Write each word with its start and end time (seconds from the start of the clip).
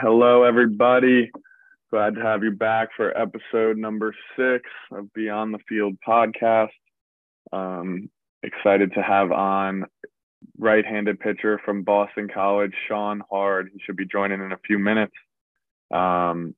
Hello, 0.00 0.44
everybody. 0.44 1.30
Glad 1.90 2.14
to 2.14 2.22
have 2.22 2.42
you 2.42 2.50
back 2.50 2.88
for 2.96 3.16
episode 3.16 3.76
number 3.76 4.14
six 4.38 4.64
of 4.90 5.12
Beyond 5.12 5.52
the 5.52 5.58
Field 5.68 5.96
podcast. 6.06 6.70
Um, 7.52 8.08
excited 8.42 8.94
to 8.94 9.02
have 9.02 9.32
on 9.32 9.84
right 10.56 10.86
handed 10.86 11.20
pitcher 11.20 11.60
from 11.62 11.82
Boston 11.82 12.28
College, 12.32 12.72
Sean 12.88 13.22
Hard. 13.30 13.68
He 13.70 13.80
should 13.84 13.98
be 13.98 14.06
joining 14.06 14.40
in 14.40 14.52
a 14.52 14.58
few 14.66 14.78
minutes. 14.78 15.12
Um, 15.92 16.54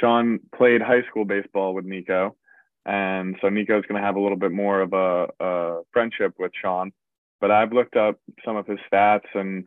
Sean 0.00 0.38
played 0.54 0.80
high 0.80 1.02
school 1.10 1.24
baseball 1.24 1.74
with 1.74 1.84
Nico. 1.84 2.36
And 2.84 3.34
so 3.42 3.48
Nico's 3.48 3.84
going 3.88 4.00
to 4.00 4.06
have 4.06 4.14
a 4.14 4.20
little 4.20 4.38
bit 4.38 4.52
more 4.52 4.82
of 4.82 4.92
a, 4.92 5.26
a 5.40 5.80
friendship 5.92 6.34
with 6.38 6.52
Sean. 6.62 6.92
But 7.40 7.50
I've 7.50 7.72
looked 7.72 7.96
up 7.96 8.20
some 8.44 8.56
of 8.56 8.68
his 8.68 8.78
stats 8.90 9.26
and 9.34 9.66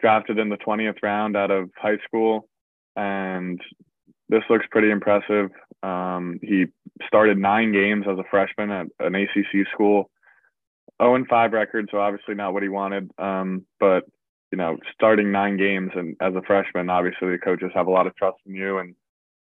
drafted 0.00 0.38
in 0.38 0.48
the 0.48 0.56
20th 0.56 1.02
round 1.02 1.36
out 1.36 1.50
of 1.50 1.70
high 1.76 1.98
school. 2.06 2.48
And 2.96 3.60
this 4.28 4.42
looks 4.48 4.66
pretty 4.70 4.90
impressive. 4.90 5.50
Um, 5.82 6.38
he 6.42 6.66
started 7.06 7.38
nine 7.38 7.72
games 7.72 8.06
as 8.10 8.18
a 8.18 8.24
freshman 8.30 8.70
at 8.70 8.86
an 8.98 9.14
ACC 9.14 9.66
school. 9.72 10.10
0 11.00 11.14
and 11.14 11.26
5 11.28 11.52
record, 11.52 11.88
so 11.90 11.98
obviously 11.98 12.34
not 12.34 12.52
what 12.52 12.62
he 12.62 12.68
wanted. 12.68 13.10
Um, 13.18 13.64
but 13.78 14.04
you 14.52 14.58
know, 14.58 14.76
starting 14.92 15.30
nine 15.30 15.56
games 15.56 15.92
and 15.94 16.16
as 16.20 16.34
a 16.34 16.42
freshman, 16.42 16.90
obviously 16.90 17.30
the 17.30 17.38
coaches 17.38 17.70
have 17.74 17.86
a 17.86 17.90
lot 17.90 18.06
of 18.06 18.16
trust 18.16 18.38
in 18.46 18.54
you. 18.54 18.78
And 18.78 18.94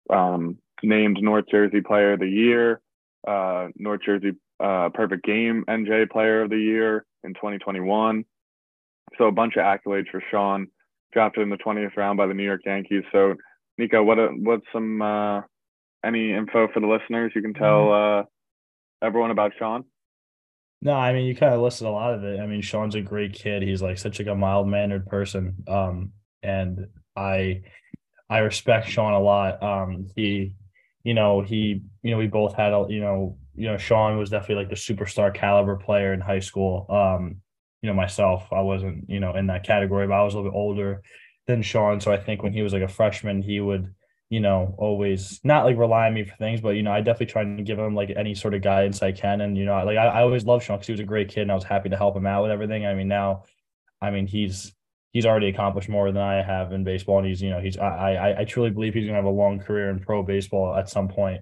um, 0.09 0.57
named 0.83 1.19
North 1.21 1.45
Jersey 1.49 1.81
Player 1.81 2.13
of 2.13 2.19
the 2.19 2.29
Year, 2.29 2.81
uh, 3.27 3.67
North 3.75 4.01
Jersey 4.05 4.31
uh, 4.59 4.89
Perfect 4.93 5.23
Game 5.23 5.63
NJ 5.67 6.09
Player 6.09 6.43
of 6.43 6.49
the 6.49 6.57
Year 6.57 7.05
in 7.23 7.33
2021. 7.33 8.25
So 9.17 9.25
a 9.25 9.31
bunch 9.31 9.55
of 9.55 9.63
accolades 9.63 10.09
for 10.11 10.21
Sean, 10.31 10.67
drafted 11.13 11.43
in 11.43 11.49
the 11.49 11.57
20th 11.57 11.95
round 11.97 12.17
by 12.17 12.27
the 12.27 12.33
New 12.33 12.43
York 12.43 12.61
Yankees. 12.65 13.03
So 13.11 13.35
Nico, 13.77 14.03
what 14.03 14.17
what's 14.39 14.65
some 14.73 15.01
uh, 15.01 15.41
any 16.05 16.33
info 16.33 16.67
for 16.73 16.79
the 16.79 16.87
listeners 16.87 17.31
you 17.35 17.41
can 17.41 17.53
tell 17.53 17.87
mm-hmm. 17.87 18.21
uh, 18.21 19.07
everyone 19.07 19.31
about 19.31 19.53
Sean? 19.57 19.85
No, 20.81 20.93
I 20.93 21.13
mean 21.13 21.25
you 21.25 21.35
kind 21.35 21.53
of 21.53 21.61
listed 21.61 21.87
a 21.87 21.91
lot 21.91 22.13
of 22.13 22.23
it. 22.23 22.39
I 22.39 22.45
mean 22.45 22.61
Sean's 22.61 22.95
a 22.95 23.01
great 23.01 23.33
kid. 23.33 23.63
He's 23.63 23.81
like 23.81 23.97
such 23.97 24.19
like 24.19 24.27
a 24.27 24.35
mild 24.35 24.67
mannered 24.67 25.07
person, 25.07 25.63
um, 25.67 26.11
and 26.43 26.87
I 27.15 27.61
I 28.29 28.39
respect 28.39 28.89
Sean 28.89 29.13
a 29.13 29.19
lot. 29.19 29.61
Um, 29.63 30.07
he, 30.15 30.53
you 31.03 31.13
know, 31.13 31.41
he, 31.41 31.81
you 32.03 32.11
know, 32.11 32.17
we 32.17 32.27
both 32.27 32.55
had 32.55 32.73
a, 32.73 32.85
you 32.89 32.99
know, 32.99 33.37
you 33.55 33.67
know, 33.67 33.77
Sean 33.77 34.17
was 34.17 34.29
definitely 34.29 34.63
like 34.65 34.69
the 34.69 34.75
superstar 34.75 35.33
caliber 35.33 35.77
player 35.77 36.13
in 36.13 36.19
high 36.19 36.39
school. 36.39 36.85
Um, 36.89 37.37
you 37.81 37.87
know, 37.87 37.93
myself, 37.93 38.47
I 38.51 38.61
wasn't, 38.61 39.09
you 39.09 39.19
know, 39.19 39.35
in 39.35 39.47
that 39.47 39.65
category, 39.65 40.07
but 40.07 40.13
I 40.13 40.23
was 40.23 40.33
a 40.33 40.37
little 40.37 40.51
bit 40.51 40.57
older 40.57 41.01
than 41.45 41.61
Sean. 41.61 42.01
So 42.01 42.11
I 42.11 42.17
think 42.17 42.43
when 42.43 42.53
he 42.53 42.61
was 42.61 42.73
like 42.73 42.81
a 42.81 42.87
freshman, 42.87 43.41
he 43.41 43.59
would, 43.59 43.93
you 44.29 44.39
know, 44.39 44.75
always 44.77 45.39
not 45.43 45.65
like 45.65 45.77
rely 45.77 46.07
on 46.07 46.13
me 46.13 46.25
for 46.25 46.35
things, 46.35 46.59
but 46.59 46.71
you 46.71 46.83
know, 46.83 46.91
I 46.91 47.01
definitely 47.01 47.27
tried 47.27 47.57
to 47.57 47.63
give 47.63 47.79
him 47.79 47.95
like 47.95 48.11
any 48.15 48.35
sort 48.35 48.53
of 48.53 48.61
guidance 48.61 49.01
I 49.01 49.11
can. 49.11 49.41
And 49.41 49.57
you 49.57 49.65
know, 49.65 49.83
like 49.85 49.97
I, 49.97 50.07
I 50.07 50.21
always 50.21 50.45
loved 50.45 50.65
Sean 50.65 50.77
because 50.77 50.87
he 50.87 50.93
was 50.93 50.99
a 50.99 51.05
great 51.05 51.29
kid 51.29 51.41
and 51.41 51.51
I 51.51 51.55
was 51.55 51.63
happy 51.63 51.89
to 51.89 51.97
help 51.97 52.15
him 52.15 52.25
out 52.25 52.43
with 52.43 52.51
everything. 52.51 52.85
I 52.85 52.93
mean, 52.93 53.07
now, 53.07 53.43
I 54.01 54.11
mean, 54.11 54.27
he's 54.27 54.73
he's 55.13 55.25
already 55.25 55.47
accomplished 55.47 55.89
more 55.89 56.11
than 56.11 56.21
I 56.21 56.43
have 56.43 56.71
in 56.73 56.83
baseball, 56.83 57.19
and 57.19 57.27
he's 57.27 57.41
you 57.41 57.49
know 57.49 57.59
he's 57.59 57.77
I 57.77 58.13
I, 58.13 58.39
I 58.41 58.45
truly 58.45 58.69
believe 58.69 58.93
he's 58.93 59.05
gonna 59.05 59.15
have 59.15 59.25
a 59.25 59.29
long 59.29 59.59
career 59.59 59.89
in 59.89 59.99
pro 59.99 60.23
baseball 60.23 60.75
at 60.75 60.89
some 60.89 61.07
point. 61.07 61.41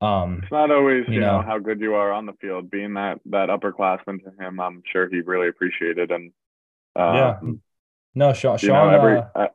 Um, 0.00 0.40
it's 0.42 0.52
not 0.52 0.70
always 0.70 1.04
you, 1.08 1.14
you 1.14 1.20
know, 1.20 1.40
know, 1.40 1.46
how 1.46 1.58
good 1.58 1.80
you 1.80 1.94
are 1.94 2.12
on 2.12 2.26
the 2.26 2.34
field. 2.34 2.70
Being 2.70 2.94
that 2.94 3.20
that 3.26 3.48
upperclassman 3.48 4.22
to 4.24 4.32
him, 4.38 4.60
I'm 4.60 4.82
sure 4.92 5.08
he 5.08 5.20
really 5.20 5.48
appreciated 5.48 6.10
and 6.10 6.32
uh, 6.94 7.12
yeah. 7.14 7.50
No, 8.14 8.32
Sean. 8.32 8.58
Sean 8.58 8.90
know, 8.90 8.96
every, 8.96 9.18
uh, 9.18 9.24
uh, 9.34 9.48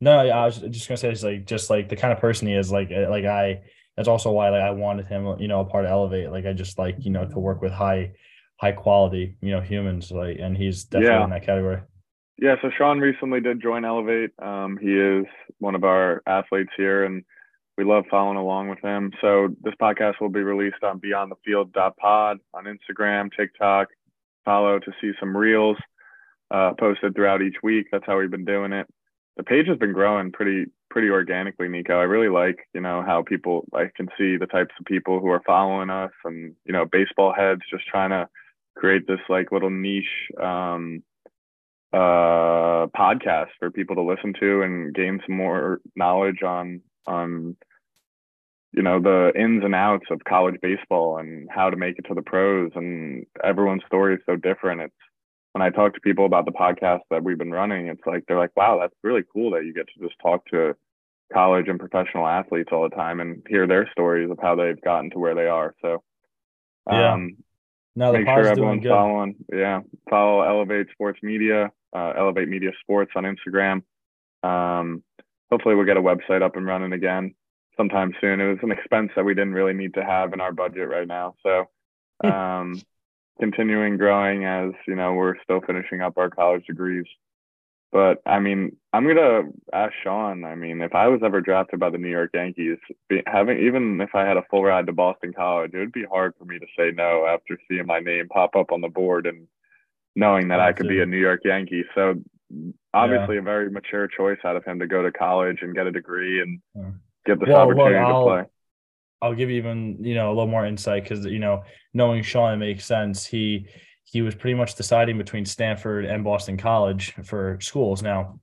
no, 0.00 0.18
I 0.18 0.44
was 0.44 0.58
just 0.58 0.88
gonna 0.88 0.98
say 0.98 1.10
it's 1.10 1.22
like 1.22 1.46
just 1.46 1.70
like 1.70 1.88
the 1.88 1.96
kind 1.96 2.12
of 2.12 2.20
person 2.20 2.48
he 2.48 2.54
is. 2.54 2.70
Like 2.70 2.90
uh, 2.90 3.08
like 3.10 3.24
I. 3.24 3.62
That's 3.96 4.08
also 4.08 4.32
why 4.32 4.48
like 4.48 4.60
I 4.60 4.70
wanted 4.72 5.06
him, 5.06 5.38
you 5.38 5.46
know, 5.46 5.60
a 5.60 5.64
part 5.64 5.84
of 5.84 5.90
Elevate. 5.92 6.30
Like 6.30 6.46
I 6.46 6.52
just 6.52 6.78
like 6.78 6.96
you 6.98 7.10
know 7.10 7.26
to 7.26 7.38
work 7.38 7.62
with 7.62 7.70
high 7.72 8.12
high 8.56 8.72
quality, 8.72 9.36
you 9.40 9.52
know, 9.52 9.60
humans. 9.60 10.10
Like, 10.10 10.38
and 10.40 10.56
he's 10.56 10.84
definitely 10.84 11.16
yeah. 11.16 11.24
in 11.24 11.30
that 11.30 11.46
category. 11.46 11.80
Yeah, 12.36 12.56
so 12.60 12.70
Sean 12.76 12.98
recently 12.98 13.40
did 13.40 13.62
join 13.62 13.84
Elevate. 13.84 14.32
Um, 14.40 14.76
he 14.80 14.92
is 14.92 15.26
one 15.58 15.76
of 15.76 15.84
our 15.84 16.22
athletes 16.26 16.72
here, 16.76 17.04
and 17.04 17.22
we 17.76 17.84
love 17.84 18.04
following 18.10 18.36
along 18.36 18.68
with 18.68 18.80
him. 18.80 19.12
So 19.20 19.48
this 19.62 19.74
podcast 19.80 20.20
will 20.20 20.28
be 20.28 20.42
released 20.42 20.82
on 20.82 20.98
Beyond 20.98 21.30
the 21.30 21.36
Field 21.44 21.72
Pod 21.72 22.38
on 22.52 22.64
Instagram, 22.64 23.30
TikTok. 23.36 23.88
Follow 24.44 24.78
to 24.78 24.92
see 25.00 25.12
some 25.18 25.36
reels 25.36 25.76
uh, 26.50 26.72
posted 26.78 27.14
throughout 27.14 27.42
each 27.42 27.56
week. 27.62 27.86
That's 27.90 28.04
how 28.06 28.18
we've 28.18 28.30
been 28.30 28.44
doing 28.44 28.72
it. 28.72 28.86
The 29.36 29.42
page 29.42 29.66
has 29.66 29.78
been 29.78 29.92
growing 29.92 30.30
pretty 30.30 30.66
pretty 30.90 31.10
organically, 31.10 31.68
Nico. 31.68 31.98
I 31.98 32.04
really 32.04 32.28
like 32.28 32.68
you 32.72 32.80
know 32.80 33.02
how 33.04 33.22
people 33.22 33.64
I 33.74 33.90
can 33.96 34.08
see 34.16 34.36
the 34.36 34.46
types 34.46 34.74
of 34.78 34.86
people 34.86 35.18
who 35.18 35.28
are 35.28 35.42
following 35.44 35.90
us, 35.90 36.12
and 36.24 36.54
you 36.64 36.72
know 36.72 36.84
baseball 36.84 37.34
heads 37.36 37.62
just 37.68 37.86
trying 37.86 38.10
to 38.10 38.28
create 38.76 39.06
this 39.08 39.20
like 39.28 39.50
little 39.50 39.70
niche. 39.70 40.30
Um, 40.40 41.02
uh, 41.92 42.88
podcast 42.98 43.50
for 43.60 43.70
people 43.70 43.94
to 43.94 44.02
listen 44.02 44.34
to 44.40 44.62
and 44.62 44.92
gain 44.92 45.20
some 45.24 45.36
more 45.36 45.80
knowledge 45.94 46.42
on 46.42 46.80
on 47.06 47.56
you 48.72 48.82
know 48.82 49.00
the 49.00 49.32
ins 49.36 49.64
and 49.64 49.74
outs 49.74 50.06
of 50.10 50.22
college 50.24 50.56
baseball 50.60 51.18
and 51.18 51.48
how 51.50 51.70
to 51.70 51.76
make 51.76 51.98
it 51.98 52.06
to 52.08 52.14
the 52.14 52.22
pros 52.22 52.70
and 52.74 53.26
everyone's 53.42 53.82
story 53.86 54.14
is 54.14 54.20
so 54.26 54.36
different 54.36 54.80
it's 54.80 54.94
when 55.52 55.62
i 55.62 55.70
talk 55.70 55.94
to 55.94 56.00
people 56.00 56.26
about 56.26 56.44
the 56.44 56.52
podcast 56.52 57.00
that 57.10 57.22
we've 57.22 57.38
been 57.38 57.52
running 57.52 57.86
it's 57.88 58.02
like 58.06 58.24
they're 58.26 58.38
like 58.38 58.56
wow 58.56 58.78
that's 58.80 58.94
really 59.02 59.22
cool 59.32 59.52
that 59.52 59.64
you 59.64 59.72
get 59.72 59.86
to 59.86 60.06
just 60.06 60.18
talk 60.20 60.44
to 60.46 60.74
college 61.32 61.68
and 61.68 61.78
professional 61.78 62.26
athletes 62.26 62.70
all 62.72 62.82
the 62.88 62.94
time 62.94 63.20
and 63.20 63.42
hear 63.48 63.66
their 63.66 63.88
stories 63.90 64.30
of 64.30 64.38
how 64.42 64.54
they've 64.54 64.80
gotten 64.82 65.10
to 65.10 65.18
where 65.18 65.34
they 65.34 65.46
are 65.46 65.74
so 65.80 66.02
yeah. 66.90 67.12
um 67.12 67.36
no, 67.96 68.12
make 68.12 68.26
sure 68.26 68.48
everyone's 68.48 68.84
following 68.84 69.36
yeah 69.52 69.80
follow 70.10 70.42
elevate 70.42 70.88
sports 70.92 71.20
media 71.22 71.70
uh, 71.94 72.12
Elevate 72.16 72.48
Media 72.48 72.70
Sports 72.80 73.12
on 73.14 73.24
Instagram. 73.24 73.82
Um, 74.42 75.02
hopefully, 75.54 75.76
we'll 75.76 75.86
get 75.86 75.96
a 75.96 76.02
website 76.02 76.42
up 76.42 76.56
and 76.56 76.66
running 76.66 76.92
again 76.92 77.32
sometime 77.76 78.12
soon. 78.20 78.40
It 78.40 78.48
was 78.48 78.58
an 78.62 78.72
expense 78.72 79.10
that 79.14 79.24
we 79.24 79.34
didn't 79.34 79.54
really 79.54 79.72
need 79.72 79.94
to 79.94 80.04
have 80.04 80.32
in 80.32 80.40
our 80.40 80.52
budget 80.52 80.88
right 80.88 81.06
now. 81.06 81.36
So, 81.44 81.66
hmm. 82.20 82.30
um, 82.30 82.82
continuing 83.38 83.96
growing 83.96 84.44
as 84.44 84.72
you 84.88 84.96
know, 84.96 85.14
we're 85.14 85.40
still 85.44 85.60
finishing 85.64 86.00
up 86.00 86.18
our 86.18 86.28
college 86.28 86.66
degrees. 86.66 87.06
But 87.92 88.20
I 88.26 88.40
mean, 88.40 88.76
I'm 88.92 89.06
gonna 89.06 89.42
ask 89.72 89.92
Sean. 90.02 90.44
I 90.44 90.56
mean, 90.56 90.82
if 90.82 90.92
I 90.92 91.06
was 91.06 91.20
ever 91.24 91.40
drafted 91.40 91.78
by 91.78 91.90
the 91.90 91.98
New 91.98 92.08
York 92.08 92.30
Yankees, 92.34 92.78
be, 93.08 93.22
having 93.26 93.60
even 93.60 94.00
if 94.00 94.12
I 94.12 94.26
had 94.26 94.36
a 94.36 94.44
full 94.50 94.64
ride 94.64 94.86
to 94.86 94.92
Boston 94.92 95.32
College, 95.32 95.70
it 95.72 95.78
would 95.78 95.92
be 95.92 96.04
hard 96.04 96.34
for 96.36 96.44
me 96.44 96.58
to 96.58 96.66
say 96.76 96.90
no 96.90 97.26
after 97.26 97.56
seeing 97.68 97.86
my 97.86 98.00
name 98.00 98.26
pop 98.28 98.56
up 98.56 98.72
on 98.72 98.80
the 98.80 98.88
board 98.88 99.26
and 99.28 99.46
knowing 100.16 100.48
that 100.48 100.58
I 100.58 100.72
could 100.72 100.88
be 100.88 101.00
a 101.00 101.06
New 101.06 101.18
York 101.18 101.42
Yankee. 101.44 101.84
So 101.94 102.16
obviously 102.92 103.36
yeah. 103.36 103.40
a 103.40 103.44
very 103.44 103.70
mature 103.70 104.08
choice 104.08 104.38
out 104.44 104.56
of 104.56 104.64
him 104.64 104.78
to 104.78 104.86
go 104.86 105.02
to 105.02 105.10
college 105.10 105.58
and 105.62 105.74
get 105.74 105.86
a 105.86 105.92
degree 105.92 106.40
and 106.40 106.60
yeah. 106.74 106.90
get 107.26 107.40
this 107.40 107.48
well, 107.48 107.62
opportunity 107.62 107.94
to 107.98 108.22
play. 108.22 108.42
I'll 109.22 109.34
give 109.34 109.50
you 109.50 109.56
even, 109.56 110.04
you 110.04 110.14
know, 110.14 110.28
a 110.28 110.34
little 110.34 110.46
more 110.46 110.66
insight 110.66 111.04
because 111.04 111.24
you 111.24 111.38
know, 111.38 111.64
knowing 111.94 112.22
Sean 112.22 112.58
makes 112.58 112.84
sense. 112.84 113.26
He 113.26 113.68
he 114.04 114.20
was 114.20 114.34
pretty 114.34 114.54
much 114.54 114.74
deciding 114.74 115.16
between 115.16 115.44
Stanford 115.46 116.04
and 116.04 116.22
Boston 116.22 116.56
College 116.56 117.14
for 117.24 117.58
schools. 117.60 118.02
Now, 118.02 118.38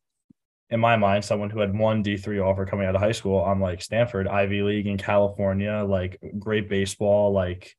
in 0.72 0.80
my 0.80 0.98
mind, 0.98 1.24
someone 1.24 1.50
who 1.50 1.60
had 1.60 1.78
one 1.78 2.02
D 2.02 2.18
three 2.18 2.40
offer 2.40 2.66
coming 2.66 2.88
out 2.88 2.96
of 2.96 3.02
high 3.02 3.12
school, 3.12 3.44
I'm 3.44 3.62
like 3.62 3.82
Stanford, 3.82 4.28
Ivy 4.28 4.64
League 4.64 4.88
in 4.88 4.98
California, 4.98 5.84
like 5.88 6.20
great 6.40 6.68
baseball. 6.68 7.32
Like, 7.32 7.76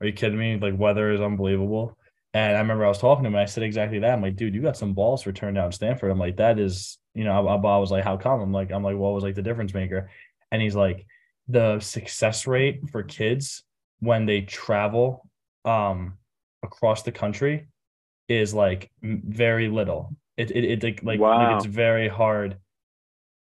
are 0.00 0.06
you 0.06 0.12
kidding 0.12 0.38
me? 0.38 0.58
Like 0.58 0.78
weather 0.78 1.12
is 1.12 1.20
unbelievable. 1.20 1.96
And 2.34 2.56
I 2.56 2.60
remember 2.60 2.84
I 2.84 2.88
was 2.88 2.98
talking 2.98 3.24
to 3.24 3.28
him 3.28 3.34
and 3.34 3.42
I 3.42 3.46
said 3.46 3.62
exactly 3.62 3.98
that. 3.98 4.12
I'm 4.12 4.22
like, 4.22 4.36
dude, 4.36 4.54
you 4.54 4.62
got 4.62 4.76
some 4.76 4.94
balls 4.94 5.22
for 5.22 5.32
turn 5.32 5.54
down 5.54 5.70
Stanford. 5.72 6.10
I'm 6.10 6.18
like, 6.18 6.38
that 6.38 6.58
is, 6.58 6.98
you 7.14 7.24
know, 7.24 7.46
I, 7.46 7.54
I 7.54 7.78
was 7.78 7.90
like, 7.90 8.04
how 8.04 8.16
come? 8.16 8.40
I'm 8.40 8.52
like, 8.52 8.72
I'm 8.72 8.82
like, 8.82 8.96
what 8.96 9.12
was 9.12 9.22
like 9.22 9.34
the 9.34 9.42
difference 9.42 9.74
maker? 9.74 10.10
And 10.50 10.62
he's 10.62 10.74
like, 10.74 11.06
the 11.48 11.80
success 11.80 12.46
rate 12.46 12.88
for 12.90 13.02
kids 13.02 13.64
when 14.00 14.26
they 14.26 14.40
travel 14.40 15.28
um 15.64 16.14
across 16.62 17.02
the 17.02 17.12
country 17.12 17.68
is 18.28 18.54
like 18.54 18.90
very 19.02 19.68
little. 19.68 20.16
It 20.36 20.50
it, 20.50 20.82
it 20.82 21.04
like 21.04 21.20
wow. 21.20 21.36
like 21.36 21.56
it's 21.56 21.66
very 21.66 22.08
hard. 22.08 22.58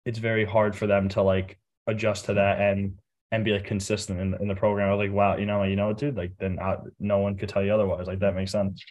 It's 0.05 0.19
very 0.19 0.45
hard 0.45 0.77
for 0.77 0.87
them 0.87 1.09
to 1.11 1.23
like 1.23 1.59
adjust 1.87 2.27
to 2.27 2.35
that 2.35 2.61
and 2.61 2.99
and 3.35 3.45
be 3.45 3.53
like 3.53 3.65
consistent 3.65 4.21
in, 4.21 4.35
in 4.41 4.49
the 4.49 4.55
program. 4.55 4.89
I 4.89 4.95
was 4.95 5.07
like, 5.07 5.15
wow, 5.15 5.37
you 5.37 5.47
know, 5.47 5.63
you 5.65 5.77
know, 5.77 5.93
dude, 5.93 6.17
like 6.17 6.33
then 6.39 6.59
I, 6.61 6.77
no 6.99 7.19
one 7.19 7.37
could 7.37 7.49
tell 7.49 7.63
you 7.63 7.75
otherwise. 7.75 8.07
Like 8.07 8.21
that 8.21 8.35
makes 8.35 8.53
sense. 8.53 8.83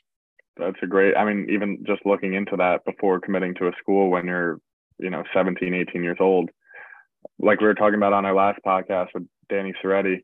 That's 0.57 0.77
a 0.83 0.87
great. 0.87 1.15
I 1.15 1.25
mean, 1.25 1.47
even 1.49 1.83
just 1.87 2.05
looking 2.05 2.33
into 2.33 2.57
that 2.57 2.85
before 2.85 3.19
committing 3.19 3.55
to 3.55 3.67
a 3.67 3.71
school 3.79 4.09
when 4.09 4.25
you're, 4.25 4.59
you 4.99 5.09
know, 5.09 5.23
17, 5.33 5.73
18 5.73 6.03
years 6.03 6.17
old, 6.19 6.51
like 7.39 7.59
we 7.59 7.67
were 7.67 7.73
talking 7.73 7.95
about 7.95 8.13
on 8.13 8.25
our 8.25 8.35
last 8.35 8.59
podcast 8.65 9.07
with 9.13 9.23
Danny 9.49 9.73
Soretti, 9.81 10.23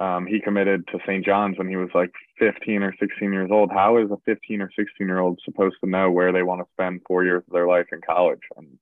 um, 0.00 0.26
he 0.26 0.40
committed 0.40 0.86
to 0.88 0.98
St. 1.06 1.24
John's 1.24 1.58
when 1.58 1.68
he 1.68 1.76
was 1.76 1.90
like 1.94 2.12
15 2.38 2.82
or 2.82 2.94
16 2.98 3.32
years 3.32 3.50
old. 3.52 3.70
How 3.72 3.98
is 3.98 4.10
a 4.10 4.16
15 4.24 4.62
or 4.62 4.70
16 4.76 5.06
year 5.06 5.18
old 5.18 5.40
supposed 5.44 5.76
to 5.82 5.90
know 5.90 6.10
where 6.10 6.32
they 6.32 6.42
want 6.42 6.60
to 6.60 6.72
spend 6.72 7.02
four 7.06 7.24
years 7.24 7.42
of 7.46 7.52
their 7.52 7.66
life 7.66 7.86
in 7.92 8.00
college? 8.00 8.40
And 8.56 8.78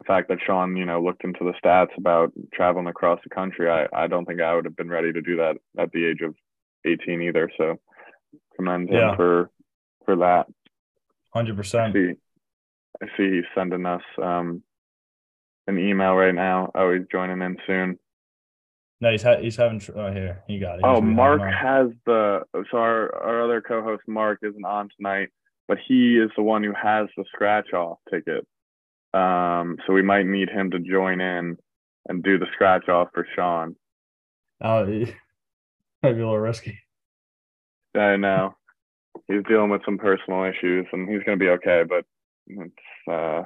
the 0.00 0.04
fact 0.06 0.28
that 0.28 0.38
Sean, 0.44 0.76
you 0.76 0.86
know, 0.86 1.00
looked 1.02 1.24
into 1.24 1.40
the 1.44 1.52
stats 1.62 1.96
about 1.98 2.32
traveling 2.54 2.86
across 2.86 3.20
the 3.22 3.30
country, 3.30 3.70
I, 3.70 3.86
I 3.92 4.06
don't 4.06 4.24
think 4.24 4.40
I 4.40 4.54
would 4.54 4.64
have 4.64 4.76
been 4.76 4.88
ready 4.88 5.12
to 5.12 5.20
do 5.20 5.36
that 5.36 5.56
at 5.78 5.92
the 5.92 6.06
age 6.06 6.20
of 6.22 6.34
18 6.86 7.20
either. 7.22 7.50
So 7.58 7.78
commend 8.56 8.88
him 8.88 8.94
Yeah. 8.96 9.16
for 9.16 9.50
for 10.06 10.16
that. 10.16 10.46
Hundred 11.34 11.54
I 11.54 11.56
percent. 11.56 11.92
see, 11.94 12.12
I 13.02 13.06
see 13.16 13.30
he's 13.30 13.44
sending 13.54 13.84
us 13.86 14.02
um, 14.20 14.62
an 15.66 15.78
email 15.78 16.14
right 16.14 16.34
now. 16.34 16.70
Oh, 16.74 16.92
he's 16.94 17.06
joining 17.12 17.42
in 17.42 17.58
soon. 17.66 17.98
No, 19.02 19.10
he's 19.12 19.22
ha- 19.22 19.38
he's 19.38 19.56
having. 19.56 19.80
Tr- 19.80 19.92
oh, 19.96 20.12
here 20.12 20.42
you 20.48 20.60
got 20.60 20.76
it. 20.76 20.80
Oh, 20.84 20.94
He's 21.02 21.04
Mark 21.14 21.40
has 21.42 21.88
the 22.06 22.40
so 22.70 22.78
our, 22.78 23.14
our 23.22 23.42
other 23.44 23.60
co-host 23.60 24.02
Mark 24.08 24.38
isn't 24.42 24.64
on 24.64 24.88
tonight, 24.96 25.28
but 25.68 25.78
he 25.86 26.16
is 26.18 26.30
the 26.36 26.42
one 26.42 26.62
who 26.64 26.72
has 26.72 27.06
the 27.16 27.24
scratch 27.32 27.72
off 27.74 27.98
ticket. 28.10 28.46
Um, 29.12 29.76
so 29.86 29.92
we 29.92 30.02
might 30.02 30.26
need 30.26 30.48
him 30.48 30.70
to 30.70 30.78
join 30.78 31.20
in 31.20 31.56
and 32.08 32.22
do 32.22 32.38
the 32.38 32.46
scratch 32.52 32.88
off 32.88 33.08
for 33.12 33.26
Sean. 33.34 33.76
Oh, 34.62 34.84
might 36.02 36.12
be 36.12 36.20
a 36.20 36.24
little 36.24 36.38
risky. 36.38 36.78
I 37.94 38.16
know 38.16 38.54
he's 39.28 39.44
dealing 39.48 39.70
with 39.70 39.84
some 39.84 39.98
personal 39.98 40.44
issues, 40.44 40.86
and 40.92 41.08
he's 41.08 41.22
going 41.24 41.38
to 41.38 41.44
be 41.44 41.50
okay, 41.50 41.82
but 41.88 42.04
it's 42.46 43.10
uh, 43.10 43.42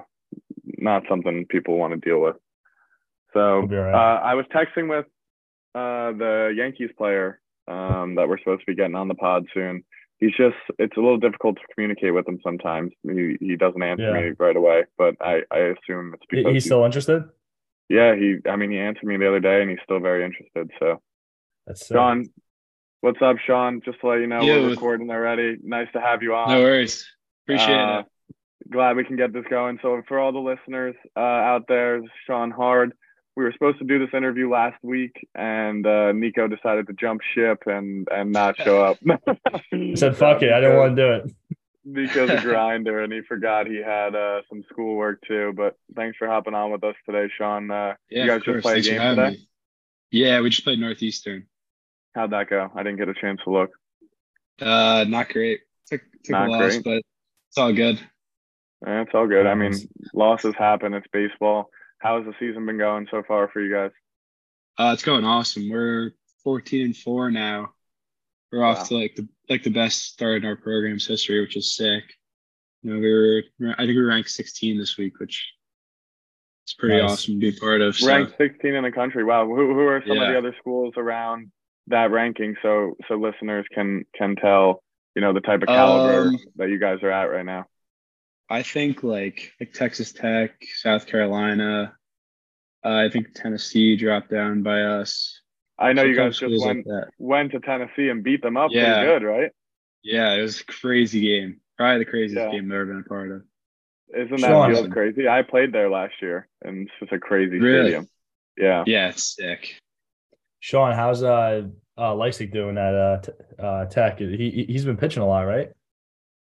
not 0.78 1.02
something 1.08 1.46
people 1.49 1.78
want 1.78 1.93
to 1.93 2.08
deal 2.08 2.20
with. 2.20 2.37
So 3.32 3.62
all 3.62 3.94
uh. 3.94 4.20
I 4.20 4.34
was 4.34 4.46
texting 4.55 4.88
with 4.88 5.06
uh, 5.75 6.12
the 6.12 6.55
Yankees 6.56 6.90
player 6.96 7.40
um, 7.69 8.14
that 8.14 8.28
we're 8.28 8.38
supposed 8.38 8.61
to 8.61 8.66
be 8.66 8.76
getting 8.76 8.94
on 8.94 9.08
the 9.08 9.14
pod 9.14 9.46
soon. 9.52 9.84
He's 10.25 10.37
just 10.37 10.56
it's 10.79 10.97
a 10.97 11.00
little 11.00 11.19
difficult 11.19 11.56
to 11.56 11.62
communicate 11.75 12.15
with 12.15 12.26
him 12.26 12.38
sometimes. 12.43 12.93
He 13.03 13.37
he 13.41 13.56
doesn't 13.56 13.82
answer 13.82 14.05
Yeah. 14.11 14.21
me 14.31 14.32
right 14.38 14.56
away, 14.56 14.85
but 14.97 15.15
I 15.21 15.43
I 15.50 15.59
assume 15.75 16.15
it's 16.15 16.25
because 16.31 16.53
he's 16.53 16.65
he- 16.65 16.69
still 16.71 16.85
interested. 16.85 17.25
yeah 17.88 18.15
he 18.15 18.38
I 18.49 18.56
mean 18.56 18.71
he 18.71 18.79
answered 18.79 19.05
me 19.11 19.17
the 19.19 19.29
other 19.29 19.41
day 19.41 19.61
and 19.61 19.69
he's 19.71 19.85
still 19.85 20.00
very 20.00 20.25
interested. 20.25 20.71
So 20.81 21.00
That's 21.67 21.87
sick. 21.87 21.94
Sean, 21.97 22.25
what's 23.03 23.21
up, 23.21 23.37
Sean? 23.47 23.81
Just 23.85 24.00
to 24.00 24.06
let 24.09 24.21
you 24.21 24.26
know 24.26 24.41
Yo. 24.43 24.62
we're 24.62 24.71
recording 24.71 25.11
already. 25.11 25.59
Nice 25.62 25.88
to 25.94 26.00
have 26.00 26.23
you 26.23 26.35
on. 26.35 26.49
No 26.50 26.61
worries. 26.62 26.97
Appreciate 27.44 27.75
Uh, 27.79 27.99
it. 28.00 28.06
Glad 28.73 28.97
we 28.97 29.05
can 29.05 29.17
get 29.17 29.32
this 29.35 29.44
going. 29.50 29.79
So 29.82 30.00
for 30.09 30.19
all 30.19 30.32
the 30.32 30.38
listeners 30.53 30.94
uh, 31.17 31.21
out 31.53 31.65
there, 31.69 32.00
Sean 32.26 32.50
Hard. 32.50 32.94
We 33.36 33.42
were 33.42 33.52
supposed 33.52 33.78
to 33.78 33.84
do 33.84 33.98
this 33.98 34.14
interview 34.14 34.48
last 34.48 34.76
week, 34.84 35.26
and 35.34 35.84
uh, 35.86 36.12
Nico 36.12 36.46
decided 36.46 36.86
to 36.86 36.92
jump 36.92 37.20
ship 37.34 37.64
and 37.66 38.06
and 38.12 38.31
not 38.31 38.56
show 38.56 38.84
up. 38.84 38.98
I 39.08 39.94
said, 39.96 40.16
"Fuck 40.16 40.42
it, 40.42 40.52
I 40.52 40.60
didn't 40.60 40.76
want 40.76 40.96
to 40.96 41.02
do 41.02 41.12
it." 41.12 41.34
Nico's 41.84 42.31
a 42.31 42.40
grinder, 42.42 43.00
and 43.02 43.12
he 43.12 43.22
forgot 43.22 43.66
he 43.66 43.78
had 43.82 44.14
uh, 44.14 44.42
some 44.48 44.62
schoolwork 44.70 45.20
too. 45.26 45.52
But 45.56 45.76
thanks 45.96 46.16
for 46.16 46.28
hopping 46.28 46.54
on 46.54 46.70
with 46.70 46.84
us 46.84 46.94
today, 47.06 47.28
Sean. 47.36 47.70
Uh, 47.70 47.94
Yeah, 48.08 48.22
you 48.22 48.28
guys 48.28 48.36
of 48.36 48.44
just 48.44 48.52
course. 48.52 48.62
play 48.62 48.72
a 48.72 48.75
Thanks 48.76 48.88
for 48.88 48.94
game 48.94 49.16
today? 49.16 49.31
me. 49.31 49.48
Yeah, 50.12 50.40
we 50.40 50.50
just 50.50 50.62
played 50.62 50.78
Northeastern. 50.78 51.46
how'd 52.14 52.30
that 52.30 52.48
go? 52.48 52.70
I 52.72 52.84
didn't 52.84 52.98
get 52.98 53.08
a 53.08 53.14
chance 53.14 53.40
to 53.44 53.50
look. 53.50 53.70
Uh, 54.60 55.04
not 55.08 55.28
great. 55.30 55.60
Took 55.88 56.02
took 56.22 56.30
Not 56.32 56.48
a 56.48 56.50
loss, 56.52 56.72
great. 56.78 56.84
but 56.84 56.96
it's 57.48 57.58
all 57.58 57.72
good. 57.72 57.96
Eh, 58.87 59.00
It's 59.02 59.10
all 59.12 59.26
good. 59.26 59.46
I 59.46 59.54
mean, 59.54 59.75
losses 60.14 60.54
happen. 60.56 60.94
It's 60.94 61.06
baseball. 61.12 61.69
How's 62.04 62.26
the 62.26 62.34
season 62.38 62.66
been 62.66 62.76
going 62.76 63.08
so 63.10 63.22
far 63.26 63.48
for 63.48 63.62
you 63.62 63.74
guys? 63.74 63.90
Uh, 64.76 64.90
it's 64.92 65.02
going 65.02 65.24
awesome. 65.24 65.70
We're 65.70 66.12
14 66.44 66.84
and 66.84 66.96
four 66.96 67.30
now. 67.30 67.70
We're 68.52 68.60
Wow. 68.60 68.72
off 68.72 68.88
to 68.88 68.94
like 68.98 69.14
the 69.16 69.26
like 69.48 69.62
the 69.62 69.70
best 69.70 70.02
start 70.12 70.42
in 70.42 70.44
our 70.44 70.54
program's 70.56 71.06
history, 71.06 71.40
which 71.40 71.56
is 71.56 71.74
sick. 71.74 72.04
You 72.82 72.92
know, 72.94 73.00
we 73.00 73.10
were 73.58 73.72
I 73.78 73.86
think 73.86 73.96
we 73.96 74.02
ranked 74.02 74.28
16 74.30 74.78
this 74.78 74.98
week, 74.98 75.18
which 75.18 75.50
is 76.68 76.74
pretty 76.74 77.00
Nice. 77.00 77.10
awesome 77.12 77.40
to 77.40 77.50
be 77.50 77.58
part 77.58 77.80
of. 77.80 77.96
So. 77.96 78.06
ranked 78.06 78.34
16 78.36 78.74
in 78.74 78.84
the 78.84 78.92
country. 78.92 79.24
Wow. 79.24 79.46
Who, 79.46 79.72
who 79.72 79.80
are 79.80 80.02
some 80.06 80.18
of 80.18 80.28
the 80.28 80.36
other 80.36 80.54
schools 80.60 80.92
around 80.98 81.50
that 81.86 82.10
ranking 82.10 82.54
so 82.62 82.96
so 83.08 83.14
listeners 83.14 83.64
can 83.74 84.04
can 84.14 84.36
tell, 84.36 84.82
you 85.16 85.22
know, 85.22 85.32
the 85.32 85.40
type 85.40 85.62
of 85.62 85.68
caliber 85.68 86.28
Um, 86.28 86.38
that 86.56 86.68
you 86.68 86.78
guys 86.78 86.98
are 87.02 87.10
at 87.10 87.24
right 87.30 87.46
now? 87.46 87.64
I 88.50 88.62
think 88.62 89.02
like 89.02 89.52
like 89.61 89.73
Texas 89.73 90.12
Tech, 90.12 90.52
South 90.76 91.06
Carolina. 91.06 91.94
Uh, 92.85 92.88
I 93.06 93.08
think 93.08 93.32
Tennessee 93.35 93.96
dropped 93.96 94.31
down 94.31 94.62
by 94.62 94.82
us. 94.82 95.41
I 95.79 95.93
know 95.94 96.02
So 96.02 96.08
you 96.08 96.17
guys 96.17 96.38
just 96.38 96.64
went 96.64 96.79
like 96.79 96.85
that. 96.87 97.08
went 97.19 97.52
to 97.52 97.61
Tennessee 97.61 98.08
and 98.08 98.23
beat 98.23 98.43
them 98.43 98.56
up 98.56 98.70
Yeah. 98.73 98.94
pretty 98.99 99.06
good, 99.06 99.23
right? 99.26 99.50
Yeah, 100.02 100.35
it 100.35 100.43
was 100.43 100.61
a 100.61 100.64
crazy 100.67 101.20
game. 101.23 101.61
Probably 101.79 101.99
the 102.05 102.11
craziest 102.11 102.44
Yeah. 102.46 102.50
game 102.52 102.70
I've 102.70 102.76
ever 102.76 102.87
been 102.87 103.00
a 103.00 103.08
part 103.08 103.31
of. 103.32 103.43
Isn't 104.14 104.38
Sean. 104.38 104.70
that 104.70 104.76
field 104.79 104.93
crazy? 104.93 105.26
I 105.26 105.43
played 105.43 105.73
there 105.73 105.88
last 105.90 106.14
year 106.20 106.47
and 106.62 106.82
it's 106.87 106.93
just 107.00 107.12
a 107.12 107.19
crazy 107.19 107.58
Really? 107.58 107.90
stadium. 107.90 108.08
Yeah. 108.58 108.85
Yeah, 108.87 109.08
it's 109.08 109.35
sick. 109.35 109.81
Sean, 110.61 110.93
how's 110.94 111.23
uh 111.23 111.69
uh 111.97 112.14
Leipzig 112.14 112.52
doing 112.52 112.76
at 112.76 112.94
uh, 112.94 113.20
t- 113.23 113.32
uh 113.58 113.87
Tech? 113.87 114.19
He 114.19 114.37
he- 114.50 114.67
he's 114.73 114.85
been 114.85 114.97
pitching 114.99 115.23
a 115.23 115.26
lot, 115.26 115.43
right? 115.43 115.70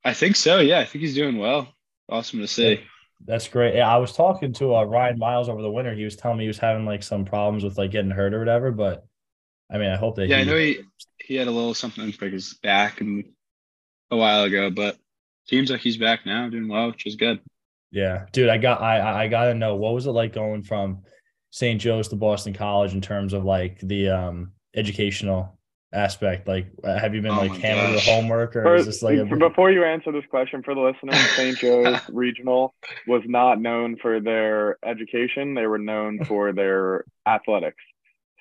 I 0.04 0.14
think 0.14 0.36
so. 0.36 0.60
Yeah, 0.60 0.80
I 0.80 0.86
think 0.86 1.02
he's 1.04 1.16
doing 1.16 1.38
well. 1.38 1.74
Awesome 2.10 2.40
to 2.42 2.48
see. 2.48 2.82
That's 3.26 3.48
great. 3.48 3.76
Yeah, 3.76 3.88
I 3.94 3.98
was 3.98 4.14
talking 4.14 4.52
to 4.54 4.76
uh, 4.76 4.84
Ryan 4.84 5.18
Miles 5.18 5.48
over 5.48 5.62
the 5.62 5.72
winter. 5.72 5.94
He 5.94 6.04
was 6.04 6.16
telling 6.16 6.38
me 6.38 6.44
he 6.44 6.50
was 6.50 6.58
having 6.58 6.86
like 6.86 7.04
some 7.04 7.24
problems 7.24 7.64
with 7.64 7.78
like 7.78 7.92
getting 7.92 8.12
hurt 8.12 8.34
or 8.34 8.40
whatever. 8.40 8.72
But 8.72 9.06
I 9.72 9.78
mean, 9.78 9.90
I 9.90 9.96
hope 9.96 10.16
that 10.18 10.28
Yeah, 10.28 10.38
I 10.40 10.44
know 10.44 10.58
he 10.58 10.80
he 11.20 11.36
had 11.36 11.48
a 11.48 11.52
little 11.52 11.74
something 11.74 12.04
like 12.06 12.32
his 12.32 12.56
back 12.56 13.00
and 13.00 13.24
a 14.12 14.18
while 14.18 14.44
ago, 14.44 14.70
but 14.70 14.98
seems 15.46 15.72
like 15.72 15.80
he's 15.80 15.98
back 15.98 16.26
now, 16.26 16.50
doing 16.50 16.68
well, 16.68 16.88
which 16.88 17.06
is 17.06 17.16
good. 17.16 17.40
Yeah, 17.92 18.26
dude, 18.34 18.50
I 18.50 18.58
got 18.58 18.82
I 18.82 18.98
I- 19.00 19.24
I 19.24 19.28
gotta 19.30 19.54
know 19.54 19.76
what 19.76 19.94
was 19.94 20.06
it 20.06 20.12
like 20.12 20.34
going 20.34 20.64
from 20.64 21.04
St. 21.52 21.80
Joe's 21.80 22.10
to 22.10 22.16
Boston 22.18 22.54
College 22.54 22.94
in 22.94 23.02
terms 23.02 23.32
of 23.34 23.46
like 23.46 23.80
the 23.80 24.10
um 24.10 24.52
educational 24.76 25.58
aspect. 25.94 26.48
Like, 26.48 26.68
uh, 26.84 26.98
have 26.98 27.14
you 27.16 27.22
been 27.22 27.32
Oh 27.32 27.38
like 27.38 27.52
my 27.52 27.58
hammered 27.58 27.96
with 27.96 28.04
homework 28.06 28.56
or 28.56 28.64
For- 28.64 28.76
is 28.76 28.86
this 28.86 29.02
like 29.04 29.18
a, 29.20 29.26
before 29.26 29.72
you 29.72 29.84
answer 29.84 30.12
this 30.12 30.26
question 30.30 30.64
for 30.64 30.74
the 30.76 30.82
listeners, 30.82 31.16
St. 31.36 31.58
Joe's 31.58 32.00
Regional 32.10 32.74
was 33.08 33.22
not 33.26 33.62
known 33.62 33.98
for 34.02 34.20
their 34.20 34.78
education. 34.86 35.54
They 35.54 35.68
were 35.68 35.78
known 35.80 36.24
for 36.26 36.52
their 36.54 37.06
athletics. 37.28 37.78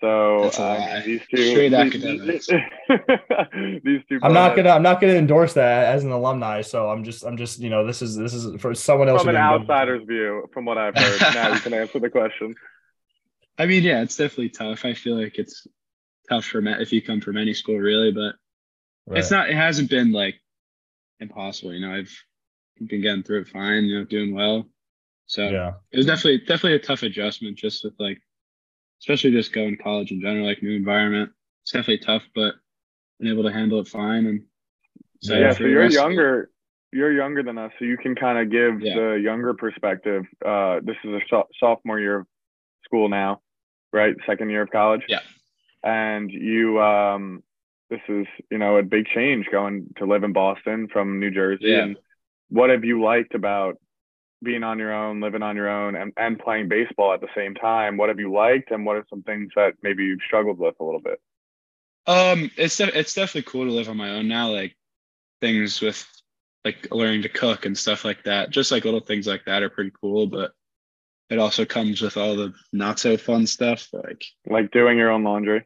So 0.01 0.41
That's 0.43 0.59
a 0.59 0.63
I 0.63 0.79
lie. 0.79 0.95
mean, 0.95 1.07
these 1.07 1.21
two, 1.31 1.51
Straight 1.51 1.93
these, 1.93 2.47
these 3.85 4.03
two. 4.09 4.19
I'm 4.21 4.33
not 4.33 4.57
gonna 4.57 4.71
I'm 4.71 4.83
not 4.83 5.01
gonna 5.01 5.13
endorse 5.13 5.53
that 5.53 5.95
as 5.95 6.03
an 6.03 6.11
alumni. 6.11 6.63
So 6.63 6.91
I'm 6.91 7.05
just 7.05 7.25
I'm 7.25 7.37
just 7.37 7.61
you 7.61 7.71
know 7.71 7.87
this 7.87 8.03
is 8.03 8.17
this 8.17 8.35
is 8.35 8.61
for 8.61 8.75
someone 8.75 9.09
else 9.09 9.21
From 9.23 9.29
an 9.29 9.35
didn't 9.37 9.61
outsider's 9.63 10.05
view, 10.05 10.49
from 10.53 10.65
what 10.65 10.77
I've 10.77 10.97
heard, 10.97 11.21
now 11.35 11.53
you 11.55 11.61
can 11.61 11.73
answer 11.73 12.01
the 12.01 12.11
question. 12.11 12.53
I 13.59 13.67
mean, 13.67 13.85
yeah, 13.85 14.03
it's 14.03 14.17
definitely 14.17 14.49
tough. 14.49 14.85
I 14.85 14.95
feel 14.95 15.17
like 15.21 15.39
it's 15.39 15.69
tough 16.33 16.45
for 16.45 16.61
me 16.63 16.73
if 16.79 16.93
you 16.93 17.03
come 17.03 17.21
from 17.21 17.37
any 17.37 17.53
school, 17.55 17.79
really, 17.79 18.13
but 18.13 18.35
Right. 19.07 19.19
it's 19.19 19.31
not. 19.31 19.51
It 19.51 19.57
hasn't 19.57 19.91
been 19.91 20.13
like 20.13 20.37
impossible. 21.21 21.75
You 21.75 21.81
know, 21.81 21.95
I've 21.95 22.13
been 22.87 23.01
getting 23.03 23.23
through 23.23 23.41
it 23.43 23.49
fine. 23.49 23.85
You 23.85 23.99
know, 23.99 24.05
doing 24.05 24.35
well. 24.35 24.69
So 25.27 25.49
Yeah, 25.49 25.75
it 25.91 25.97
was 25.97 26.07
definitely 26.07 26.39
definitely 26.39 26.75
a 26.75 26.79
tough 26.79 27.03
adjustment, 27.03 27.57
just 27.57 27.85
with 27.85 27.95
like, 27.99 28.21
especially 29.01 29.31
just 29.33 29.53
going 29.53 29.77
to 29.77 29.83
college 29.83 30.11
in 30.13 30.21
general, 30.21 30.47
like 30.47 30.63
new 30.63 30.77
environment. 30.77 31.31
It's 31.63 31.73
definitely 31.73 31.99
tough, 31.99 32.23
but 32.35 32.55
been 33.19 33.29
able 33.31 33.45
to 33.45 33.53
handle 33.53 33.81
it 33.81 33.89
fine. 33.89 34.27
And 34.27 34.45
Yeah, 35.23 35.39
yeah, 35.39 35.53
so 35.53 35.65
you're 35.65 35.81
rest 35.81 35.97
of 35.97 36.01
it. 36.01 36.05
younger. 36.05 36.51
You're 36.95 37.13
younger 37.13 37.43
than 37.43 37.57
us, 37.57 37.73
so 37.79 37.85
you 37.87 37.97
can 37.97 38.15
kind 38.15 38.39
of 38.39 38.51
give 38.51 38.83
Yeah. 38.83 38.95
the 38.97 39.11
younger 39.15 39.55
perspective. 39.55 40.25
Uh, 40.45 40.81
this 40.83 40.97
is 41.05 41.11
a 41.11 41.21
so- 41.31 41.49
sophomore 41.59 41.99
year 41.99 42.17
of 42.21 42.27
school 42.85 43.09
now, 43.09 43.41
right? 43.93 44.15
Second 44.27 44.51
year 44.51 44.61
of 44.63 44.71
college. 44.71 45.03
Yeah. 45.09 45.21
And 45.83 46.31
you, 46.31 46.81
um, 46.81 47.43
this 47.91 48.01
is 48.09 48.27
you 48.51 48.59
know 48.59 48.77
a 48.77 48.83
big 48.83 49.07
change 49.07 49.47
going 49.51 49.93
to 49.99 50.07
live 50.07 50.25
in 50.25 50.33
Boston 50.33 50.89
from 50.93 51.21
New 51.21 51.31
Jersey. 51.31 51.67
Yeah. 51.67 51.83
And 51.83 51.97
what 52.49 52.71
have 52.71 52.85
you 52.85 53.03
liked 53.03 53.35
about 53.35 53.79
being 54.43 54.63
on 54.65 54.79
your 54.79 54.93
own, 54.93 55.21
living 55.21 55.43
on 55.43 55.57
your 55.57 55.69
own, 55.69 55.95
and, 55.95 56.13
and 56.17 56.39
playing 56.39 56.69
baseball 56.69 57.13
at 57.13 57.21
the 57.21 57.29
same 57.37 57.55
time? 57.55 57.97
What 57.97 58.09
have 58.09 58.21
you 58.21 58.33
liked, 58.33 58.71
and 58.71 58.85
what 58.87 58.97
are 58.97 59.07
some 59.11 59.23
things 59.23 59.51
that 59.57 59.75
maybe 59.83 60.05
you've 60.05 60.21
struggled 60.27 60.59
with 60.59 60.75
a 60.81 60.85
little 60.85 61.01
bit? 61.01 61.21
Um, 62.07 62.51
it's 62.57 62.77
de- 62.77 62.99
it's 62.99 63.15
definitely 63.15 63.51
cool 63.51 63.67
to 63.67 63.73
live 63.73 63.89
on 63.89 63.97
my 63.97 64.11
own 64.11 64.29
now. 64.29 64.51
Like 64.51 64.77
things 65.41 65.81
with 65.81 66.05
like 66.65 66.89
learning 66.93 67.23
to 67.23 67.29
cook 67.29 67.67
and 67.67 67.77
stuff 67.77 68.05
like 68.05 68.25
that. 68.25 68.51
Just 68.51 68.71
like 68.71 68.85
little 68.85 69.01
things 69.01 69.27
like 69.27 69.45
that 69.47 69.63
are 69.63 69.71
pretty 69.71 69.93
cool. 70.01 70.27
But 70.27 70.53
it 71.33 71.39
also 71.39 71.65
comes 71.65 72.01
with 72.03 72.17
all 72.17 72.37
the 72.37 72.53
not 72.73 72.99
so 72.99 73.17
fun 73.17 73.47
stuff, 73.47 73.89
like 73.93 74.25
Like 74.47 74.71
doing 74.71 74.99
your 74.99 75.11
own 75.11 75.25
laundry. 75.25 75.65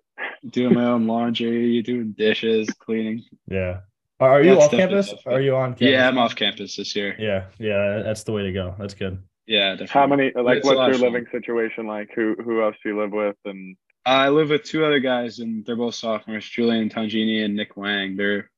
doing 0.50 0.75
my 0.75 0.85
own 0.85 1.06
laundry, 1.14 1.66
you 1.66 1.82
doing 1.82 2.12
dishes, 2.16 2.68
cleaning. 2.78 3.23
yeah. 3.49 3.80
Are, 4.18 4.30
are 4.30 4.42
you 4.42 4.54
That's 4.54 4.64
off 4.66 4.70
campus? 4.70 5.14
Or 5.26 5.32
are 5.35 5.40
you 5.42 5.54
on 5.56 5.73
campus? 5.73 5.88
Yeah, 5.88 6.08
I'm 6.08 6.16
off 6.16 6.35
campus 6.37 6.76
this 6.76 6.96
year. 6.96 7.14
Yeah, 7.18 7.44
yeah, 7.58 8.00
that's 8.02 8.25
the 8.25 8.32
way 8.32 8.44
to 8.44 8.52
go. 8.52 8.75
That's 8.78 8.94
good. 8.94 9.23
Yeah, 9.46 9.73
definitely. 9.73 9.88
How 9.92 10.06
many? 10.06 10.32
Like, 10.35 10.58
It's 10.58 10.66
what's 10.66 10.80
of 10.80 10.88
your 10.88 10.94
fun. 10.94 11.12
living 11.12 11.26
situation 11.30 11.87
like? 11.87 12.08
Who 12.14 12.35
who 12.42 12.62
else 12.62 12.76
do 12.82 12.88
you 12.88 12.99
live 13.00 13.12
with? 13.12 13.37
And 13.44 13.76
I 14.06 14.30
live 14.30 14.49
with 14.49 14.62
two 14.64 14.85
other 14.87 15.00
guys, 15.00 15.38
and 15.40 15.66
they're 15.66 15.76
both 15.76 15.96
sophomores, 15.96 16.49
Julian 16.49 16.88
Tangini 16.88 17.44
and 17.44 17.54
Nick 17.54 17.76
Wang. 17.76 18.16
They're 18.16 18.50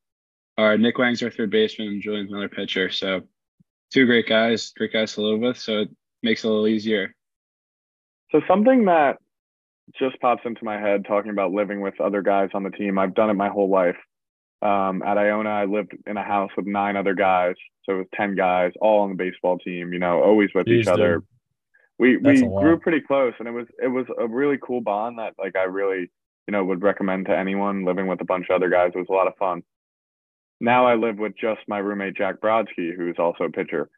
uh, 0.57 0.77
Nick 0.77 0.97
Wang's 0.99 1.23
our 1.25 1.31
third 1.31 1.51
baseman, 1.51 1.89
and 1.89 2.03
Julian's 2.03 2.31
another 2.31 2.49
pitcher. 2.49 2.89
So 2.91 3.23
two 3.93 4.07
great 4.07 4.29
guys, 4.29 4.73
great 4.77 4.93
guys 4.93 5.15
to 5.15 5.23
live 5.23 5.41
with. 5.41 5.59
So 5.59 5.81
it 5.81 5.89
makes 6.23 6.45
it 6.45 6.49
a 6.49 6.51
little 6.51 6.69
easier. 6.69 7.15
So 8.31 8.41
something 8.47 8.85
that 8.87 9.19
just 9.99 10.21
pops 10.21 10.43
into 10.45 10.65
my 10.65 10.79
head 10.79 11.05
talking 11.07 11.31
about 11.31 11.53
living 11.53 11.81
with 11.81 12.01
other 12.01 12.23
guys 12.23 12.51
on 12.55 12.63
the 12.63 12.71
team. 12.71 12.99
I've 12.99 13.15
done 13.15 13.31
it 13.31 13.35
my 13.35 13.49
whole 13.49 13.71
life. 13.71 13.97
Um, 14.61 15.03
at 15.03 15.17
Iona, 15.17 15.51
I 15.51 15.65
lived 15.67 15.93
in 16.07 16.17
a 16.17 16.23
house 16.23 16.51
with 16.57 16.67
nine 16.67 16.97
other 16.97 17.15
guys, 17.15 17.55
so 17.85 17.95
it 17.95 17.99
was 17.99 18.07
ten 18.15 18.35
guys, 18.35 18.73
all 18.81 19.03
on 19.03 19.11
the 19.11 19.15
baseball 19.15 19.59
team. 19.59 19.93
You 19.93 20.01
know, 20.01 20.21
always 20.23 20.51
with 20.55 20.67
Jeez, 20.67 20.81
each 20.81 20.87
other. 20.89 21.17
dude. 21.17 21.27
We 21.99 22.19
That's 22.21 22.43
we 22.43 22.49
grew 22.49 22.79
pretty 22.79 23.01
close, 23.01 23.35
and 23.39 23.47
it 23.47 23.53
was 23.53 23.67
it 23.83 23.89
was 23.89 24.07
a 24.19 24.27
really 24.27 24.59
cool 24.61 24.81
bond 24.81 25.19
that 25.19 25.35
like 25.39 25.57
I 25.57 25.65
really 25.65 26.11
you 26.47 26.53
know 26.53 26.65
would 26.65 26.83
recommend 26.83 27.27
to 27.27 27.37
anyone 27.37 27.85
living 27.85 28.09
with 28.09 28.21
a 28.21 28.25
bunch 28.25 28.47
of 28.51 28.57
other 28.57 28.69
guys. 28.69 28.93
It 28.95 28.99
was 28.99 29.09
a 29.11 29.15
lot 29.15 29.29
of 29.29 29.37
fun. 29.37 29.63
Now 30.61 30.87
I 30.87 30.97
live 30.97 31.19
with 31.19 31.35
just 31.41 31.61
my 31.69 31.79
roommate 31.79 32.17
Jack 32.17 32.41
Brodsky, 32.41 32.97
who's 32.97 33.17
also 33.19 33.45
a 33.45 33.51
pitcher. 33.51 33.89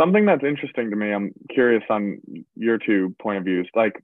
Something 0.00 0.26
that's 0.26 0.44
interesting 0.44 0.90
to 0.90 0.96
me, 0.96 1.12
I'm 1.12 1.32
curious 1.50 1.82
on 1.90 2.20
your 2.56 2.78
two 2.78 3.14
point 3.20 3.38
of 3.38 3.44
views. 3.44 3.68
Like 3.74 4.02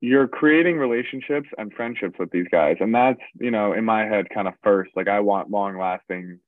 you're 0.00 0.28
creating 0.28 0.78
relationships 0.78 1.48
and 1.56 1.72
friendships 1.72 2.16
with 2.18 2.30
these 2.30 2.46
guys. 2.52 2.76
And 2.80 2.94
that's, 2.94 3.20
you 3.40 3.50
know, 3.50 3.72
in 3.72 3.84
my 3.84 4.04
head 4.04 4.26
kind 4.32 4.46
of 4.46 4.54
first. 4.62 4.90
Like 4.94 5.08
I 5.08 5.20
want 5.20 5.50
long 5.50 5.78
lasting 5.78 6.38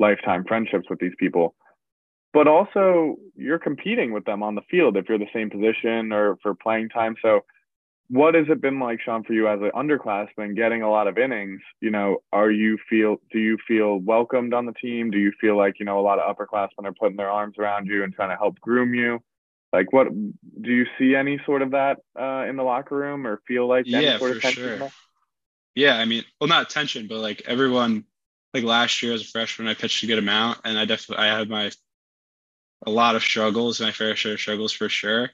lifetime 0.00 0.44
friendships 0.44 0.86
with 0.88 0.98
these 0.98 1.12
people. 1.18 1.54
But 2.32 2.48
also 2.48 3.16
you're 3.36 3.58
competing 3.58 4.12
with 4.12 4.24
them 4.24 4.42
on 4.42 4.54
the 4.54 4.62
field 4.70 4.96
if 4.96 5.08
you're 5.08 5.18
the 5.18 5.26
same 5.32 5.50
position 5.50 6.12
or 6.12 6.36
for 6.42 6.54
playing 6.54 6.88
time. 6.88 7.14
So 7.22 7.44
what 8.14 8.34
has 8.34 8.46
it 8.48 8.60
been 8.60 8.78
like, 8.78 9.00
Sean, 9.00 9.24
for 9.24 9.32
you 9.32 9.48
as 9.48 9.60
an 9.60 9.72
underclassman 9.74 10.54
getting 10.54 10.82
a 10.82 10.90
lot 10.90 11.08
of 11.08 11.18
innings? 11.18 11.60
You 11.80 11.90
know, 11.90 12.18
are 12.32 12.50
you 12.50 12.78
feel 12.88 13.16
do 13.32 13.40
you 13.40 13.58
feel 13.66 13.98
welcomed 13.98 14.54
on 14.54 14.66
the 14.66 14.72
team? 14.72 15.10
Do 15.10 15.18
you 15.18 15.32
feel 15.40 15.56
like, 15.56 15.80
you 15.80 15.84
know, 15.84 15.98
a 15.98 16.02
lot 16.02 16.20
of 16.20 16.36
upperclassmen 16.36 16.84
are 16.84 16.92
putting 16.92 17.16
their 17.16 17.28
arms 17.30 17.56
around 17.58 17.86
you 17.86 18.04
and 18.04 18.14
trying 18.14 18.30
to 18.30 18.36
help 18.36 18.60
groom 18.60 18.94
you? 18.94 19.20
Like 19.72 19.92
what 19.92 20.06
do 20.12 20.70
you 20.70 20.86
see 20.96 21.16
any 21.16 21.40
sort 21.44 21.62
of 21.62 21.72
that 21.72 21.98
uh, 22.16 22.44
in 22.48 22.54
the 22.54 22.62
locker 22.62 22.96
room 22.96 23.26
or 23.26 23.42
feel 23.48 23.66
like 23.66 23.86
any 23.88 24.04
Yeah, 24.04 24.18
sort 24.18 24.30
for 24.30 24.36
of 24.36 24.42
tension? 24.42 24.62
sure. 24.62 24.78
there? 24.78 24.90
Yeah, 25.74 25.98
I 25.98 26.04
mean, 26.04 26.22
well, 26.40 26.46
not 26.46 26.70
tension, 26.70 27.08
but 27.08 27.18
like 27.18 27.42
everyone, 27.46 28.04
like 28.52 28.62
last 28.62 29.02
year 29.02 29.12
as 29.12 29.22
a 29.22 29.24
freshman, 29.24 29.66
I 29.66 29.74
pitched 29.74 30.04
a 30.04 30.06
good 30.06 30.20
amount, 30.20 30.60
and 30.64 30.78
I 30.78 30.84
definitely 30.84 31.24
I 31.24 31.36
had 31.36 31.48
my 31.50 31.72
a 32.86 32.90
lot 32.90 33.16
of 33.16 33.24
struggles, 33.24 33.80
my 33.80 33.90
fair 33.90 34.14
share 34.14 34.34
of 34.34 34.40
struggles 34.40 34.72
for 34.72 34.88
sure, 34.88 35.30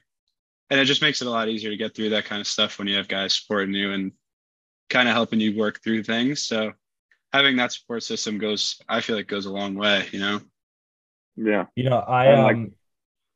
and 0.71 0.79
it 0.79 0.85
just 0.85 1.01
makes 1.01 1.21
it 1.21 1.27
a 1.27 1.29
lot 1.29 1.49
easier 1.49 1.69
to 1.69 1.75
get 1.77 1.93
through 1.93 2.09
that 2.09 2.23
kind 2.25 2.39
of 2.39 2.47
stuff 2.47 2.79
when 2.79 2.87
you 2.87 2.95
have 2.95 3.09
guys 3.09 3.33
supporting 3.33 3.75
you 3.75 3.91
and 3.91 4.13
kind 4.89 5.09
of 5.09 5.13
helping 5.13 5.41
you 5.41 5.57
work 5.57 5.83
through 5.83 6.01
things. 6.01 6.43
So 6.43 6.71
having 7.33 7.57
that 7.57 7.73
support 7.73 8.03
system 8.03 8.37
goes, 8.37 8.79
I 8.87 9.01
feel 9.01 9.17
like 9.17 9.27
goes 9.27 9.45
a 9.45 9.51
long 9.51 9.75
way. 9.75 10.07
You 10.13 10.19
know. 10.19 10.41
Yeah. 11.35 11.65
You 11.75 11.89
know, 11.89 11.99
I 11.99 12.25
And, 12.27 12.43
like- 12.43 12.55
um 12.55 12.71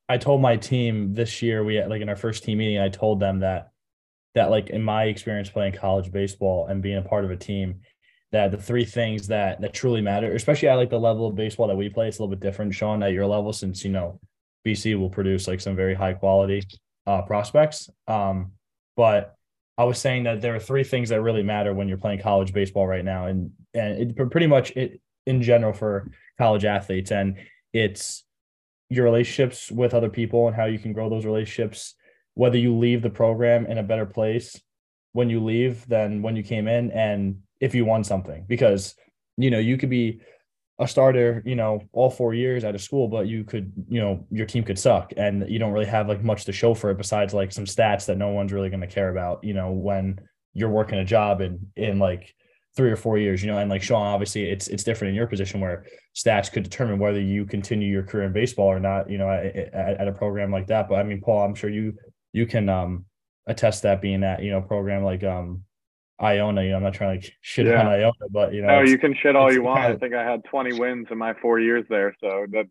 I 0.08 0.20
told 0.20 0.40
my 0.40 0.56
team 0.56 1.16
this 1.16 1.42
year 1.42 1.64
we 1.64 1.76
had 1.76 1.90
like 1.90 2.02
in 2.02 2.10
our 2.10 2.16
first 2.16 2.44
team 2.44 2.60
meeting, 2.60 2.80
I 2.80 2.90
told 2.90 3.20
them 3.20 3.40
that 3.40 3.72
that 4.36 4.50
like 4.52 4.70
in 4.70 4.84
my 4.84 5.06
experience 5.06 5.50
playing 5.50 5.74
college 5.74 6.12
baseball 6.12 6.68
and 6.68 6.82
being 6.82 6.98
a 6.98 7.02
part 7.02 7.26
of 7.26 7.32
a 7.32 7.36
team, 7.36 7.82
that 8.32 8.52
the 8.52 8.58
three 8.58 8.86
things 8.86 9.28
that 9.28 9.62
that 9.62 9.74
truly 9.74 10.02
matter, 10.02 10.34
especially 10.36 10.70
at 10.70 10.76
like 10.76 10.92
the 10.92 11.00
level 11.00 11.28
of 11.28 11.36
baseball 11.36 11.68
that 11.68 11.76
we 11.76 11.90
play, 11.90 12.08
it's 12.08 12.20
a 12.20 12.22
little 12.22 12.36
bit 12.36 12.40
different, 12.40 12.74
Sean, 12.76 13.02
at 13.04 13.14
your 13.14 13.26
level, 13.26 13.52
since 13.52 13.84
you 13.84 13.92
know 13.92 14.20
BC 14.66 14.98
will 14.98 15.10
produce 15.10 15.48
like 15.48 15.60
some 15.60 15.76
very 15.76 15.96
high 15.96 16.14
quality 16.14 16.62
uh 17.08 17.22
prospects. 17.24 17.90
Um, 18.08 18.52
but 18.96 19.36
I 19.78 19.84
was 19.84 20.00
saying 20.00 20.24
that 20.24 20.42
there 20.42 20.56
are 20.56 20.60
three 20.60 20.84
things 20.84 21.10
that 21.10 21.22
really 21.22 21.44
matter 21.44 21.74
when 21.74 21.88
you're 21.88 21.98
playing 21.98 22.22
college 22.22 22.54
baseball 22.54 22.88
right 22.88 23.04
now, 23.04 23.28
and 23.28 23.52
and 23.74 24.12
it 24.12 24.32
pretty 24.32 24.48
much 24.48 24.72
it 24.72 25.02
in 25.26 25.42
general 25.42 25.74
for 25.74 26.12
college 26.38 26.66
athletes, 26.66 27.12
and 27.12 27.38
it's 27.74 28.24
your 28.90 29.04
relationships 29.04 29.72
with 29.72 29.94
other 29.94 30.10
people 30.10 30.48
and 30.48 30.56
how 30.56 30.66
you 30.66 30.80
can 30.80 30.94
grow 30.94 31.10
those 31.10 31.26
relationships. 31.26 31.96
Whether 32.36 32.58
you 32.58 32.78
leave 32.78 33.02
the 33.02 33.10
program 33.10 33.66
in 33.66 33.78
a 33.78 33.84
better 33.84 34.06
place 34.06 34.60
when 35.14 35.30
you 35.30 35.42
leave 35.42 35.88
than 35.88 36.22
when 36.22 36.36
you 36.36 36.44
came 36.44 36.68
in 36.68 36.92
and 36.92 37.40
if 37.62 37.74
you 37.74 37.86
won 37.86 38.04
something. 38.04 38.46
Because 38.48 38.96
you 39.38 39.50
know 39.50 39.60
you 39.60 39.78
could 39.78 39.90
be 39.90 40.22
a 40.78 40.88
starter 40.88 41.42
you 41.46 41.56
know 41.56 41.82
all 41.94 42.10
four 42.10 42.34
years 42.34 42.66
out 42.66 42.76
of 42.76 42.82
school 42.82 43.08
but 43.08 43.28
you 43.28 43.44
could 43.44 43.72
you 43.88 44.00
know 44.00 44.26
your 44.30 44.46
team 44.46 44.64
could 44.64 44.78
suck 44.78 45.14
and 45.16 45.50
you 45.50 45.58
don't 45.58 45.72
really 45.72 45.86
have 45.86 46.08
like 46.08 46.24
much 46.24 46.44
to 46.44 46.52
show 46.52 46.74
for 46.74 46.90
it 46.90 46.98
besides 46.98 47.34
like 47.34 47.52
some 47.52 47.66
stats 47.66 48.06
that 48.06 48.18
no 48.18 48.30
one's 48.30 48.52
really 48.52 48.70
going 48.70 48.82
to 48.82 48.88
care 48.88 49.10
about 49.10 49.42
you 49.44 49.54
know 49.54 49.72
when 49.72 50.20
you're 50.54 50.70
working 50.70 51.00
a 51.00 51.06
job 51.06 51.40
in 51.40 51.60
in 51.78 51.98
like 51.98 52.34
three 52.76 52.92
or 52.92 52.98
four 52.98 53.18
years 53.18 53.42
you 53.42 53.50
know? 53.50 53.58
And 53.58 53.70
like 53.70 53.82
Sean 53.82 54.06
obviously 54.06 54.50
it's 54.50 54.68
it's 54.68 54.84
different 54.84 55.10
in 55.10 55.16
your 55.16 55.28
position 55.28 55.62
where 55.62 55.86
stats 56.14 56.52
could 56.52 56.64
determine 56.64 57.00
whether 57.00 57.22
you 57.22 57.46
continue 57.46 57.90
your 57.90 58.04
career 58.04 58.26
in 58.26 58.34
baseball 58.34 58.68
or 58.68 58.80
not 58.80 59.10
you 59.10 59.18
know 59.18 59.30
at, 59.30 59.56
at, 59.56 60.02
at 60.02 60.08
a 60.10 60.12
program 60.12 60.52
like 60.52 60.68
that. 60.68 60.90
But 60.90 60.96
i 60.96 61.04
mean 61.04 61.22
paul 61.22 61.46
i'm 61.46 61.56
sure 61.56 61.70
you 61.70 61.94
you 62.34 62.46
can 62.46 62.68
um 62.68 63.06
attest 63.48 63.84
that 63.84 64.02
being 64.02 64.26
at 64.26 64.44
you 64.44 64.52
know 64.52 64.62
program 64.62 65.04
like 65.04 65.24
um 65.24 65.64
iona 66.22 66.64
you 66.64 66.70
know 66.70 66.78
i'm 66.78 66.84
not 66.84 66.94
trying 66.94 67.20
to 67.20 67.32
shit 67.42 67.66
Yeah. 67.68 67.82
on 67.82 67.88
iona 67.88 68.14
but 68.32 68.54
you 68.54 68.62
know 68.62 68.68
No, 68.68 68.82
you 68.82 68.98
can 68.98 69.14
shit 69.22 69.36
all 69.36 69.52
you 69.52 69.64
want. 69.64 69.82
kind 69.82 69.94
I 69.94 69.98
think 69.98 70.14
I 70.14 70.24
had 70.24 70.44
20 70.46 70.80
wins 70.80 71.08
in 71.12 71.18
my 71.18 71.34
four 71.42 71.60
years 71.60 71.86
there. 71.90 72.16
So 72.22 72.46
that 72.52 72.68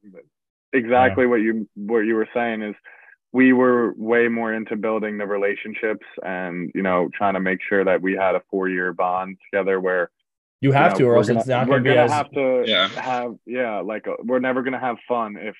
exactly 0.73 1.27
what 1.27 1.37
you 1.37 1.69
what 1.75 2.01
you 2.01 2.15
were 2.15 2.29
saying 2.35 2.63
is 2.63 2.75
we 3.33 3.53
were 3.53 3.93
way 3.97 4.29
more 4.29 4.53
into 4.55 4.77
building 4.77 5.19
the 5.19 5.27
relationships 5.27 6.07
and 6.25 6.71
you 6.75 6.83
know 6.83 7.09
trying 7.15 7.35
to 7.35 7.41
make 7.41 7.61
sure 7.69 7.85
that 7.85 8.01
we 8.01 8.15
had 8.15 8.35
a 8.35 8.43
four 8.51 8.69
year 8.69 8.93
bond 8.93 9.37
together 9.51 9.79
where 9.81 10.11
you 10.61 10.71
you 10.71 10.73
have 10.73 10.93
know, 10.93 10.99
to 10.99 11.05
or 11.07 11.17
else 11.17 11.27
gonna, 11.29 11.41
it's 11.41 11.49
not 11.49 11.69
we're 11.69 11.81
going 11.81 11.85
to 11.85 11.91
be 11.91 11.95
gonna 11.95 12.05
as 12.07 12.13
have 12.13 12.31
to 12.33 12.65
Yeah. 12.67 12.89
have 13.01 13.35
yeah 13.47 13.81
like 13.81 14.09
uh, 14.09 14.15
we're 14.25 14.39
never 14.41 14.63
gonna 14.63 14.81
have 14.81 14.97
fun 15.07 15.37
if 15.39 15.55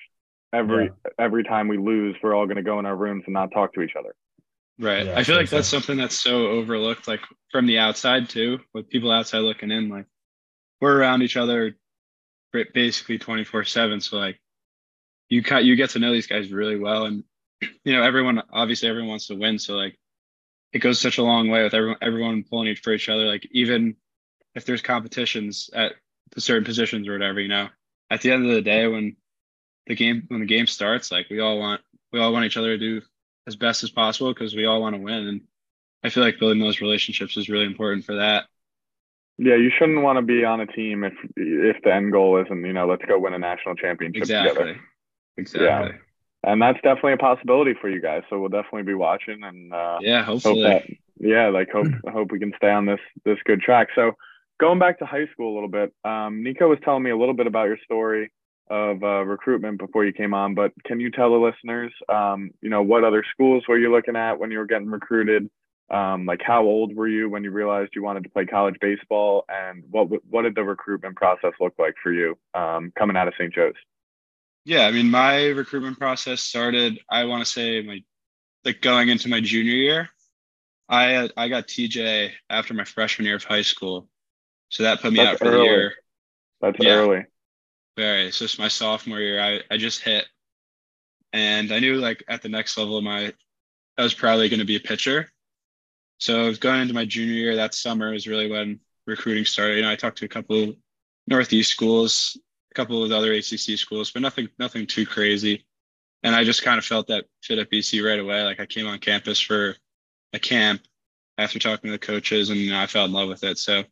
every 0.53 0.89
every 1.19 1.43
time 1.43 1.67
we 1.67 1.77
lose 1.77 2.15
we're 2.23 2.33
all 2.33 2.47
gonna 2.47 2.63
go 2.63 2.79
in 2.79 2.85
our 2.85 2.95
rooms 2.95 3.23
and 3.27 3.33
not 3.33 3.51
talk 3.53 3.73
to 3.75 3.81
each 3.81 3.95
other. 3.97 4.15
Right. 4.77 5.05
Yeah, 5.05 5.17
I 5.17 5.23
feel 5.23 5.37
like 5.37 5.49
that's 5.49 5.67
so- 5.67 5.77
something 5.77 5.97
that's 5.97 6.17
so 6.17 6.47
overlooked, 6.47 7.07
like 7.07 7.21
from 7.51 7.65
the 7.65 7.79
outside 7.79 8.29
too, 8.29 8.59
with 8.73 8.89
people 8.89 9.11
outside 9.11 9.39
looking 9.39 9.71
in. 9.71 9.89
Like 9.89 10.05
we're 10.81 10.97
around 10.97 11.21
each 11.21 11.37
other 11.37 11.77
basically 12.73 13.17
24 13.17 13.65
seven. 13.65 13.99
So 13.99 14.17
like 14.17 14.39
you 15.29 15.43
cut, 15.43 15.65
you 15.65 15.75
get 15.75 15.91
to 15.91 15.99
know 15.99 16.13
these 16.13 16.27
guys 16.27 16.51
really 16.51 16.77
well. 16.77 17.05
And, 17.05 17.23
you 17.83 17.93
know, 17.93 18.03
everyone, 18.03 18.41
obviously 18.51 18.89
everyone 18.89 19.09
wants 19.09 19.27
to 19.27 19.35
win. 19.35 19.59
So 19.59 19.75
like 19.75 19.97
it 20.73 20.79
goes 20.79 20.99
such 20.99 21.17
a 21.17 21.23
long 21.23 21.49
way 21.49 21.63
with 21.63 21.73
everyone, 21.73 21.97
everyone 22.01 22.43
pulling 22.43 22.67
each 22.67 22.79
for 22.79 22.93
each 22.93 23.09
other. 23.09 23.25
Like 23.25 23.47
even 23.51 23.95
if 24.55 24.65
there's 24.65 24.81
competitions 24.81 25.69
at 25.73 25.93
the 26.33 26.41
certain 26.41 26.63
positions 26.65 27.07
or 27.07 27.13
whatever, 27.13 27.39
you 27.39 27.47
know, 27.47 27.69
at 28.09 28.21
the 28.21 28.31
end 28.31 28.45
of 28.45 28.51
the 28.51 28.61
day, 28.61 28.87
when 28.87 29.15
the 29.87 29.95
game, 29.95 30.23
when 30.27 30.41
the 30.41 30.45
game 30.45 30.67
starts, 30.67 31.11
like 31.11 31.27
we 31.29 31.39
all 31.39 31.59
want, 31.59 31.81
we 32.11 32.19
all 32.19 32.31
want 32.31 32.45
each 32.45 32.57
other 32.57 32.77
to 32.77 32.77
do 32.77 33.01
as 33.47 33.55
best 33.55 33.83
as 33.83 33.89
possible 33.91 34.33
because 34.33 34.55
we 34.55 34.65
all 34.65 34.81
want 34.81 34.95
to 34.95 35.01
win. 35.01 35.27
And 35.27 35.41
I 36.03 36.09
feel 36.09 36.23
like 36.23 36.39
building 36.39 36.59
those 36.61 36.81
relationships 36.81 37.37
is 37.37 37.49
really 37.49 37.65
important 37.65 38.05
for 38.05 38.15
that. 38.15 38.45
Yeah, 39.37 39.55
you 39.55 39.69
shouldn't 39.77 40.01
want 40.01 40.17
to 40.17 40.21
be 40.21 40.45
on 40.45 40.61
a 40.61 40.65
team 40.67 41.03
if 41.03 41.13
if 41.35 41.77
the 41.83 41.93
end 41.93 42.11
goal 42.13 42.41
isn't 42.41 42.65
you 42.65 42.73
know 42.73 42.87
let's 42.87 43.03
go 43.05 43.19
win 43.19 43.33
a 43.33 43.39
national 43.39 43.75
championship 43.75 44.23
together. 44.23 44.47
Exactly. 44.49 44.81
Exactly. 45.37 45.91
Yeah. 45.91 46.51
And 46.51 46.61
that's 46.61 46.79
definitely 46.81 47.13
a 47.13 47.17
possibility 47.17 47.73
for 47.81 47.89
you 47.89 47.99
guys. 48.01 48.21
So 48.29 48.39
we'll 48.39 48.49
definitely 48.49 48.83
be 48.83 48.93
watching 48.93 49.43
and 49.43 49.73
uh, 49.73 49.97
Yeah. 50.01 50.23
hope 50.23 50.41
hopefully. 50.43 50.63
that 50.63 50.83
yeah 51.19 51.47
like 51.49 51.69
hope 51.71 51.87
hope 52.11 52.31
we 52.31 52.39
can 52.39 52.53
stay 52.57 52.69
on 52.69 52.85
this 52.85 52.99
this 53.23 53.37
good 53.45 53.61
track 53.61 53.87
so 53.95 54.11
going 54.59 54.79
back 54.79 54.99
to 54.99 55.05
high 55.05 55.25
school 55.31 55.53
a 55.53 55.55
little 55.55 55.69
bit 55.69 55.93
um, 56.03 56.43
nico 56.43 56.67
was 56.67 56.77
telling 56.83 57.03
me 57.03 57.09
a 57.09 57.17
little 57.17 57.33
bit 57.33 57.47
about 57.47 57.67
your 57.67 57.77
story 57.85 58.31
of 58.69 59.03
uh, 59.03 59.23
recruitment 59.25 59.77
before 59.79 60.05
you 60.05 60.13
came 60.13 60.33
on 60.33 60.55
but 60.55 60.71
can 60.85 60.99
you 60.99 61.11
tell 61.11 61.29
the 61.31 61.37
listeners 61.37 61.93
um, 62.09 62.51
you 62.61 62.69
know 62.69 62.81
what 62.81 63.03
other 63.03 63.23
schools 63.31 63.63
were 63.67 63.77
you 63.77 63.91
looking 63.91 64.15
at 64.15 64.39
when 64.39 64.51
you 64.51 64.57
were 64.57 64.65
getting 64.65 64.89
recruited 64.89 65.49
um, 65.91 66.25
like 66.25 66.41
how 66.43 66.63
old 66.63 66.95
were 66.95 67.07
you 67.07 67.29
when 67.29 67.43
you 67.43 67.51
realized 67.51 67.91
you 67.95 68.03
wanted 68.03 68.23
to 68.23 68.29
play 68.29 68.45
college 68.45 68.75
baseball 68.81 69.45
and 69.49 69.83
what 69.91 70.07
what 70.29 70.41
did 70.43 70.55
the 70.55 70.63
recruitment 70.63 71.15
process 71.15 71.53
look 71.59 71.73
like 71.77 71.93
for 72.01 72.11
you 72.11 72.37
um, 72.55 72.91
coming 72.97 73.15
out 73.15 73.27
of 73.27 73.33
st 73.37 73.53
joe's 73.53 73.73
Yeah, 74.65 74.87
I 74.87 74.91
mean, 74.91 75.09
my 75.11 75.47
recruitment 75.49 75.97
process 75.99 76.41
started. 76.41 76.99
I 77.09 77.25
want 77.25 77.45
to 77.45 77.51
say 77.51 77.81
my 77.81 78.03
like 78.65 78.81
going 78.81 79.09
into 79.09 79.29
my 79.29 79.41
junior 79.41 79.73
year. 79.75 80.09
I 80.89 81.29
I 81.37 81.49
got 81.49 81.67
TJ 81.67 82.33
after 82.49 82.73
my 82.73 82.85
freshman 82.85 83.27
year 83.27 83.37
of 83.37 83.45
high 83.45 83.63
school, 83.63 84.09
so 84.69 84.83
that 84.83 85.01
put 85.01 85.13
me 85.13 85.23
That's 85.23 85.33
out 85.33 85.39
for 85.39 85.49
early. 85.49 85.51
the 85.51 85.59
year. 85.59 85.93
that's 86.61 86.77
Yeah. 86.77 86.85
early 86.85 87.25
Very. 87.97 88.31
So 88.31 88.45
it's 88.45 88.59
my 88.59 88.67
sophomore 88.67 89.19
year. 89.19 89.41
I 89.41 89.61
I 89.73 89.77
just 89.77 90.01
hit, 90.01 90.25
and 91.33 91.71
I 91.71 91.79
knew 91.79 91.95
like 91.95 92.23
at 92.27 92.41
the 92.41 92.49
next 92.49 92.77
level 92.77 92.97
of 92.97 93.03
my, 93.03 93.33
I 93.97 94.03
was 94.03 94.13
probably 94.13 94.49
going 94.49 94.59
to 94.59 94.65
be 94.65 94.75
a 94.75 94.81
pitcher. 94.81 95.29
So 96.17 96.53
going 96.53 96.81
into 96.81 96.93
my 96.93 97.05
junior 97.05 97.33
year 97.33 97.55
that 97.57 97.73
summer 97.73 98.13
is 98.13 98.27
really 98.27 98.49
when 98.49 98.79
recruiting 99.07 99.45
started. 99.45 99.77
You 99.77 99.83
know, 99.83 99.91
I 99.91 99.95
talked 99.95 100.17
to 100.19 100.25
a 100.25 100.29
couple 100.29 100.73
Northeast 101.27 101.71
schools, 101.71 102.37
a 102.71 102.75
couple 102.75 103.03
of 103.03 103.11
other 103.11 103.33
ACC 103.33 103.77
schools, 103.77 104.11
but 104.11 104.21
nothing 104.21 104.49
nothing 104.59 104.87
too 104.87 105.05
crazy. 105.05 105.65
And 106.23 106.35
I 106.35 106.43
just 106.43 106.63
kind 106.63 106.77
of 106.77 106.85
felt 106.85 107.07
that 107.07 107.25
fit 107.43 107.59
at 107.59 107.71
BC 107.71 108.05
right 108.05 108.19
away. 108.19 108.43
Like 108.43 108.59
I 108.59 108.65
came 108.65 108.87
on 108.87 108.99
campus 108.99 109.39
for 109.39 109.75
a 110.33 110.39
camp 110.39 110.81
after 111.37 111.59
talking 111.59 111.89
to 111.89 111.91
the 111.91 111.99
coaches, 111.99 112.49
and 112.49 112.59
you 112.59 112.71
know, 112.71 112.79
I 112.79 112.87
fell 112.87 113.05
in 113.05 113.11
love 113.13 113.29
with 113.29 113.43
it. 113.43 113.57
So 113.57 113.83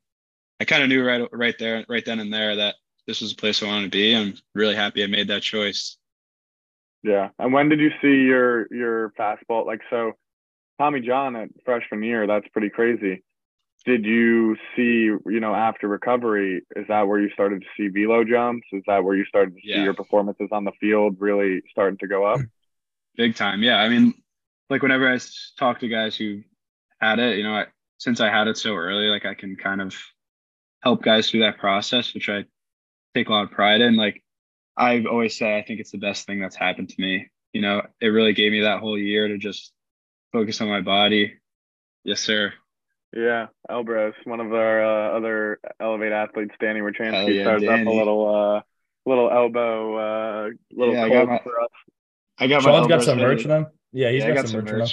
I 0.59 0.65
kind 0.65 0.83
of 0.83 0.89
knew 0.89 1.05
right 1.05 1.27
right 1.31 1.55
there, 1.59 1.85
right 1.87 2.05
then 2.05 2.19
and 2.19 2.33
there, 2.33 2.55
that 2.57 2.75
this 3.07 3.21
was 3.21 3.33
a 3.33 3.35
place 3.35 3.61
I 3.61 3.67
wanted 3.67 3.91
to 3.91 3.97
be. 3.97 4.15
I'm 4.15 4.35
really 4.53 4.75
happy 4.75 5.03
I 5.03 5.07
made 5.07 5.27
that 5.27 5.41
choice. 5.41 5.97
Yeah. 7.03 7.29
And 7.37 7.51
when 7.53 7.69
did 7.69 7.79
you 7.79 7.91
see 8.01 8.23
your 8.23 8.67
your 8.73 9.11
fastball? 9.19 9.65
Like 9.65 9.81
so 9.89 10.13
Tommy 10.79 11.01
John 11.01 11.35
at 11.35 11.49
freshman 11.65 12.03
year, 12.03 12.25
that's 12.27 12.47
pretty 12.49 12.69
crazy. 12.69 13.23
Did 13.85 14.05
you 14.05 14.55
see, 14.75 15.11
you 15.25 15.39
know, 15.41 15.53
after 15.53 15.89
recovery, 15.89 16.61
is 16.75 16.87
that 16.87 17.05
where 17.05 17.19
you 17.19 17.29
started 17.31 17.61
to 17.61 17.67
see 17.75 17.89
velo 17.89 18.23
jumps? 18.23 18.65
Is 18.71 18.83
that 18.87 19.03
where 19.03 19.15
you 19.15 19.25
started 19.25 19.55
to 19.55 19.61
see 19.61 19.81
your 19.81 19.93
performances 19.93 20.47
on 20.53 20.63
the 20.63 20.71
field 20.79 21.17
really 21.19 21.61
starting 21.69 21.97
to 21.97 22.07
go 22.07 22.25
up? 22.25 22.39
Big 23.17 23.35
time. 23.35 23.61
Yeah. 23.61 23.77
I 23.77 23.89
mean, 23.89 24.13
like 24.69 24.81
whenever 24.81 25.11
I 25.11 25.19
talk 25.59 25.79
to 25.79 25.89
guys 25.89 26.15
who 26.15 26.43
had 27.01 27.19
it, 27.19 27.37
you 27.37 27.43
know, 27.43 27.55
I, 27.55 27.65
since 27.97 28.21
I 28.21 28.29
had 28.29 28.47
it 28.47 28.57
so 28.57 28.73
early, 28.73 29.07
like 29.07 29.25
I 29.25 29.33
can 29.33 29.57
kind 29.57 29.81
of 29.81 29.93
help 30.81 31.03
guys 31.03 31.29
through 31.29 31.41
that 31.41 31.57
process, 31.57 32.13
which 32.13 32.29
I 32.29 32.45
take 33.15 33.29
a 33.29 33.31
lot 33.31 33.43
of 33.45 33.51
pride 33.51 33.81
in. 33.81 33.95
Like 33.95 34.23
I've 34.75 35.05
always 35.05 35.37
said, 35.37 35.53
I 35.53 35.61
think 35.63 35.79
it's 35.79 35.91
the 35.91 35.97
best 35.97 36.25
thing 36.25 36.39
that's 36.39 36.55
happened 36.55 36.89
to 36.89 37.01
me. 37.01 37.27
You 37.53 37.61
know, 37.61 37.83
it 38.01 38.07
really 38.07 38.33
gave 38.33 38.51
me 38.51 38.61
that 38.61 38.79
whole 38.79 38.97
year 38.97 39.27
to 39.27 39.37
just 39.37 39.71
focus 40.31 40.59
on 40.61 40.67
my 40.69 40.81
body. 40.81 41.35
Yes, 42.03 42.19
sir. 42.19 42.53
Yeah, 43.15 43.47
Elbrus, 43.69 44.13
one 44.23 44.39
of 44.39 44.51
our 44.51 44.83
uh, 44.83 45.17
other 45.17 45.59
Elevate 45.79 46.11
athletes, 46.11 46.55
Danny 46.59 46.79
Hell 46.79 46.89
Rachansky, 46.89 47.35
yeah, 47.35 47.43
started 47.43 47.69
up 47.69 47.85
a 47.85 47.89
little, 47.91 48.27
uh, 48.57 48.61
little 49.05 49.29
elbow, 49.29 49.95
uh, 49.97 50.49
little 50.71 50.95
Yeah, 50.95 51.03
I 51.03 51.09
got 51.09 51.15
cold 51.17 51.29
my- 51.29 51.39
for 51.43 51.61
us. 51.61 51.69
I 52.39 52.47
got 52.47 52.63
my 52.63 52.71
Sean's 52.71 52.87
got 52.87 53.03
some 53.03 53.19
merch 53.19 53.29
fitted. 53.29 53.41
for 53.43 53.47
them. 53.49 53.67
Yeah, 53.91 54.09
he's 54.09 54.23
yeah, 54.23 54.31
I 54.31 54.33
got, 54.33 54.47
some 54.47 54.61
merch. 54.61 54.69
for 54.71 54.77
them. 54.79 54.87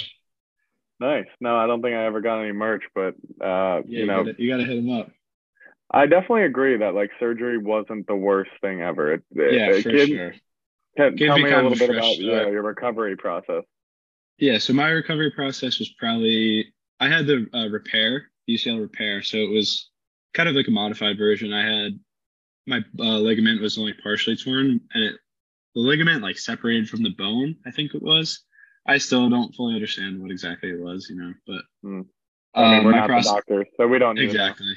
Nice. 0.99 1.25
No, 1.39 1.57
I 1.57 1.65
don't 1.65 1.81
think 1.81 1.95
I 1.95 2.05
ever 2.05 2.21
got 2.21 2.41
any 2.41 2.51
merch, 2.51 2.83
but 2.93 3.15
uh, 3.43 3.81
Yeah, 3.87 3.99
you 4.01 4.05
know, 4.05 4.23
gotta, 4.23 4.35
you 4.37 4.51
gotta 4.51 4.65
hit 4.65 4.77
him 4.77 4.91
up. 4.91 5.09
I 5.93 6.05
definitely 6.05 6.43
agree 6.43 6.77
that 6.77 6.95
like 6.95 7.11
surgery 7.19 7.57
wasn't 7.57 8.07
the 8.07 8.15
worst 8.15 8.51
thing 8.61 8.81
ever. 8.81 9.13
It, 9.13 9.23
Yeah, 9.35 9.69
it 9.71 9.83
for 9.83 9.91
gave- 9.91 10.07
sure. 10.07 10.33
Tell, 10.97 11.09
Gave 11.11 11.27
tell 11.29 11.37
me 11.37 11.51
a 11.51 11.61
little 11.61 11.71
bit 11.77 11.89
about 11.89 12.17
yeah, 12.17 12.49
your 12.49 12.63
recovery 12.63 13.15
process. 13.15 13.63
Yeah, 14.37 14.57
so 14.57 14.73
my 14.73 14.89
recovery 14.89 15.31
process 15.31 15.79
was 15.79 15.89
probably 15.97 16.73
I 16.99 17.07
had 17.07 17.27
the 17.27 17.47
uh, 17.53 17.69
repair 17.69 18.29
UCL 18.49 18.81
repair, 18.81 19.21
so 19.21 19.37
it 19.37 19.49
was 19.49 19.89
kind 20.33 20.49
of 20.49 20.55
like 20.55 20.67
a 20.67 20.71
modified 20.71 21.17
version. 21.17 21.53
I 21.53 21.63
had 21.65 21.99
my 22.67 22.79
uh, 22.99 23.17
ligament 23.19 23.61
was 23.61 23.77
only 23.77 23.93
partially 24.03 24.35
torn, 24.35 24.81
and 24.93 25.03
it 25.03 25.15
the 25.75 25.81
ligament 25.81 26.21
like 26.21 26.37
separated 26.37 26.89
from 26.89 27.03
the 27.03 27.11
bone. 27.17 27.55
I 27.65 27.71
think 27.71 27.95
it 27.95 28.01
was. 28.03 28.43
I 28.85 28.97
still 28.97 29.29
don't 29.29 29.55
fully 29.55 29.75
understand 29.75 30.21
what 30.21 30.31
exactly 30.31 30.71
it 30.71 30.79
was, 30.79 31.07
you 31.09 31.15
know, 31.15 31.33
but 31.47 31.61
Hmm. 31.83 32.01
I 32.53 32.63
mean, 32.63 32.79
um, 32.79 32.85
we're 32.85 32.91
my 32.91 32.97
not 32.99 33.07
process 33.07 33.31
the 33.31 33.35
doctors, 33.35 33.67
so 33.77 33.87
we 33.87 33.97
don't 33.99 34.17
exactly. 34.17 34.73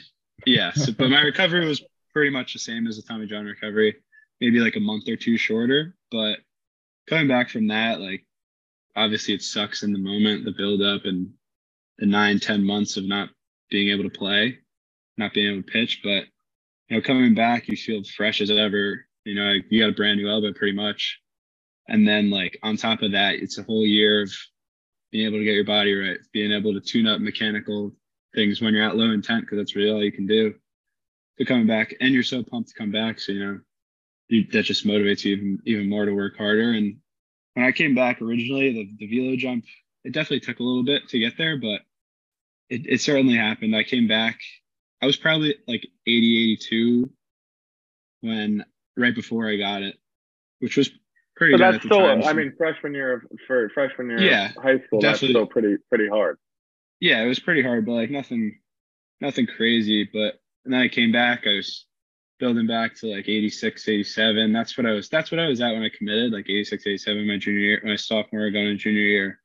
Yeah, 0.47 0.73
so, 0.73 0.93
but 0.93 1.09
my 1.09 1.21
recovery 1.21 1.67
was 1.67 1.83
pretty 2.12 2.31
much 2.31 2.53
the 2.53 2.59
same 2.59 2.87
as 2.87 2.97
the 2.97 3.03
Tommy 3.03 3.26
John 3.26 3.45
recovery, 3.45 3.97
maybe 4.41 4.61
like 4.61 4.76
a 4.76 4.81
month 4.81 5.09
or 5.09 5.17
two 5.17 5.37
shorter. 5.37 5.97
But 6.11 6.38
coming 7.09 7.29
back 7.29 7.50
from 7.50 7.69
that, 7.69 8.00
like 8.00 8.26
obviously 8.97 9.35
it 9.35 9.43
sucks 9.43 9.83
in 9.83 9.93
the 9.93 9.99
moment, 9.99 10.45
the 10.45 10.53
build 10.53 10.83
up 10.83 11.05
and 11.05 11.31
the 11.99 12.07
nine, 12.07 12.41
ten 12.41 12.64
months 12.64 12.97
of 12.97 13.05
not 13.05 13.31
being 13.71 13.88
able 13.88 14.05
to 14.05 14.19
play, 14.19 14.59
not 15.17 15.33
being 15.33 15.53
able 15.53 15.62
to 15.62 15.71
pitch. 15.71 16.00
But 16.03 16.25
you 16.88 16.97
know, 16.97 17.03
coming 17.03 17.35
back, 17.35 17.69
you 17.69 17.76
feel 17.76 18.03
fresh 18.05 18.41
as 18.41 18.50
ever. 18.50 19.07
You 19.25 19.35
know, 19.35 19.55
you 19.71 19.81
got 19.81 19.91
a 19.91 19.97
brand 19.97 20.19
new 20.19 20.29
elbow 20.29 20.53
pretty 20.53 20.76
much. 20.76 21.21
And 21.88 22.07
then 22.07 22.31
like 22.31 22.59
on 22.62 22.76
top 22.76 23.03
of 23.03 23.12
that, 23.12 23.35
it's 23.37 23.59
a 23.59 23.62
whole 23.62 23.87
year 23.87 24.23
of 24.23 24.33
being 25.11 25.26
able 25.26 25.38
to 25.38 25.45
get 25.45 25.55
your 25.55 25.64
body 25.64 25.95
right, 25.95 26.19
being 26.33 26.53
able 26.53 26.75
to 26.75 26.81
tune 26.81 27.07
up 27.07 27.20
mechanical 27.20 27.94
things 28.35 28.61
when 28.61 28.75
you're 28.75 28.85
at 28.85 28.97
low 28.97 29.11
intent 29.11 29.42
because 29.42 29.59
that's 29.59 29.77
really 29.77 29.90
all 29.90 30.03
you 30.03 30.12
can 30.12 30.27
do 30.27 30.55
to 31.38 31.44
coming 31.44 31.66
back. 31.66 31.94
And 32.01 32.12
you're 32.12 32.23
so 32.23 32.42
pumped 32.42 32.70
to 32.70 32.75
come 32.75 32.90
back 32.90 33.20
so 33.20 33.33
you 33.33 33.44
know 33.44 33.61
you, 34.29 34.47
that 34.53 34.62
just 34.62 34.87
motivates 34.87 35.25
you 35.25 35.37
even, 35.37 35.59
even 35.64 35.88
more 35.88 36.05
to 36.05 36.12
work 36.12 36.37
harder. 36.37 36.70
And 36.73 36.97
when 37.55 37.64
i 37.66 37.73
came 37.73 37.94
back 37.94 38.20
originally 38.20 38.73
the, 38.73 38.90
the 38.99 39.07
velo 39.07 39.37
jump 39.37 39.64
it 40.05 40.12
definitely 40.12 40.40
took 40.40 40.59
a 40.59 40.62
little 40.62 40.85
bit 40.85 41.09
to 41.09 41.18
get 41.18 41.38
there 41.38 41.57
but 41.57 41.81
it, 42.68 42.87
it 42.87 43.01
certainly 43.01 43.37
happened. 43.37 43.75
I 43.75 43.85
came 43.85 44.07
back 44.07 44.38
i 45.01 45.07
was 45.07 45.16
probably 45.16 45.57
like 45.66 45.87
80 46.07 46.53
82 46.55 47.11
when 48.20 48.64
right 48.97 49.14
before 49.14 49.49
i 49.49 49.57
got 49.57 49.83
it 49.83 49.97
which 50.59 50.77
was 50.77 50.90
pretty 51.37 51.53
good 51.53 51.61
that's 51.61 51.77
at 51.77 51.83
the 51.83 51.88
still, 51.88 52.01
time 52.01 52.23
I 52.25 52.33
mean, 52.33 52.55
freshman 52.57 52.94
year 52.94 53.14
of, 53.14 53.23
for 53.47 53.68
freshman 53.70 54.09
year 54.09 54.20
Yeah, 54.20 54.51
of 54.57 54.62
high 54.62 54.81
school, 54.87 55.01
that's 55.01 55.18
still 55.18 55.47
pretty 55.47 55.77
pretty 55.88 56.09
hard. 56.09 56.38
Yeah, 57.05 57.23
it 57.23 57.27
was 57.27 57.38
pretty 57.38 57.62
hard, 57.62 57.85
but 57.85 57.93
like 57.93 58.11
nothing, 58.11 58.59
nothing 59.21 59.47
crazy. 59.47 60.09
But 60.11 60.40
and 60.64 60.73
then 60.73 60.81
I 60.81 60.88
came 60.88 61.12
back, 61.12 61.47
I 61.47 61.57
was 61.57 61.85
building 62.38 62.67
back 62.67 62.95
to 62.97 63.09
like 63.09 63.29
86, 63.29 63.87
87. 63.87 64.55
That's 64.55 64.79
what 64.79 64.87
I 64.87 64.93
was, 64.93 65.11
that's 65.11 65.31
what 65.31 65.38
I 65.38 65.47
was 65.47 65.61
at 65.61 65.75
when 65.75 65.83
I 65.83 65.90
committed, 65.95 66.33
like 66.33 66.49
86, 66.49 66.87
87, 66.87 67.29
my 67.29 67.37
junior 67.37 67.61
year, 67.61 67.81
my 67.85 67.97
sophomore 67.97 68.51
going 68.51 68.69
into 68.69 68.79
junior 68.79 69.03
year. 69.03 69.38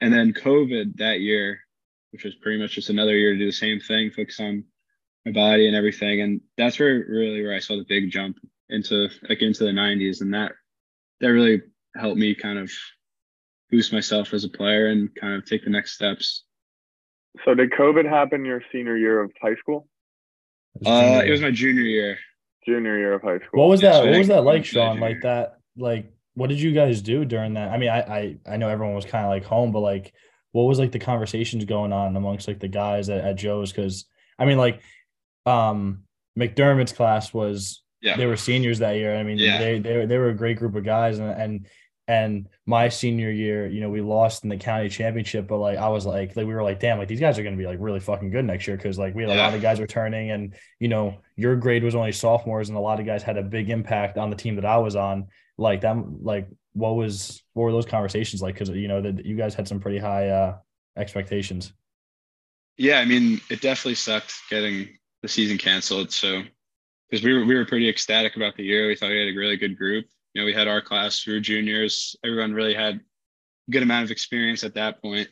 And 0.00 0.14
then 0.14 0.32
COVID 0.32 0.96
that 0.96 1.20
year, 1.20 1.60
which 2.12 2.24
was 2.24 2.34
pretty 2.36 2.58
much 2.58 2.76
just 2.76 2.88
another 2.88 3.14
year 3.14 3.34
to 3.34 3.38
do 3.38 3.44
the 3.44 3.52
same 3.52 3.80
thing, 3.80 4.10
focus 4.10 4.40
on 4.40 4.64
my 5.26 5.32
body 5.32 5.66
and 5.66 5.76
everything. 5.76 6.22
And 6.22 6.40
that's 6.56 6.78
where 6.78 7.04
really 7.06 7.42
where 7.42 7.54
I 7.54 7.58
saw 7.58 7.76
the 7.76 7.84
big 7.86 8.10
jump 8.10 8.38
into 8.70 9.10
like 9.28 9.42
into 9.42 9.64
the 9.64 9.72
90s. 9.72 10.22
And 10.22 10.32
that 10.32 10.52
that 11.20 11.32
really 11.32 11.60
helped 11.94 12.18
me 12.18 12.34
kind 12.34 12.58
of 12.58 12.72
boost 13.70 13.92
myself 13.92 14.32
as 14.32 14.44
a 14.44 14.48
player 14.48 14.86
and 14.86 15.14
kind 15.14 15.34
of 15.34 15.44
take 15.44 15.64
the 15.64 15.70
next 15.70 15.92
steps. 15.92 16.44
So 17.44 17.54
did 17.54 17.70
COVID 17.72 18.08
happen 18.08 18.44
your 18.44 18.62
senior 18.72 18.96
year 18.96 19.20
of 19.22 19.30
high 19.40 19.54
school? 19.56 19.88
Uh, 20.84 21.22
it 21.26 21.30
was 21.30 21.40
my 21.40 21.50
junior 21.50 21.82
year. 21.82 22.18
Junior 22.66 22.98
year 22.98 23.14
of 23.14 23.22
high 23.22 23.38
school. 23.38 23.60
What 23.60 23.68
was 23.68 23.82
Yeah, 23.82 23.90
that? 23.92 24.02
so 24.04 24.10
What 24.10 24.18
was 24.18 24.28
that 24.28 24.44
like, 24.44 24.64
Sean? 24.64 24.96
junior 24.96 25.08
Like 25.10 25.22
that? 25.22 25.58
Like, 25.76 26.12
what 26.34 26.48
did 26.48 26.60
you 26.60 26.72
guys 26.72 27.02
do 27.02 27.24
during 27.24 27.54
that? 27.54 27.70
I 27.70 27.78
mean, 27.78 27.88
I 27.88 28.00
I, 28.00 28.36
I 28.54 28.56
know 28.58 28.68
everyone 28.68 28.94
was 28.94 29.04
kind 29.04 29.24
of 29.24 29.30
like 29.30 29.44
home, 29.44 29.72
but 29.72 29.80
like, 29.80 30.12
what 30.52 30.64
was 30.64 30.78
like 30.78 30.92
the 30.92 30.98
conversations 30.98 31.64
going 31.64 31.92
on 31.92 32.16
amongst 32.16 32.46
like 32.48 32.60
the 32.60 32.68
guys 32.68 33.08
at, 33.08 33.24
at 33.24 33.36
Joe's? 33.36 33.72
Because 33.72 34.04
I 34.38 34.44
mean, 34.44 34.58
like, 34.58 34.80
um, 35.46 36.04
McDermott's 36.38 36.92
class 36.92 37.32
was 37.34 37.82
Yeah. 38.00 38.16
they 38.16 38.26
were 38.26 38.36
seniors 38.36 38.78
that 38.78 38.96
year. 38.96 39.16
I 39.16 39.22
mean, 39.24 39.38
Yeah. 39.38 39.58
they 39.58 39.78
they 39.80 40.06
they 40.06 40.18
were 40.18 40.28
a 40.28 40.34
great 40.36 40.58
group 40.58 40.74
of 40.76 40.84
guys, 40.84 41.18
and 41.18 41.30
and 41.30 41.66
and 42.08 42.48
my 42.64 42.88
senior 42.88 43.30
year, 43.30 43.66
you 43.66 43.82
know, 43.82 43.90
we 43.90 44.00
lost 44.00 44.42
in 44.42 44.48
the 44.48 44.56
county 44.56 44.88
championship, 44.88 45.46
but 45.46 45.58
like 45.58 45.76
I 45.76 45.90
was 45.90 46.06
like, 46.06 46.34
like 46.36 46.46
we 46.46 46.54
were 46.54 46.62
like, 46.62 46.80
damn, 46.80 46.96
like 46.96 47.06
these 47.06 47.20
guys 47.20 47.38
are 47.38 47.42
gonna 47.42 47.56
be 47.56 47.66
like 47.66 47.76
really 47.80 48.00
fucking 48.00 48.30
good 48.30 48.46
next 48.46 48.66
year 48.66 48.78
because 48.78 48.98
like 48.98 49.14
we 49.14 49.22
had 49.22 49.30
a 49.30 49.36
lot 49.36 49.54
of 49.54 49.60
guys 49.60 49.78
returning, 49.78 50.30
and 50.30 50.54
you 50.80 50.88
know, 50.88 51.18
your 51.36 51.54
grade 51.54 51.84
was 51.84 51.94
only 51.94 52.12
sophomores, 52.12 52.70
and 52.70 52.78
a 52.78 52.80
lot 52.80 52.98
of 52.98 53.04
guys 53.04 53.22
had 53.22 53.36
a 53.36 53.42
big 53.42 53.68
impact 53.68 54.16
on 54.16 54.30
the 54.30 54.36
team 54.36 54.54
that 54.56 54.64
I 54.64 54.78
was 54.78 54.96
on. 54.96 55.26
Like 55.58 55.82
that, 55.82 55.96
like 56.22 56.48
what 56.72 56.96
was 56.96 57.42
what 57.52 57.64
were 57.64 57.72
those 57.72 57.84
conversations 57.84 58.40
like? 58.40 58.54
Because 58.54 58.70
you 58.70 58.88
know 58.88 59.02
that 59.02 59.26
you 59.26 59.36
guys 59.36 59.54
had 59.54 59.68
some 59.68 59.78
pretty 59.78 59.98
high 59.98 60.28
uh 60.28 60.56
expectations. 60.96 61.74
Yeah, 62.78 63.00
I 63.00 63.04
mean, 63.04 63.38
it 63.50 63.60
definitely 63.60 63.96
sucked 63.96 64.32
getting 64.48 64.88
the 65.20 65.28
season 65.28 65.58
canceled. 65.58 66.10
So, 66.10 66.42
because 67.10 67.22
we 67.22 67.34
were 67.34 67.44
we 67.44 67.54
were 67.54 67.66
pretty 67.66 67.90
ecstatic 67.90 68.34
about 68.36 68.56
the 68.56 68.64
year, 68.64 68.86
we 68.86 68.96
thought 68.96 69.10
we 69.10 69.18
had 69.18 69.28
a 69.28 69.36
really 69.36 69.58
good 69.58 69.76
group. 69.76 70.06
You 70.34 70.42
know, 70.42 70.46
we 70.46 70.52
had 70.52 70.68
our 70.68 70.80
class, 70.80 71.26
we 71.26 71.34
were 71.34 71.40
juniors. 71.40 72.16
Everyone 72.24 72.52
really 72.52 72.74
had 72.74 72.96
a 72.96 73.70
good 73.70 73.82
amount 73.82 74.04
of 74.04 74.10
experience 74.10 74.64
at 74.64 74.74
that 74.74 75.02
point. 75.02 75.28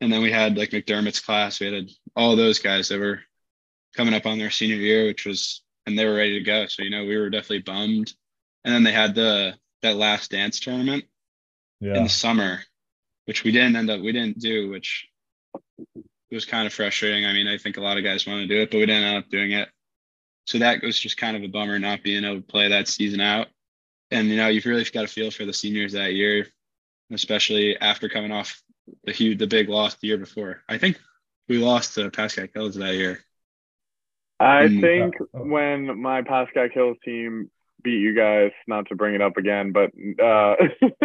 And 0.00 0.12
then 0.12 0.22
we 0.22 0.30
had 0.30 0.56
like 0.58 0.70
McDermott's 0.70 1.20
class. 1.20 1.60
We 1.60 1.72
had 1.72 1.88
all 2.14 2.36
those 2.36 2.58
guys 2.58 2.88
that 2.88 3.00
were 3.00 3.20
coming 3.96 4.14
up 4.14 4.26
on 4.26 4.38
their 4.38 4.50
senior 4.50 4.76
year, 4.76 5.06
which 5.06 5.24
was 5.24 5.62
and 5.86 5.98
they 5.98 6.04
were 6.04 6.16
ready 6.16 6.38
to 6.38 6.44
go. 6.44 6.66
So 6.66 6.82
you 6.82 6.90
know, 6.90 7.04
we 7.04 7.16
were 7.16 7.30
definitely 7.30 7.60
bummed. 7.60 8.12
And 8.64 8.74
then 8.74 8.82
they 8.82 8.92
had 8.92 9.14
the 9.14 9.54
that 9.82 9.96
last 9.96 10.32
dance 10.32 10.60
tournament 10.60 11.04
in 11.80 12.02
the 12.02 12.08
summer, 12.08 12.60
which 13.26 13.44
we 13.44 13.52
didn't 13.52 13.76
end 13.76 13.90
up 13.90 14.00
we 14.00 14.12
didn't 14.12 14.38
do, 14.38 14.68
which 14.70 15.08
was 16.30 16.44
kind 16.44 16.66
of 16.66 16.72
frustrating. 16.72 17.24
I 17.24 17.32
mean, 17.32 17.48
I 17.48 17.58
think 17.58 17.76
a 17.76 17.82
lot 17.82 17.96
of 17.96 18.04
guys 18.04 18.26
want 18.26 18.40
to 18.40 18.48
do 18.48 18.60
it, 18.60 18.70
but 18.70 18.78
we 18.78 18.86
didn't 18.86 19.04
end 19.04 19.18
up 19.24 19.30
doing 19.30 19.52
it. 19.52 19.68
So 20.46 20.58
that 20.58 20.82
was 20.82 20.98
just 20.98 21.16
kind 21.16 21.36
of 21.36 21.42
a 21.42 21.48
bummer 21.48 21.78
not 21.78 22.02
being 22.02 22.24
able 22.24 22.36
to 22.36 22.42
play 22.42 22.68
that 22.68 22.88
season 22.88 23.20
out. 23.20 23.48
And 24.10 24.28
you 24.28 24.36
know, 24.36 24.48
you've 24.48 24.66
really 24.66 24.84
got 24.84 25.02
to 25.02 25.08
feel 25.08 25.30
for 25.30 25.44
the 25.44 25.52
seniors 25.52 25.92
that 25.92 26.14
year, 26.14 26.46
especially 27.12 27.76
after 27.78 28.08
coming 28.08 28.32
off 28.32 28.62
the 29.04 29.12
huge 29.12 29.38
the 29.38 29.46
big 29.46 29.68
loss 29.68 29.94
the 29.96 30.08
year 30.08 30.18
before. 30.18 30.62
I 30.68 30.78
think 30.78 30.98
we 31.48 31.58
lost 31.58 31.94
to 31.94 32.10
Pascack 32.10 32.52
Hills 32.54 32.76
that 32.76 32.94
year. 32.94 33.20
I 34.38 34.68
Mm, 34.68 34.80
think 34.80 35.14
uh, 35.34 35.38
when 35.40 36.00
my 36.00 36.22
Pascack 36.22 36.72
Hills 36.72 36.96
team 37.04 37.50
beat 37.82 37.98
you 38.00 38.14
guys, 38.14 38.50
not 38.66 38.88
to 38.88 38.94
bring 38.94 39.14
it 39.14 39.22
up 39.22 39.36
again, 39.36 39.72
but 39.72 39.90
uh, 40.22 40.56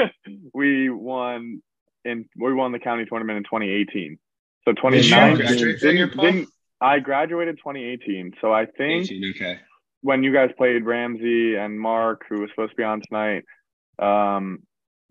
we 0.53 0.89
won 0.89 1.61
in 2.03 2.25
we 2.35 2.53
won 2.53 2.71
the 2.71 2.79
county 2.79 3.05
tournament 3.05 3.37
in 3.37 3.43
2018. 3.43 4.17
So 4.65 4.73
Did 4.89 5.05
you 5.07 5.33
2019 5.35 5.35
graduate 5.35 5.79
didn't, 5.79 6.19
didn't 6.19 6.49
I 6.81 6.99
graduated 6.99 7.57
2018. 7.57 8.33
So 8.41 8.51
I 8.51 8.65
think 8.65 9.11
18, 9.11 9.33
okay. 9.35 9.59
When 10.01 10.23
you 10.23 10.33
guys 10.33 10.49
played 10.57 10.85
Ramsey 10.85 11.55
and 11.55 11.79
Mark, 11.79 12.23
who 12.29 12.41
was 12.41 12.49
supposed 12.51 12.71
to 12.71 12.75
be 12.77 12.83
on 12.83 13.01
tonight, 13.01 13.45
um, 13.99 14.59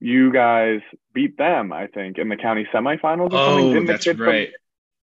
you 0.00 0.32
guys 0.32 0.80
beat 1.12 1.36
them, 1.38 1.72
I 1.72 1.86
think, 1.86 2.18
in 2.18 2.28
the 2.28 2.36
county 2.36 2.66
semifinals 2.72 3.32
or 3.32 3.38
something. 3.38 3.64
Oh, 3.66 3.72
Didn't 3.72 3.86
the 3.86 3.92
that's 3.92 4.04
kid 4.04 4.16
from- 4.16 4.26
right. 4.26 4.50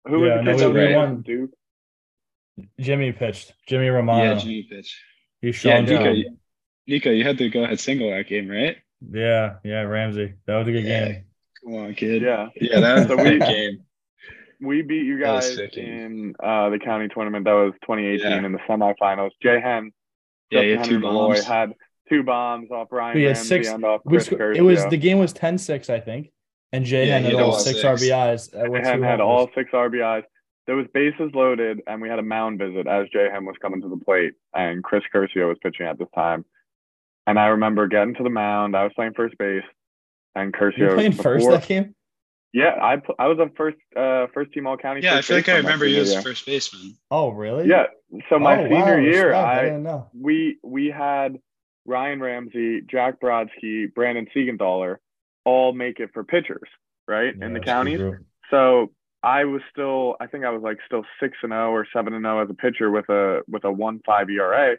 who 0.08 0.20
was 0.22 0.30
Yeah, 0.30 0.38
the 0.38 0.44
no, 0.44 0.52
kid 0.58 0.68
we- 0.68 0.74
that 0.74 0.80
was 0.80 0.90
we 0.90 0.96
won. 0.96 1.22
Duke? 1.22 1.52
Jimmy 2.80 3.12
pitched. 3.12 3.54
Jimmy 3.68 3.90
Romano. 3.90 4.34
Yeah, 4.34 4.40
Jimmy 4.40 4.64
pitched. 4.64 4.96
He's 5.42 5.64
Yeah, 5.64 5.76
Sean 5.76 5.86
Nico, 5.86 6.12
you- 6.14 6.38
Nico, 6.88 7.12
you 7.12 7.24
had 7.24 7.38
to 7.40 7.50
go 7.50 7.64
ahead 7.64 7.80
single 7.80 8.10
that 8.12 8.28
game, 8.28 8.48
right? 8.50 8.78
Yeah, 9.12 9.56
yeah, 9.64 9.82
Ramsey. 9.82 10.34
That 10.46 10.58
was 10.58 10.68
a 10.68 10.72
good 10.72 10.84
Yeah. 10.86 11.08
game. 11.10 11.24
Come 11.64 11.76
on, 11.76 11.94
kid. 11.96 12.22
Yeah. 12.22 12.48
Yeah, 12.56 12.80
that 12.80 12.94
was 12.96 13.08
So 13.08 13.14
a 13.14 13.18
we- 13.24 13.30
big 13.32 13.42
game. 13.42 13.85
We 14.62 14.82
beat 14.82 15.06
you 15.06 15.20
guys 15.20 15.58
in 15.58 16.34
uh, 16.44 16.70
the 16.70 16.80
county 16.80 17.08
tournament. 17.08 17.46
That 17.46 17.54
was 17.54 17.74
2018 17.82 18.30
Yeah. 18.32 18.46
in 18.46 18.52
the 18.52 18.60
semifinals. 18.70 19.32
Jay 19.42 19.60
Hen, 19.60 19.92
Yeah, 20.52 20.62
Justin 20.62 20.70
you 20.70 20.78
had 20.78 20.86
two 20.86 21.00
Malloy 21.00 21.34
bombs. 21.36 21.46
had 21.46 21.74
two 22.10 22.24
bombs 22.24 22.72
off 22.72 22.88
Ryan 22.92 23.16
We 23.18 23.24
had 23.24 23.30
Ramsey 23.36 23.48
six- 23.48 23.70
and 23.70 23.84
off 23.84 24.02
We 24.06 24.12
Chris 24.14 24.26
sco- 24.28 24.36
Curcio. 24.38 24.56
it 24.58 24.62
was 24.62 24.86
the 24.88 24.98
game 24.98 25.20
was 25.20 25.34
10-6, 25.34 25.90
I 25.90 26.00
think. 26.00 26.32
And 26.72 26.84
Jay 26.86 27.08
Yeah, 27.08 27.16
had 27.20 27.26
had 27.26 27.34
all 27.36 27.52
all 27.52 27.60
six, 27.60 27.82
six. 27.82 28.02
RBIs. 28.04 28.54
uh, 28.54 28.70
with 28.70 28.84
Hen 28.84 29.02
had 29.02 29.22
all 29.22 29.50
six 29.56 29.72
RBIs. 29.72 30.24
There 30.68 30.76
was 30.76 30.88
bases 30.94 31.32
loaded, 31.34 31.82
and 31.88 32.02
we 32.02 32.10
had 32.10 32.18
a 32.20 32.24
mound 32.24 32.58
visit 32.60 32.88
as 32.88 33.08
Jay 33.10 33.30
Hen 33.32 33.46
was 33.46 33.56
coming 33.62 33.82
to 33.82 33.88
the 33.88 33.98
plate, 33.98 34.34
and 34.54 34.84
Chris 34.84 35.04
Curcio 35.14 35.48
was 35.48 35.58
pitching 35.64 35.86
at 35.86 35.98
this 36.00 36.08
time. 36.16 36.44
And 37.28 37.40
I 37.40 37.48
remember 37.48 37.88
getting 37.88 38.16
to 38.16 38.24
the 38.24 38.30
mound. 38.30 38.76
I 38.76 38.84
was 38.84 38.92
playing 38.94 39.14
first 39.14 39.38
base, 39.38 39.64
and 40.36 40.52
Curcio. 40.54 40.78
You 40.80 40.94
playing 40.96 41.12
first 41.14 41.48
that 41.50 41.68
game? 41.68 41.96
Yeah, 42.56 42.70
I 42.82 43.02
I 43.20 43.28
was 43.28 43.38
a 43.38 43.50
first 43.58 43.76
uh 43.98 44.28
first 44.34 44.54
team 44.54 44.66
All 44.66 44.78
County. 44.78 45.02
Yeah, 45.02 45.14
I 45.14 45.18
first 45.18 45.28
feel 45.28 45.38
like 45.38 45.50
I 45.50 45.58
remember 45.58 45.86
you 45.86 46.00
as 46.02 46.14
year. 46.14 46.22
first 46.22 46.46
baseman. 46.46 46.96
Oh, 47.12 47.30
really? 47.32 47.68
Yeah. 47.68 47.88
So 48.30 48.40
my 48.40 48.58
Oh, 48.62 48.64
senior 48.64 48.96
wow, 48.96 48.96
year. 48.98 49.34
I 49.34 49.60
I 49.60 49.64
didn't 49.66 49.84
know. 49.84 50.08
we 50.18 50.58
we 50.64 50.88
had 50.88 51.38
Ryan 51.86 52.22
Ramsey, 52.22 52.82
Jack 52.90 53.20
Brodsky, 53.20 53.94
Brandon 53.94 54.26
Siegenthaler 54.34 54.98
all 55.44 55.74
make 55.74 56.00
it 56.00 56.12
for 56.14 56.24
pitchers, 56.24 56.70
right? 57.10 57.34
Yeah, 57.38 57.46
in 57.46 57.52
the 57.54 57.60
that's 57.60 57.66
counties. 57.70 58.00
So 58.50 58.92
I 59.22 59.44
was 59.44 59.62
still 59.70 60.16
I 60.22 60.28
think 60.28 60.46
I 60.46 60.52
was 60.52 60.64
like 60.64 60.78
still 60.86 61.04
six 61.20 61.36
and 61.44 61.52
zero 61.52 61.72
or 61.72 61.86
seven 61.92 62.14
and 62.14 62.24
zero 62.24 62.42
as 62.42 62.50
a 62.50 62.54
pitcher 62.54 62.90
with 62.90 63.10
a 63.10 63.42
with 63.50 63.66
a 63.66 63.72
one 63.72 64.00
five 64.06 64.30
ERA. 64.30 64.78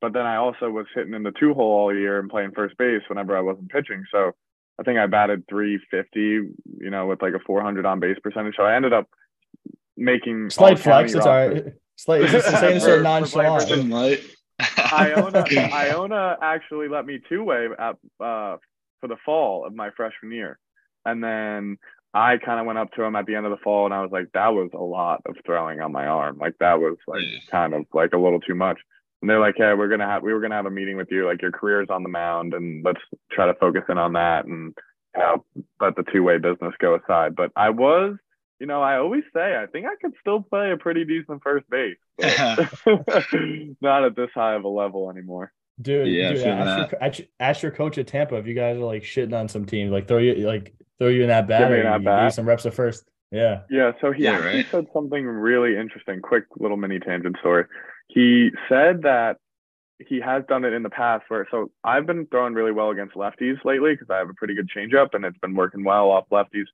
But 0.00 0.12
then 0.12 0.26
I 0.26 0.36
also 0.36 0.70
was 0.70 0.86
hitting 0.94 1.14
in 1.14 1.24
the 1.24 1.32
two 1.32 1.54
hole 1.54 1.72
all 1.80 1.92
year 1.92 2.20
and 2.20 2.30
playing 2.30 2.52
first 2.54 2.78
base 2.78 3.02
whenever 3.08 3.36
I 3.36 3.40
wasn't 3.40 3.70
pitching. 3.72 4.04
So 4.12 4.30
I 4.78 4.82
think 4.82 4.98
I 4.98 5.06
batted 5.06 5.44
350, 5.48 6.20
you 6.20 6.90
know, 6.90 7.06
with 7.06 7.22
like 7.22 7.32
a 7.34 7.38
400 7.46 7.86
on 7.86 8.00
base 8.00 8.18
percentage. 8.22 8.54
So 8.56 8.62
I 8.64 8.76
ended 8.76 8.92
up 8.92 9.08
making 9.96 10.50
Slight 10.50 10.72
all 10.72 10.76
flex. 10.76 11.12
county 11.12 11.18
It's 11.18 11.26
all 11.26 11.32
rosters. 11.38 11.64
right. 11.64 11.74
Slight. 11.96 12.22
It's 12.22 12.32
just 12.32 12.60
saying 12.60 12.76
it's 12.76 12.84
For- 12.84 12.90
so 12.90 12.96
for 12.98 13.02
nonchalant. 13.02 13.64
playing 13.66 13.80
Dim 13.82 13.90
light. 13.90 14.20
Iona, 14.92 15.44
Iona 15.72 16.36
actually 16.42 16.88
let 16.88 17.06
me 17.06 17.20
two 17.28 17.42
way 17.44 17.68
at 17.78 17.96
uh, 18.20 18.56
for 19.00 19.08
the 19.08 19.16
fall 19.24 19.66
of 19.66 19.74
my 19.74 19.90
freshman 19.96 20.32
year, 20.32 20.58
and 21.04 21.22
then 21.24 21.76
I 22.14 22.36
kind 22.38 22.60
of 22.60 22.66
went 22.66 22.78
up 22.78 22.90
to 22.92 23.02
him 23.02 23.16
at 23.16 23.26
the 23.26 23.34
end 23.34 23.44
of 23.46 23.50
the 23.50 23.58
fall, 23.62 23.84
and 23.86 23.92
I 23.94 24.00
was 24.02 24.10
like, 24.12 24.28
"That 24.32 24.48
was 24.54 24.70
a 24.74 24.78
lot 24.82 25.20
of 25.26 25.36
throwing 25.44 25.80
on 25.80 25.92
my 25.92 26.06
arm. 26.06 26.38
Like 26.38 26.54
that 26.60 26.78
was 26.80 26.96
like 27.06 27.22
Yeah. 27.22 27.38
kind 27.50 27.74
of 27.74 27.84
like 27.92 28.12
a 28.14 28.18
little 28.18 28.40
too 28.40 28.54
much." 28.54 28.78
And 29.26 29.30
they're 29.32 29.40
like, 29.40 29.56
"Hey, 29.56 29.74
we're 29.74 29.88
gonna 29.88 30.06
have 30.06 30.22
we 30.22 30.32
were 30.32 30.40
gonna 30.40 30.54
have 30.54 30.66
a 30.66 30.70
meeting 30.70 30.96
with 30.96 31.08
you. 31.10 31.26
Like 31.26 31.42
your 31.42 31.50
career's 31.50 31.88
on 31.90 32.04
the 32.04 32.08
mound, 32.08 32.54
and 32.54 32.84
let's 32.84 33.00
try 33.32 33.46
to 33.46 33.54
focus 33.54 33.82
in 33.88 33.98
on 33.98 34.12
that, 34.12 34.44
and 34.44 34.72
you 35.16 35.20
know, 35.20 35.44
let 35.80 35.96
the 35.96 36.04
two 36.12 36.22
way 36.22 36.38
business 36.38 36.74
go 36.78 36.94
aside." 36.94 37.34
But 37.34 37.50
I 37.56 37.70
was. 37.70 38.14
You 38.60 38.66
know, 38.66 38.80
I 38.82 38.98
always 38.98 39.24
say 39.34 39.56
I 39.60 39.66
think 39.66 39.84
I 39.84 39.96
could 40.00 40.12
still 40.20 40.42
play 40.42 40.70
a 40.70 40.76
pretty 40.76 41.04
decent 41.04 41.42
first 41.42 41.68
base. 41.68 41.96
Not 43.80 44.04
at 44.04 44.14
this 44.16 44.30
high 44.32 44.54
of 44.54 44.62
a 44.64 44.68
level 44.68 45.10
anymore. 45.10 45.52
Dude, 45.82 46.06
Yeah, 46.08 46.32
dude 46.32 46.46
ask, 46.46 46.92
your, 46.92 47.02
ask, 47.02 47.20
ask 47.40 47.62
your 47.62 47.72
coach 47.72 47.98
at 47.98 48.06
Tampa 48.06 48.36
if 48.36 48.46
you 48.46 48.54
guys 48.54 48.76
are 48.76 48.84
like 48.84 49.02
shitting 49.02 49.38
on 49.38 49.48
some 49.48 49.66
team, 49.66 49.90
like 49.90 50.08
throw 50.08 50.18
you 50.18 50.46
like 50.46 50.72
throw 50.98 51.08
you 51.08 51.22
in 51.22 51.28
that 51.28 51.46
bat, 51.48 51.62
Give 51.62 51.70
me 51.70 51.76
or 51.78 51.86
an 51.88 52.00
you- 52.00 52.04
bat. 52.06 52.32
some 52.32 52.46
reps 52.46 52.64
at 52.64 52.74
first. 52.74 53.08
Yeah. 53.32 53.62
Yeah, 53.68 53.90
so 54.00 54.12
he 54.12 54.22
Yeah, 54.22 54.34
actually 54.36 54.56
right. 54.58 54.66
said 54.70 54.86
something 54.94 55.26
really 55.26 55.76
interesting. 55.76 56.20
Quick 56.22 56.44
little 56.58 56.76
mini 56.76 57.00
tangent 57.00 57.36
story. 57.40 57.64
He 58.08 58.50
said 58.68 59.02
that 59.02 59.36
he 59.98 60.20
has 60.20 60.44
done 60.48 60.64
it 60.64 60.72
in 60.72 60.82
the 60.82 60.90
past 60.90 61.24
where 61.28 61.46
so 61.50 61.70
I've 61.82 62.06
been 62.06 62.26
throwing 62.26 62.54
really 62.54 62.72
well 62.72 62.90
against 62.90 63.14
lefties 63.14 63.64
lately 63.64 63.94
because 63.94 64.10
I 64.10 64.18
have 64.18 64.28
a 64.28 64.34
pretty 64.34 64.54
good 64.54 64.68
changeup 64.74 65.14
and 65.14 65.24
it's 65.24 65.38
been 65.38 65.54
working 65.54 65.84
well 65.84 66.10
off 66.10 66.28
lefties. 66.30 66.66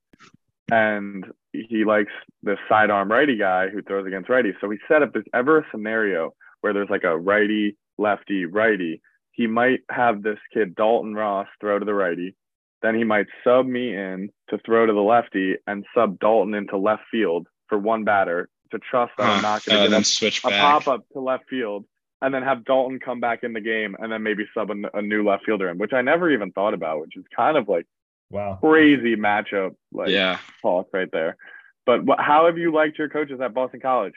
And 0.71 1.27
he 1.53 1.85
likes 1.85 2.13
this 2.43 2.59
sidearm 2.69 3.11
righty 3.11 3.37
guy 3.37 3.69
who 3.69 3.83
throws 3.83 4.07
against 4.07 4.29
righties. 4.29 4.55
So 4.61 4.71
he 4.71 4.79
said 4.89 5.03
if 5.03 5.13
there's 5.13 5.25
ever 5.35 5.59
a 5.59 5.67
scenario 5.71 6.35
where 6.61 6.73
there's 6.73 6.91
like 6.91 7.05
a 7.05 7.17
righty, 7.17 7.77
lefty, 7.99 8.47
righty, 8.47 9.01
he 9.33 9.47
might 9.47 9.81
have 9.91 10.23
this 10.23 10.39
kid 10.53 10.75
Dalton 10.75 11.15
Ross 11.15 11.49
throw 11.61 11.79
to 11.79 11.85
the 11.85 11.95
righty. 11.95 12.35
Then 12.83 12.95
he 12.95 13.05
might 13.05 13.27
sub 13.45 13.67
me 13.67 13.95
in 13.95 14.31
to 14.51 14.59
throw 14.59 14.87
to 14.87 14.93
the 14.93 15.01
lefty 15.01 15.57
and 15.67 15.85
sub 15.95 16.19
Dalton 16.19 16.55
into 16.55 16.77
left 16.77 17.03
field 17.11 17.47
for 17.69 17.79
one 17.79 18.05
batter 18.05 18.49
to 18.73 18.79
trust 18.79 19.13
that 19.19 19.29
I'm 19.29 19.43
not 19.43 19.65
going 19.65 19.79
uh, 19.79 19.85
to 19.85 19.91
then 19.91 20.01
get 20.01 20.07
switch 20.07 20.45
a, 20.45 20.49
a 20.49 20.51
pop 20.51 20.89
up 20.89 21.09
to 21.13 21.21
left 21.21 21.49
field 21.49 21.85
and 22.21 22.33
then 22.35 22.43
have 22.43 22.65
Dalton 22.65 23.01
come 23.01 23.21
back 23.21 23.43
in 23.43 23.53
the 23.53 23.61
game 23.61 23.97
and 23.99 24.13
then 24.13 24.23
maybe 24.23 24.45
sub 24.55 24.71
a, 24.71 24.99
a 24.99 25.03
new 25.03 25.25
left 25.25 25.45
fielder 25.45 25.69
in, 25.71 25.79
which 25.79 25.93
I 25.93 26.03
never 26.03 26.31
even 26.31 26.53
thought 26.53 26.75
about, 26.75 27.01
which 27.01 27.17
is 27.17 27.25
kind 27.37 27.57
of 27.57 27.69
like 27.69 27.87
Wow. 28.31 28.57
crazy 28.61 29.15
matchup 29.15 29.75
like 29.93 30.09
yeah. 30.09 30.39
talk 30.63 30.89
right 30.95 31.11
there. 31.13 31.37
But 31.85 32.03
what, 32.03 32.19
how 32.19 32.47
have 32.47 32.57
you 32.57 32.73
liked 32.73 32.99
your 32.99 33.11
coaches 33.11 33.41
at 33.43 33.53
Boston 33.53 33.81
College? 33.81 34.15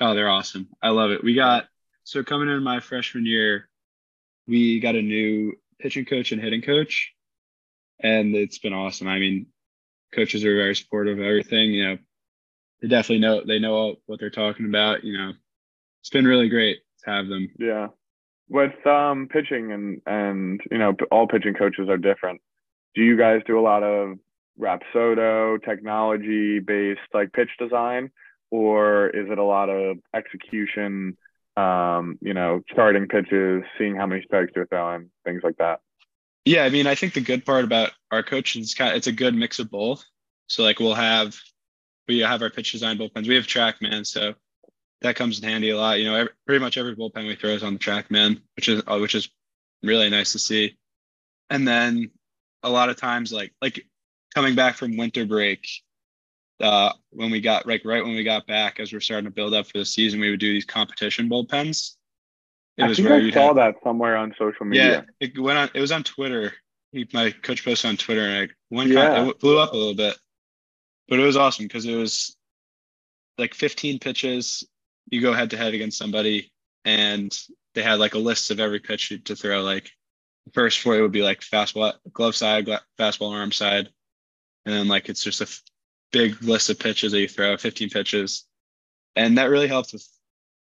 Oh, 0.00 0.14
they're 0.14 0.30
awesome. 0.30 0.68
I 0.80 0.90
love 0.90 1.10
it. 1.10 1.24
We 1.24 1.34
got 1.34 1.66
so 2.04 2.22
coming 2.22 2.48
in 2.48 2.62
my 2.62 2.80
freshman 2.80 3.26
year, 3.26 3.68
we 4.46 4.78
got 4.78 4.94
a 4.94 5.02
new 5.02 5.54
pitching 5.80 6.04
coach 6.04 6.30
and 6.30 6.40
hitting 6.40 6.62
coach, 6.62 7.12
and 8.00 8.36
it's 8.36 8.58
been 8.58 8.72
awesome. 8.72 9.08
I 9.08 9.18
mean, 9.18 9.46
coaches 10.14 10.44
are 10.44 10.54
very 10.54 10.76
supportive 10.76 11.18
of 11.18 11.24
everything. 11.24 11.72
You 11.72 11.88
know, 11.88 11.98
they 12.84 12.88
definitely 12.88 13.20
know 13.20 13.42
they 13.46 13.58
know 13.58 13.96
what 14.04 14.20
they're 14.20 14.28
talking 14.28 14.66
about. 14.66 15.04
You 15.04 15.16
know, 15.16 15.32
it's 16.02 16.10
been 16.10 16.26
really 16.26 16.50
great 16.50 16.80
to 17.04 17.10
have 17.10 17.28
them. 17.28 17.50
Yeah. 17.58 17.88
With 18.50 18.86
um 18.86 19.26
pitching 19.28 19.72
and 19.72 20.02
and 20.06 20.60
you 20.70 20.76
know 20.76 20.94
all 21.10 21.26
pitching 21.26 21.54
coaches 21.54 21.88
are 21.88 21.96
different. 21.96 22.42
Do 22.94 23.02
you 23.02 23.16
guys 23.16 23.40
do 23.46 23.58
a 23.58 23.62
lot 23.62 23.82
of 23.82 24.18
Rapsodo 24.60 25.64
technology 25.64 26.58
based 26.58 27.00
like 27.14 27.32
pitch 27.32 27.48
design 27.58 28.10
or 28.50 29.08
is 29.08 29.30
it 29.30 29.38
a 29.38 29.42
lot 29.42 29.70
of 29.70 29.96
execution 30.14 31.16
um 31.56 32.18
you 32.20 32.34
know 32.34 32.60
starting 32.70 33.08
pitches, 33.08 33.62
seeing 33.78 33.96
how 33.96 34.06
many 34.06 34.22
strikes 34.24 34.52
you're 34.54 34.66
throwing, 34.66 35.10
things 35.24 35.40
like 35.42 35.56
that? 35.56 35.80
Yeah, 36.44 36.64
I 36.64 36.68
mean, 36.68 36.86
I 36.86 36.94
think 36.94 37.14
the 37.14 37.22
good 37.22 37.46
part 37.46 37.64
about 37.64 37.92
our 38.10 38.22
coach 38.22 38.56
is 38.56 38.74
kind 38.74 38.90
of, 38.90 38.98
it's 38.98 39.06
a 39.06 39.12
good 39.12 39.34
mix 39.34 39.58
of 39.58 39.70
both. 39.70 40.04
So 40.48 40.62
like 40.62 40.80
we'll 40.80 40.92
have 40.92 41.34
we 42.08 42.18
have 42.20 42.42
our 42.42 42.50
pitch 42.50 42.72
design 42.72 42.98
bullpens. 42.98 43.26
We 43.28 43.34
have 43.36 43.46
TrackMan, 43.46 44.06
so 44.06 44.34
that 45.02 45.16
comes 45.16 45.40
in 45.40 45.48
handy 45.48 45.70
a 45.70 45.76
lot. 45.76 45.98
You 45.98 46.06
know, 46.06 46.14
every, 46.16 46.32
pretty 46.46 46.60
much 46.62 46.76
every 46.76 46.94
bullpen 46.96 47.26
we 47.26 47.36
throw 47.36 47.50
is 47.50 47.62
on 47.62 47.74
the 47.74 47.78
TrackMan, 47.78 48.40
which 48.56 48.68
is 48.68 48.82
uh, 48.86 48.98
which 48.98 49.14
is 49.14 49.28
really 49.82 50.10
nice 50.10 50.32
to 50.32 50.38
see. 50.38 50.76
And 51.50 51.66
then 51.66 52.10
a 52.62 52.70
lot 52.70 52.88
of 52.88 52.96
times, 52.96 53.32
like 53.32 53.52
like 53.60 53.86
coming 54.34 54.54
back 54.54 54.76
from 54.76 54.96
winter 54.96 55.24
break, 55.26 55.66
uh, 56.60 56.92
when 57.10 57.30
we 57.30 57.40
got 57.40 57.66
like 57.66 57.82
right 57.84 58.04
when 58.04 58.14
we 58.14 58.24
got 58.24 58.46
back, 58.46 58.80
as 58.80 58.92
we're 58.92 59.00
starting 59.00 59.26
to 59.26 59.34
build 59.34 59.54
up 59.54 59.66
for 59.66 59.78
the 59.78 59.84
season, 59.84 60.20
we 60.20 60.30
would 60.30 60.40
do 60.40 60.52
these 60.52 60.64
competition 60.64 61.28
bullpens. 61.28 61.96
It 62.76 62.84
I 62.84 62.88
was 62.88 62.96
think 62.98 63.08
I 63.08 63.30
saw 63.30 63.46
have, 63.48 63.56
that 63.56 63.74
somewhere 63.84 64.16
on 64.16 64.34
social 64.38 64.66
media. 64.66 65.04
yeah, 65.20 65.28
it 65.28 65.38
went 65.38 65.58
on. 65.58 65.70
It 65.74 65.80
was 65.80 65.92
on 65.92 66.02
Twitter. 66.02 66.52
He, 66.92 67.08
my 67.12 67.30
coach 67.30 67.64
posted 67.64 67.88
on 67.90 67.96
Twitter, 67.96 68.22
and 68.22 68.50
it 68.50 68.50
went 68.70 68.90
Yeah. 68.90 69.14
kind 69.14 69.30
it 69.30 69.38
blew 69.38 69.58
up 69.58 69.72
a 69.72 69.76
little 69.76 69.94
bit. 69.94 70.16
But 71.08 71.20
it 71.20 71.24
was 71.24 71.36
awesome 71.36 71.66
because 71.66 71.84
it 71.86 71.94
was 71.96 72.36
like 73.38 73.54
15 73.54 73.98
pitches. 73.98 74.64
You 75.10 75.20
go 75.20 75.32
head 75.32 75.50
to 75.50 75.56
head 75.56 75.74
against 75.74 75.98
somebody, 75.98 76.50
and 76.84 77.36
they 77.74 77.82
had 77.82 77.98
like 77.98 78.14
a 78.14 78.18
list 78.18 78.50
of 78.50 78.60
every 78.60 78.80
pitch 78.80 79.12
to 79.24 79.36
throw. 79.36 79.62
Like 79.62 79.90
the 80.46 80.52
first 80.52 80.80
four 80.80 81.00
would 81.00 81.12
be 81.12 81.22
like 81.22 81.40
fastball, 81.40 81.94
glove 82.12 82.34
side, 82.36 82.66
fastball, 82.98 83.32
arm 83.32 83.52
side, 83.52 83.90
and 84.64 84.74
then 84.74 84.88
like 84.88 85.08
it's 85.08 85.22
just 85.22 85.40
a 85.40 85.44
f- 85.44 85.62
big 86.12 86.42
list 86.42 86.70
of 86.70 86.78
pitches 86.78 87.12
that 87.12 87.20
you 87.20 87.28
throw, 87.28 87.56
15 87.56 87.90
pitches, 87.90 88.46
and 89.16 89.36
that 89.36 89.50
really 89.50 89.68
helped 89.68 89.92
with, 89.92 90.06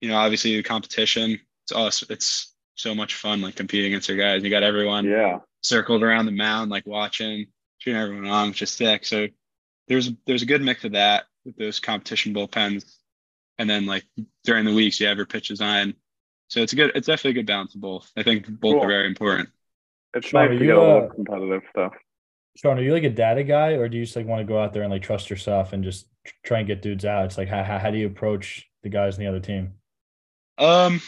you 0.01 0.09
know, 0.09 0.16
obviously 0.16 0.55
the 0.57 0.62
competition. 0.62 1.40
It's 1.64 1.72
us. 1.77 2.05
It's 2.09 2.55
so 2.77 2.94
much 2.94 3.14
fun 3.16 3.40
like 3.40 3.57
competing 3.57 3.92
against 3.92 4.09
your 4.09 4.18
guys. 4.18 4.42
You 4.44 4.51
got 4.51 4.62
everyone 4.62 5.05
Yeah. 5.05 5.40
circled 5.62 6.03
around 6.05 6.27
the 6.27 6.33
mound, 6.33 6.70
like 6.70 6.87
watching, 6.87 7.46
cheering 7.81 8.01
everyone 8.01 8.29
on, 8.29 8.48
which 8.51 8.62
is 8.62 8.70
sick. 8.70 9.05
So 9.05 9.27
there's 9.88 10.11
there's 10.27 10.42
a 10.42 10.46
good 10.46 10.62
mix 10.62 10.85
of 10.85 10.92
that 10.92 11.24
with 11.44 11.57
those 11.57 11.81
competition 11.81 12.35
bullpens, 12.35 12.85
and 13.59 13.68
then 13.68 13.87
like 13.87 14.05
during 14.44 14.64
the 14.64 14.74
weeks 14.74 15.01
you 15.01 15.07
have 15.07 15.16
your 15.16 15.27
pitches 15.27 15.61
on. 15.61 15.94
So 16.48 16.62
it's 16.62 16.72
a 16.72 16.77
good, 16.77 16.92
it's 16.94 17.07
definitely 17.07 17.33
a 17.33 17.35
good 17.35 17.46
balance 17.46 17.74
of 17.74 17.83
both. 17.83 18.11
I 18.16 18.22
think 18.22 18.46
both 18.48 18.74
Cool. 18.74 18.85
are 18.85 18.88
very 18.88 19.07
important. 19.07 19.51
It's 20.14 20.29
Sean, 20.29 20.42
nice 20.42 20.51
are 20.51 20.59
to 20.59 20.61
you, 20.61 20.66
get 20.66 20.77
a 20.77 20.81
little 20.81 21.05
uh, 21.11 21.14
competitive 21.14 21.62
stuff. 21.70 21.92
Sean, 22.57 22.79
are 22.79 22.83
you 22.83 22.92
like 22.92 23.05
a 23.05 23.11
data 23.11 23.44
guy, 23.44 23.72
or 23.72 23.88
do 23.88 23.98
you 23.98 24.05
just 24.05 24.16
like 24.16 24.27
want 24.27 24.40
to 24.40 24.46
go 24.51 24.59
out 24.59 24.72
there 24.72 24.83
and 24.83 24.90
like 24.90 25.03
trust 25.03 25.31
yourself 25.31 25.72
and 25.72 25.85
just 25.85 26.07
try 26.44 26.59
and 26.59 26.66
get 26.66 26.83
dudes 26.83 27.05
out? 27.05 27.27
It's 27.27 27.38
like 27.38 27.48
how 27.48 27.62
how, 27.62 27.79
how 27.79 27.90
do 27.90 27.98
you 27.98 28.07
approach 28.07 28.66
the 28.83 28.88
guys 28.88 29.16
in 29.18 29.24
the 29.24 29.29
other 29.29 29.40
team? 29.40 29.74
Um, 30.57 31.01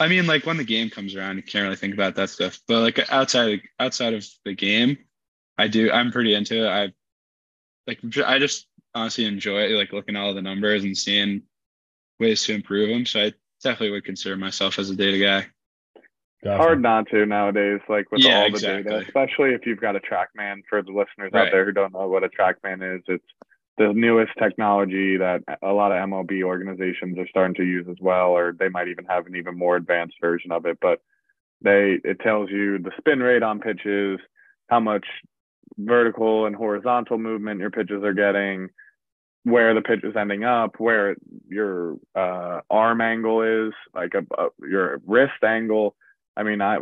I 0.00 0.08
mean, 0.08 0.26
like 0.26 0.46
when 0.46 0.56
the 0.56 0.64
game 0.64 0.90
comes 0.90 1.14
around, 1.14 1.36
you 1.36 1.42
can't 1.42 1.62
really 1.62 1.76
think 1.76 1.94
about 1.94 2.16
that 2.16 2.30
stuff. 2.30 2.58
But 2.66 2.80
like 2.80 3.12
outside 3.12 3.60
outside 3.78 4.14
of 4.14 4.26
the 4.44 4.54
game, 4.54 4.98
I 5.58 5.68
do. 5.68 5.90
I'm 5.92 6.10
pretty 6.10 6.34
into 6.34 6.64
it. 6.64 6.68
I 6.68 6.92
like. 7.86 8.00
I 8.24 8.38
just 8.38 8.66
honestly 8.94 9.24
enjoy 9.24 9.60
it, 9.62 9.70
like 9.76 9.92
looking 9.92 10.16
at 10.16 10.20
all 10.22 10.34
the 10.34 10.42
numbers 10.42 10.84
and 10.84 10.96
seeing 10.96 11.42
ways 12.18 12.44
to 12.44 12.54
improve 12.54 12.88
them. 12.88 13.06
So 13.06 13.20
I 13.20 13.32
definitely 13.62 13.90
would 13.90 14.04
consider 14.04 14.36
myself 14.36 14.78
as 14.78 14.90
a 14.90 14.96
data 14.96 15.18
guy. 15.18 15.46
Gotcha. 16.44 16.62
hard 16.62 16.82
not 16.82 17.08
to 17.10 17.26
nowadays, 17.26 17.80
like 17.88 18.10
with 18.12 18.22
Yeah, 18.22 18.42
all 18.42 18.50
the 18.52 18.60
data, 18.60 18.98
especially 18.98 19.50
if 19.50 19.66
you've 19.66 19.80
got 19.80 19.96
a 19.96 20.00
TrackMan. 20.00 20.62
For 20.68 20.82
the 20.82 20.92
listeners 20.92 21.32
Right. 21.32 21.46
out 21.46 21.50
there 21.50 21.64
who 21.64 21.72
don't 21.72 21.92
know 21.92 22.08
what 22.08 22.24
a 22.24 22.28
TrackMan 22.28 22.96
is, 22.96 23.02
it's 23.08 23.24
the 23.78 23.92
newest 23.92 24.32
technology 24.38 25.16
that 25.16 25.42
a 25.62 25.72
lot 25.72 25.92
of 25.92 25.98
MLB 25.98 26.42
organizations 26.44 27.18
are 27.18 27.26
starting 27.28 27.54
to 27.56 27.64
use 27.64 27.86
as 27.90 27.96
well, 28.00 28.30
or 28.30 28.52
they 28.52 28.68
might 28.68 28.88
even 28.88 29.06
have 29.06 29.26
an 29.26 29.34
even 29.34 29.56
more 29.58 29.76
advanced 29.76 30.16
version 30.20 30.52
of 30.52 30.66
it. 30.66 30.78
But 30.80 31.00
they 31.62 31.98
it 32.04 32.20
tells 32.20 32.50
you 32.50 32.78
the 32.78 32.92
spin 32.98 33.20
rate 33.20 33.42
on 33.42 33.60
pitches, 33.60 34.20
how 34.68 34.80
much 34.80 35.06
vertical 35.78 36.46
and 36.46 36.56
horizontal 36.56 37.18
movement 37.18 37.60
your 37.60 37.70
pitches 37.70 38.02
are 38.02 38.14
getting, 38.14 38.70
where 39.44 39.74
the 39.74 39.82
pitch 39.82 40.02
is 40.02 40.16
ending 40.16 40.44
up, 40.44 40.78
where 40.78 41.16
your 41.48 41.96
uh, 42.14 42.60
arm 42.70 43.00
angle 43.00 43.42
is, 43.42 43.72
like 43.94 44.14
a, 44.14 44.26
a, 44.40 44.48
your 44.60 45.00
wrist 45.06 45.42
angle. 45.44 45.94
I 46.36 46.42
mean, 46.42 46.60
I 46.60 46.78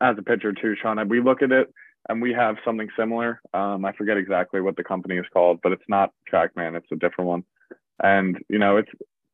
as 0.00 0.16
a 0.18 0.22
pitcher 0.22 0.52
too, 0.52 0.76
Sean, 0.80 1.08
we 1.08 1.20
look 1.20 1.42
at 1.42 1.52
it 1.52 1.72
and 2.08 2.22
we 2.22 2.32
have 2.32 2.56
something 2.64 2.88
similar. 2.98 3.40
Um, 3.52 3.84
I 3.84 3.92
forget 3.92 4.16
exactly 4.16 4.60
what 4.60 4.76
the 4.76 4.84
company 4.84 5.16
is 5.16 5.26
called, 5.32 5.60
but 5.62 5.72
it's 5.72 5.84
not 5.88 6.12
TrackMan. 6.32 6.76
It's 6.76 6.90
a 6.90 6.96
different 6.96 7.28
one. 7.28 7.44
And 8.02 8.38
you 8.48 8.58
know, 8.58 8.78
it's 8.78 8.90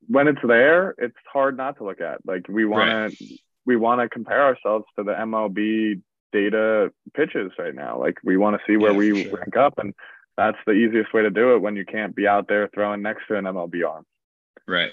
when 0.09 0.29
it's 0.29 0.41
there, 0.47 0.95
it's 0.99 1.17
hard 1.33 1.57
not 1.57 1.79
to 1.79 1.85
look 1.85 2.01
at. 2.01 2.27
Like 2.27 2.49
we 2.49 2.65
want 2.65 3.17
to, 3.17 3.39
we 3.65 3.77
want 3.77 4.01
to 4.01 4.09
compare 4.09 4.43
ourselves 4.43 4.85
to 4.97 5.05
the 5.05 5.13
MLB 5.13 6.03
data 6.33 6.93
pitches 7.15 7.53
right 7.59 7.75
now. 7.75 7.99
Like 7.99 8.17
we 8.25 8.37
want 8.37 8.57
to 8.57 8.62
see 8.67 8.77
where 8.77 8.93
Yeah, 8.93 8.99
we 8.99 9.11
sure. 9.25 9.33
rank 9.39 9.57
up, 9.57 9.79
and 9.79 9.95
that's 10.37 10.59
the 10.67 10.73
easiest 10.73 11.12
way 11.15 11.23
to 11.23 11.31
do 11.31 11.55
it 11.55 11.59
when 11.62 11.77
you 11.77 11.85
can't 11.85 12.15
be 12.15 12.27
out 12.29 12.49
there 12.49 12.69
throwing 12.75 13.03
next 13.03 13.27
to 13.29 13.37
an 13.37 13.45
MLB 13.45 13.83
arm. 13.89 14.05
Right. 14.67 14.91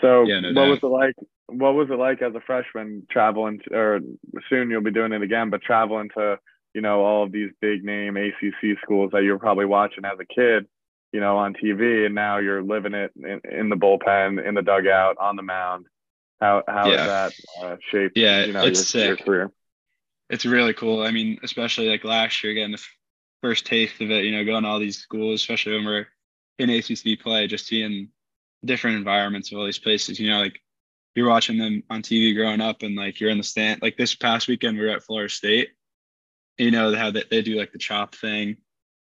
So 0.00 0.24
Yeah, 0.26 0.40
no 0.40 0.48
what 0.48 0.54
doubt. 0.54 0.68
was 0.70 0.78
it 0.82 0.86
like? 0.86 1.14
What 1.46 1.74
was 1.74 1.90
it 1.90 1.98
like 1.98 2.22
as 2.22 2.34
a 2.34 2.40
freshman 2.40 3.06
traveling, 3.10 3.60
to, 3.68 3.74
or 3.74 4.00
soon 4.48 4.70
you'll 4.70 4.80
be 4.82 4.90
doing 4.90 5.12
it 5.12 5.22
again, 5.22 5.50
but 5.50 5.62
traveling 5.62 6.10
to 6.16 6.38
you 6.72 6.80
know 6.80 7.02
all 7.04 7.22
of 7.24 7.32
these 7.32 7.50
big 7.60 7.84
name 7.84 8.16
ACC 8.16 8.78
schools 8.82 9.10
that 9.12 9.22
you 9.22 9.32
were 9.32 9.38
probably 9.38 9.66
watching 9.66 10.04
as 10.04 10.18
a 10.18 10.24
kid, 10.24 10.66
you 11.12 11.20
know, 11.20 11.36
on 11.36 11.54
TV, 11.54 12.06
and 12.06 12.14
now 12.14 12.38
you're 12.38 12.62
living 12.62 12.94
it 12.94 13.12
in, 13.16 13.40
in 13.48 13.68
the 13.68 13.76
bullpen, 13.76 14.44
in 14.44 14.54
the 14.54 14.62
dugout, 14.62 15.16
on 15.18 15.36
the 15.36 15.42
mound. 15.42 15.86
How 16.40 16.62
how 16.66 16.90
Yeah. 16.90 17.06
that 17.06 17.32
uh, 17.62 17.76
shaped 17.92 18.16
Yeah, 18.16 18.44
you 18.46 18.52
know 18.52 18.64
it's 18.66 18.94
your, 18.94 19.04
your 19.04 19.16
career? 19.18 19.50
It's 20.30 20.46
really 20.46 20.72
cool. 20.74 21.02
I 21.02 21.10
mean, 21.10 21.38
especially 21.42 21.88
like 21.88 22.04
last 22.04 22.42
year, 22.42 22.54
getting 22.54 22.72
the 22.72 22.78
f- 22.78 22.96
first 23.42 23.66
taste 23.66 24.00
of 24.00 24.10
it, 24.10 24.24
you 24.24 24.32
know, 24.32 24.44
going 24.44 24.62
to 24.64 24.68
all 24.68 24.78
these 24.78 24.98
schools, 24.98 25.40
especially 25.40 25.74
when 25.74 25.84
we're 25.84 26.06
in 26.58 26.70
ACC 26.70 27.20
play, 27.20 27.46
just 27.46 27.66
seeing 27.66 28.08
different 28.64 28.96
environments 28.96 29.52
of 29.52 29.58
all 29.58 29.66
these 29.66 29.78
places. 29.78 30.18
You 30.18 30.30
know, 30.30 30.40
like 30.40 30.60
you're 31.14 31.28
watching 31.28 31.58
them 31.58 31.82
on 31.90 32.02
TV 32.02 32.34
growing 32.34 32.60
up 32.60 32.82
and 32.82 32.96
like 32.96 33.20
you're 33.20 33.30
in 33.30 33.38
the 33.38 33.44
stand. 33.44 33.82
Like 33.82 33.96
this 33.96 34.14
past 34.14 34.48
weekend, 34.48 34.78
we 34.78 34.84
were 34.84 34.92
at 34.92 35.02
Florida 35.02 35.28
State. 35.28 35.70
You 36.58 36.70
know, 36.70 36.94
how 36.94 37.10
they, 37.10 37.24
they 37.30 37.42
do 37.42 37.56
like 37.56 37.72
the 37.72 37.78
chop 37.78 38.14
thing. 38.14 38.56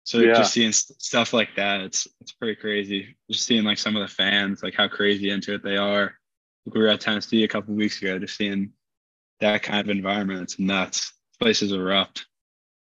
So 0.04 0.20
Yeah. 0.20 0.34
just 0.34 0.54
seeing 0.54 0.72
st- 0.72 1.02
stuff 1.02 1.34
like 1.34 1.56
that, 1.56 1.82
it's 1.82 2.08
it's 2.22 2.32
pretty 2.34 2.56
crazy. 2.60 3.16
Just 3.32 3.46
seeing 3.46 3.64
like 3.64 3.78
some 3.78 3.96
of 3.96 4.02
the 4.08 4.14
fans, 4.14 4.62
like 4.62 4.76
how 4.76 4.88
crazy 4.88 5.30
into 5.30 5.54
it 5.56 5.64
they 5.64 5.78
are. 5.78 6.16
Like 6.66 6.76
we 6.76 6.82
were 6.82 6.88
at 6.88 7.02
Tennessee 7.02 7.44
a 7.44 7.48
couple 7.48 7.74
weeks 7.76 8.02
ago, 8.02 8.20
just 8.20 8.36
seeing 8.38 8.72
that 9.42 9.64
kind 9.64 9.82
of 9.82 9.90
environment. 9.90 10.42
It's 10.42 10.60
nuts. 10.60 11.14
Places 11.40 11.72
erupt. 11.72 12.26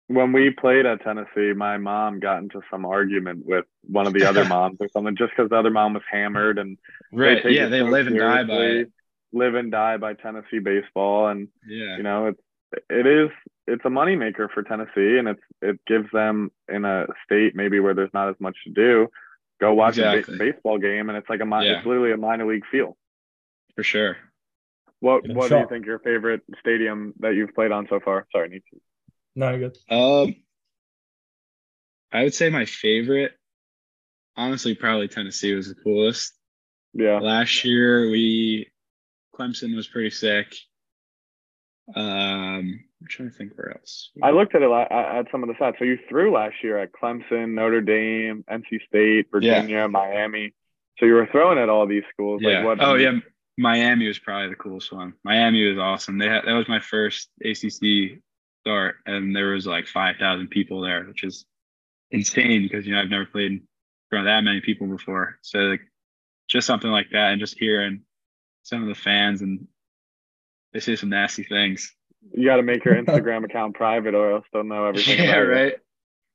when 0.09 0.33
we 0.33 0.51
played 0.51 0.87
at 0.87 1.03
Tennessee, 1.03 1.53
my 1.55 1.77
mom 1.77 2.19
got 2.19 2.39
into 2.43 2.61
some 2.71 2.85
argument 2.87 3.45
with 3.47 3.67
one 3.83 4.07
of 4.07 4.13
the 4.15 4.25
other 4.25 4.45
moms 4.57 4.79
or 4.81 4.89
something, 4.93 5.15
just 5.17 5.31
because 5.37 5.51
the 5.51 5.57
other 5.57 5.71
mom 5.71 5.95
was 5.95 6.03
hammered 6.11 6.59
and 6.59 6.79
Right. 7.13 7.43
take 7.43 7.55
Yeah, 7.55 7.67
they 7.67 7.81
so 7.81 7.85
live 7.87 8.07
and 8.09 8.19
die 8.19 8.43
by 8.45 8.55
it. 8.55 8.93
Live 9.33 9.55
and 9.55 9.71
die 9.71 9.97
by 9.99 10.15
Tennessee 10.15 10.59
baseball, 10.59 11.29
and 11.29 11.49
Yeah. 11.67 11.97
you 11.99 12.03
know 12.03 12.27
it's 12.29 12.41
it 12.91 13.07
is 13.07 13.31
it's 13.67 13.85
a 13.85 13.89
moneymaker 13.89 14.51
for 14.51 14.63
Tennessee, 14.63 15.19
and 15.19 15.29
it's 15.29 15.43
it 15.63 15.79
gives 15.87 16.11
them 16.13 16.51
in 16.69 16.85
a 16.85 17.07
state 17.25 17.55
maybe 17.55 17.79
where 17.79 17.95
there's 17.95 18.13
not 18.15 18.29
as 18.31 18.37
much 18.41 18.57
to 18.65 18.71
do. 18.71 19.09
Go 19.61 19.75
watch 19.75 19.99
a 19.99 20.15
Exactly. 20.17 20.39
ba- 20.39 20.45
baseball 20.53 20.79
game, 20.79 21.09
and 21.11 21.19
it's 21.19 21.29
like 21.29 21.41
a 21.41 21.47
Yeah. 21.47 21.77
it's 21.79 21.87
literally 21.87 22.13
a 22.13 22.17
minor 22.17 22.47
league 22.47 22.65
feel. 22.73 22.97
For 23.77 23.83
sure. 23.83 24.17
What 25.01 25.23
Yeah, 25.27 25.35
what 25.35 25.49
do 25.49 25.59
you 25.59 25.69
think 25.69 25.87
your 25.87 25.99
favorite 26.01 26.43
stadium 26.61 27.15
that 27.21 27.35
you've 27.35 27.55
played 27.55 27.71
on 27.73 27.87
so 27.89 28.01
far? 28.01 28.27
Sorry, 28.33 28.49
Nico. 28.49 28.65
No, 29.37 29.51
you're 29.55 29.71
good. 29.71 29.79
Um 29.91 30.35
I 32.13 32.23
would 32.23 32.35
say 32.35 32.49
my 32.51 32.65
favorite, 32.65 33.33
honestly, 34.37 34.75
probably 34.75 35.09
Tennessee 35.09 35.55
was 35.55 35.69
the 35.69 35.75
coolest. 35.75 36.33
Yeah, 36.95 37.19
Last 37.21 37.65
year 37.65 38.11
we 38.11 38.71
Clemson 39.35 39.77
was 39.77 39.87
pretty 39.87 40.11
sick. 40.11 40.55
Um 41.95 42.81
I'm 43.01 43.07
trying 43.09 43.31
to 43.31 43.35
think 43.37 43.53
where 43.57 43.71
else. 43.77 44.11
I 44.23 44.31
looked 44.33 44.57
at 44.57 44.63
it 44.63 44.69
la- 44.69 44.89
at 44.91 45.27
some 45.31 45.45
of 45.45 45.49
the 45.49 45.55
stats. 45.55 45.79
So 45.79 45.85
you 45.85 45.99
threw 46.09 46.33
last 46.33 46.57
year 46.65 46.79
at 46.79 46.91
Clemson, 46.93 47.55
Notre 47.55 47.81
Dame, 47.81 48.45
NC 48.51 48.81
State, 48.89 49.27
Virginia, 49.31 49.87
Miami. 49.87 50.53
So 50.99 51.07
you 51.07 51.13
were 51.15 51.29
throwing 51.31 51.59
at 51.59 51.69
all 51.69 51.87
these 51.87 52.03
schools. 52.13 52.41
yeah. 52.43 52.59
Like 52.65 52.79
what? 52.79 52.85
Oh 52.85 52.95
yeah. 52.97 53.13
Miami 53.59 54.07
was 54.07 54.19
probably 54.19 54.49
the 54.49 54.55
coolest 54.55 54.93
one. 54.93 55.15
Miami 55.25 55.69
was 55.69 55.79
awesome. 55.79 56.17
They 56.17 56.29
had 56.29 56.45
that 56.47 56.53
was 56.53 56.69
my 56.69 56.79
first 56.81 57.29
ACC 57.45 58.21
start, 58.63 58.97
and 59.05 59.35
there 59.35 59.51
was 59.51 59.67
like 59.67 59.87
five 59.87 60.17
thousand 60.17 60.49
people 60.49 60.81
there, 60.81 61.05
which 61.05 61.25
is 61.25 61.45
insane 62.13 62.63
because 62.63 62.87
you 62.87 62.95
know 62.95 63.01
I've 63.03 63.11
never 63.11 63.27
played 63.27 63.51
in 63.53 63.63
front 64.11 64.27
of 64.27 64.31
that 64.31 64.45
many 64.45 64.61
people 64.61 64.87
before. 64.87 65.39
So 65.43 65.59
like 65.59 65.81
just 66.49 66.67
something 66.67 66.91
like 66.91 67.09
that, 67.13 67.33
and 67.33 67.41
just 67.41 67.59
hearing 67.59 68.03
some 68.63 68.83
of 68.83 68.89
the 68.89 68.95
fans 68.95 69.43
and 69.43 69.67
they 70.73 70.81
say 70.81 70.95
some 70.97 71.09
nasty 71.11 71.43
things. 71.43 71.95
You 72.33 72.45
got 72.47 72.57
to 72.57 72.63
make 72.63 72.85
your 72.85 72.95
Instagram 73.03 73.45
account 73.45 73.75
private, 73.75 74.15
or 74.15 74.33
else 74.35 74.47
they'll 74.53 74.63
know 74.65 74.87
everything. 74.87 75.19
Yeah, 75.25 75.31
about 75.37 75.43
you. 75.43 75.51
right. 75.53 75.75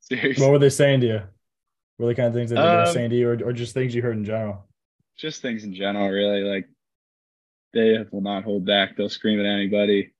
Seriously, 0.00 0.44
What 0.44 0.52
were 0.52 0.58
they 0.58 0.68
saying 0.68 1.00
to 1.00 1.06
you? 1.06 1.20
Were 1.98 2.08
the 2.08 2.14
kind 2.14 2.28
of 2.28 2.34
things 2.34 2.50
that 2.50 2.56
they 2.56 2.62
were 2.62 2.82
Um, 2.84 2.92
saying 2.92 3.10
to 3.10 3.16
you, 3.16 3.28
or, 3.30 3.38
or 3.48 3.52
just 3.54 3.72
things 3.72 3.94
you 3.94 4.02
heard 4.02 4.16
in 4.16 4.24
general? 4.24 4.66
just 5.16 5.40
things 5.42 5.62
in 5.64 5.72
general, 5.72 6.08
really. 6.08 6.42
Like 6.42 6.68
they 7.74 7.98
will 8.10 8.22
not 8.22 8.44
hold 8.44 8.64
back. 8.64 8.96
They'll 8.96 9.08
scream 9.08 9.40
at 9.40 9.46
anybody. 9.46 10.12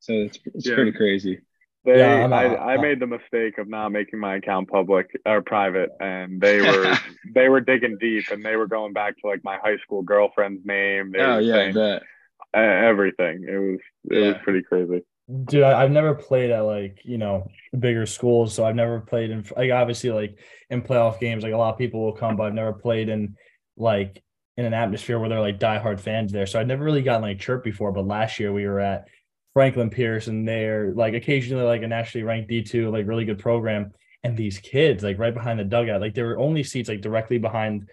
So 0.00 0.12
it's 0.14 0.38
it's 0.46 0.66
Yeah. 0.66 0.74
pretty 0.74 0.92
crazy. 0.92 1.40
They, 1.84 1.98
Yeah, 1.98 2.24
I'm 2.24 2.32
I, 2.32 2.72
I 2.74 2.76
made 2.78 2.98
the 3.00 3.06
mistake 3.06 3.58
of 3.58 3.68
not 3.68 3.90
making 3.90 4.18
my 4.18 4.36
account 4.36 4.68
public 4.70 5.10
or 5.26 5.42
private, 5.42 5.90
and 6.00 6.40
they 6.40 6.62
were 6.62 6.98
they 7.34 7.48
were 7.48 7.60
digging 7.60 7.98
deep, 8.00 8.24
and 8.30 8.44
they 8.44 8.56
were 8.56 8.66
going 8.66 8.92
back 8.94 9.18
to 9.18 9.26
like 9.26 9.44
my 9.44 9.58
high 9.58 9.76
school 9.78 10.02
girlfriend's 10.02 10.64
name. 10.64 11.12
They 11.12 11.18
Oh 11.18 11.38
yeah, 11.38 11.54
I 11.56 11.72
saying 11.72 11.76
uh, 11.76 12.60
everything. 12.60 13.44
It 13.48 13.58
was 13.58 13.80
it 14.10 14.20
was 14.20 14.36
pretty 14.44 14.62
crazy. 14.62 15.02
Dude, 15.46 15.62
I, 15.62 15.82
I've 15.82 15.90
never 15.90 16.14
played 16.14 16.50
at 16.50 16.60
like 16.60 17.00
you 17.04 17.18
know 17.18 17.48
bigger 17.78 18.06
schools, 18.06 18.54
so 18.54 18.64
I've 18.64 18.74
never 18.76 19.00
played 19.00 19.30
in 19.30 19.44
like 19.56 19.70
obviously 19.70 20.10
like 20.10 20.38
in 20.70 20.82
playoff 20.82 21.18
games. 21.18 21.42
Like 21.42 21.52
a 21.52 21.56
lot 21.56 21.72
of 21.72 21.78
people 21.78 22.04
will 22.04 22.12
come, 22.12 22.36
but 22.36 22.44
I've 22.44 22.54
never 22.54 22.72
played 22.74 23.08
in 23.08 23.36
like 23.76 24.22
in 24.56 24.64
an 24.64 24.74
atmosphere 24.74 25.18
where 25.18 25.28
they're 25.28 25.40
like 25.40 25.58
diehard 25.58 26.00
fans 26.00 26.32
there. 26.32 26.46
So 26.46 26.60
I'd 26.60 26.68
never 26.68 26.84
really 26.84 27.02
gotten 27.02 27.22
like 27.22 27.40
chirped 27.40 27.64
before. 27.64 27.92
But 27.92 28.06
last 28.06 28.38
year 28.38 28.52
we 28.52 28.66
were 28.66 28.80
at 28.80 29.08
Franklin 29.52 29.90
Pierce, 29.90 30.26
and 30.26 30.46
they're 30.46 30.92
like 30.94 31.14
occasionally 31.14 31.64
like 31.64 31.82
a 31.82 31.88
nationally 31.88 32.24
ranked 32.24 32.48
D 32.48 32.62
two, 32.62 32.90
like 32.90 33.06
really 33.06 33.24
good 33.24 33.38
program. 33.38 33.92
And 34.22 34.36
these 34.36 34.58
kids 34.58 35.02
like 35.02 35.18
right 35.18 35.34
behind 35.34 35.58
the 35.58 35.64
dugout, 35.64 36.00
like 36.00 36.14
there 36.14 36.26
were 36.26 36.38
only 36.38 36.62
seats 36.62 36.88
like 36.88 37.00
directly 37.02 37.38
behind, 37.38 37.88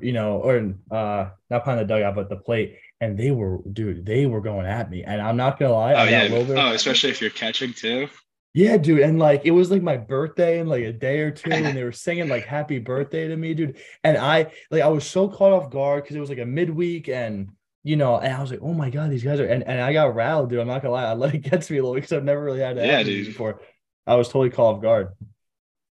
you 0.00 0.12
know, 0.12 0.38
or 0.38 0.74
uh 0.90 1.30
not 1.50 1.64
behind 1.64 1.80
the 1.80 1.84
dugout, 1.84 2.14
but 2.14 2.28
the 2.28 2.36
plate. 2.36 2.78
And 3.00 3.18
they 3.18 3.30
were, 3.30 3.58
dude, 3.70 4.06
they 4.06 4.24
were 4.24 4.40
going 4.40 4.64
at 4.66 4.90
me. 4.90 5.04
And 5.04 5.20
I'm 5.20 5.36
not 5.36 5.58
gonna 5.58 5.74
lie, 5.74 5.92
Oh 5.92 5.98
I 5.98 6.10
got 6.10 6.10
yeah. 6.10 6.22
little 6.22 6.44
bit. 6.44 6.56
Oh, 6.56 6.72
especially 6.72 7.10
if 7.10 7.20
you're 7.20 7.30
catching 7.30 7.72
too. 7.74 8.08
Yeah, 8.56 8.78
dude. 8.78 9.00
And 9.00 9.18
like 9.18 9.42
it 9.44 9.50
was 9.50 9.70
like 9.70 9.82
my 9.82 9.98
birthday 9.98 10.58
in 10.60 10.66
like 10.66 10.82
a 10.82 10.92
day 10.92 11.20
or 11.20 11.30
two, 11.30 11.50
and 11.50 11.76
they 11.76 11.84
were 11.84 11.92
singing 12.06 12.26
like 12.28 12.46
happy 12.46 12.78
birthday 12.78 13.28
to 13.28 13.36
me, 13.36 13.52
dude. 13.52 13.76
And 14.02 14.16
I 14.16 14.50
like 14.70 14.80
I 14.82 14.88
was 14.88 15.06
so 15.06 15.28
caught 15.28 15.52
off 15.52 15.70
guard 15.70 16.02
because 16.04 16.16
it 16.16 16.20
was 16.20 16.30
like 16.30 16.38
a 16.38 16.46
midweek 16.46 17.06
and 17.10 17.50
you 17.84 17.96
know, 17.96 18.16
and 18.16 18.32
I 18.32 18.40
was 18.40 18.50
like, 18.50 18.60
oh 18.62 18.72
my 18.72 18.88
god, 18.88 19.10
these 19.10 19.22
guys 19.22 19.40
are 19.40 19.46
and, 19.46 19.62
and 19.62 19.78
I 19.78 19.92
got 19.92 20.14
rattled, 20.14 20.48
dude. 20.48 20.60
I'm 20.60 20.68
not 20.68 20.80
gonna 20.80 20.94
lie, 20.94 21.04
I 21.04 21.12
let 21.12 21.34
it 21.34 21.38
get 21.50 21.60
to 21.60 21.72
me 21.72 21.78
a 21.78 21.82
little 21.82 21.94
because 21.96 22.14
I've 22.14 22.24
never 22.24 22.42
really 22.42 22.60
had 22.60 22.78
that 22.78 22.86
Yeah, 22.86 22.92
happen 22.92 23.06
to 23.08 23.12
me 23.12 23.16
dude. 23.24 23.26
before. 23.26 23.60
I 24.06 24.14
was 24.14 24.28
totally 24.28 24.48
caught 24.48 24.76
off 24.76 24.82
guard. 24.82 25.08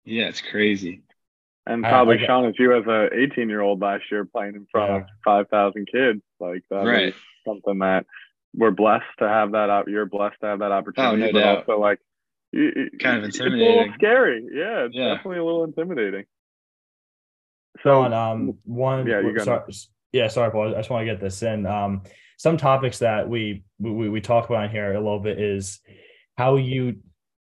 Yeah, 0.06 0.28
it's 0.28 0.40
crazy. 0.40 1.02
And 1.66 1.82
probably 1.82 2.26
I 2.26 2.46
as 2.48 2.54
you 2.58 2.74
as 2.74 2.86
a 2.86 3.10
18 3.12 3.50
year 3.50 3.60
old 3.60 3.82
last 3.82 4.04
year 4.10 4.24
playing 4.24 4.54
in 4.54 4.66
front 4.72 4.92
of 4.92 5.02
Yeah. 5.02 5.06
5,000 5.26 5.86
kids, 5.92 6.22
like 6.40 6.62
that 6.70 6.86
Right. 6.86 7.14
something 7.46 7.80
that 7.80 8.06
we're 8.54 8.70
blessed 8.70 9.04
to 9.18 9.28
have 9.28 9.52
that. 9.52 9.84
You're 9.88 10.06
blessed 10.06 10.40
to 10.40 10.46
have 10.46 10.60
that 10.60 10.72
opportunity, 10.72 11.22
Oh, 11.24 11.26
no 11.26 11.32
but 11.32 11.38
doubt. 11.40 11.58
also 11.68 11.78
like 11.80 11.98
Kind 12.54 13.18
of 13.18 13.24
It's 13.24 13.38
a 13.40 13.44
little 13.44 13.58
intimidating. 13.58 13.94
scary. 13.94 14.42
Yeah, 14.52 14.84
it's 14.86 14.94
Yeah. 14.94 15.14
definitely 15.14 15.38
a 15.38 15.44
little 15.44 15.64
intimidating. 15.64 16.24
So 17.82 18.02
Sean, 18.04 18.12
um, 18.12 18.58
one, 18.64 19.06
yeah, 19.06 19.20
you 19.20 19.34
got 19.34 19.44
sorry, 19.44 19.72
yeah, 20.12 20.28
sorry, 20.28 20.50
Paul. 20.50 20.74
I 20.74 20.78
just 20.78 20.88
want 20.90 21.06
to 21.06 21.12
get 21.12 21.20
this 21.20 21.42
in. 21.42 21.66
Um, 21.66 22.02
some 22.38 22.56
topics 22.56 22.98
that 23.00 23.28
we 23.28 23.64
we 23.78 24.08
we 24.08 24.20
talk 24.20 24.48
about 24.48 24.70
here 24.70 24.92
a 24.92 25.00
little 25.00 25.20
bit 25.20 25.38
is 25.40 25.80
how 26.38 26.56
you 26.56 26.98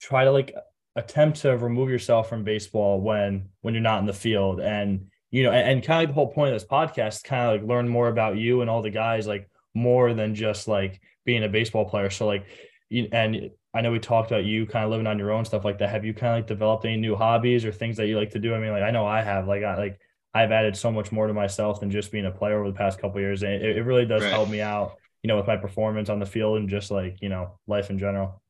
try 0.01 0.25
to 0.25 0.33
like 0.33 0.55
attempt 0.97 1.43
to 1.43 1.57
remove 1.57 1.91
yourself 1.91 2.29
from 2.29 2.43
baseball 2.45 3.01
when 3.01 3.49
when 3.61 3.75
you're 3.75 3.83
not 3.83 4.01
in 4.01 4.07
the 4.07 4.13
field, 4.13 4.61
and 4.61 5.07
you 5.31 5.43
know, 5.45 5.53
and, 5.53 5.69
and 5.71 5.85
kind 5.85 5.99
of 5.99 6.03
like 6.03 6.09
the 6.09 6.15
whole 6.15 6.33
point 6.33 6.53
of 6.55 6.61
this 6.61 6.69
podcast, 6.69 7.09
is 7.17 7.23
kind 7.23 7.43
of 7.55 7.61
like 7.61 7.69
learn 7.69 7.89
more 7.89 8.09
about 8.09 8.37
you 8.37 8.63
and 8.63 8.71
all 8.71 8.83
the 8.83 8.91
guys, 8.91 9.27
like 9.29 9.49
more 9.75 10.13
than 10.15 10.35
just 10.35 10.67
like 10.67 11.01
being 11.25 11.45
a 11.45 11.49
baseball 11.49 11.85
player. 11.85 12.11
So 12.11 12.27
like, 12.27 12.47
you, 12.89 13.09
and 13.13 13.51
I 13.77 13.83
know 13.83 13.93
we 13.93 13.99
talked 13.99 14.31
about 14.31 14.47
you 14.47 14.65
kind 14.65 14.87
of 14.87 14.91
living 14.91 15.07
on 15.07 15.19
your 15.19 15.33
own 15.33 15.45
stuff 15.45 15.65
like 15.65 15.79
that. 15.79 15.91
Have 15.91 16.05
you 16.05 16.15
kind 16.15 16.33
of 16.33 16.39
like 16.39 16.47
developed 16.47 16.87
any 16.87 16.97
new 16.97 17.15
hobbies 17.15 17.63
or 17.65 17.73
things 17.73 17.99
that 17.99 18.07
you 18.07 18.17
like 18.17 18.31
to 18.31 18.39
do? 18.39 18.55
I 18.55 18.59
mean, 18.59 18.71
like 18.71 18.83
I 18.83 18.91
know 18.91 19.07
I 19.07 19.21
have. 19.21 19.47
Like 19.47 19.63
I 19.65 19.77
like 19.77 20.01
I've 20.33 20.51
added 20.51 20.77
so 20.77 20.91
much 20.91 21.13
more 21.13 21.27
to 21.27 21.35
myself 21.35 21.81
than 21.81 21.91
just 21.91 22.11
being 22.11 22.25
a 22.25 22.31
player 22.31 22.59
over 22.59 22.71
the 22.71 22.77
past 22.77 22.99
couple 22.99 23.21
years, 23.21 23.43
and 23.43 23.53
it, 23.53 23.77
it 23.77 23.83
really 23.83 24.07
does 24.07 24.23
right. 24.23 24.33
help 24.33 24.49
me 24.49 24.63
out. 24.63 24.97
You 25.23 25.29
know, 25.29 25.37
with 25.37 25.47
my 25.47 25.57
performance 25.57 26.09
on 26.09 26.21
the 26.21 26.27
field 26.27 26.59
and 26.59 26.71
just 26.71 26.91
like 26.91 27.19
you 27.21 27.29
know 27.29 27.59
life 27.67 27.91
in 27.91 27.99
general. 27.99 28.43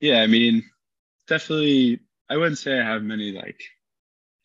Yeah, 0.00 0.22
I 0.22 0.26
mean, 0.26 0.64
definitely. 1.28 2.00
I 2.28 2.36
wouldn't 2.36 2.58
say 2.58 2.80
I 2.80 2.84
have 2.84 3.02
many 3.02 3.30
like 3.30 3.60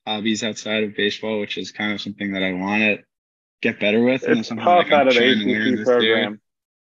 hobbies 0.06 0.44
outside 0.44 0.84
of 0.84 0.96
baseball, 0.96 1.40
which 1.40 1.58
is 1.58 1.72
kind 1.72 1.92
of 1.92 2.02
something 2.02 2.34
that 2.34 2.44
I 2.44 2.54
want 2.54 2.82
to 2.82 3.00
get 3.64 3.80
better 3.80 4.04
with. 4.04 4.24
It's 4.28 4.52
and 4.52 4.60
tough 4.60 4.86
like 4.86 4.92
out 4.92 5.08
of 5.08 5.16
the 5.16 5.76
ACC 5.80 5.86
program. 5.86 6.40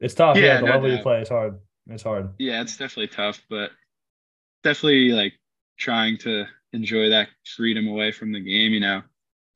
It's 0.01 0.15
tough. 0.15 0.37
Yeah, 0.37 0.45
yeah 0.45 0.61
the 0.61 0.67
no 0.67 0.73
level 0.73 0.89
doubt. 0.89 0.97
you 0.97 1.03
play 1.03 1.21
is 1.21 1.29
hard. 1.29 1.59
It's 1.91 2.05
hard. 2.05 2.31
Yeah, 2.39 2.63
it's 2.63 2.77
definitely 2.77 3.09
tough, 3.09 3.43
but 3.51 3.71
definitely 4.63 5.11
like 5.11 5.35
trying 5.79 6.19
to 6.19 6.47
enjoy 6.73 7.11
that 7.11 7.29
freedom 7.57 7.89
away 7.89 8.13
from 8.13 8.33
the 8.33 8.41
game. 8.41 8.73
You 8.73 8.81
know, 8.81 9.03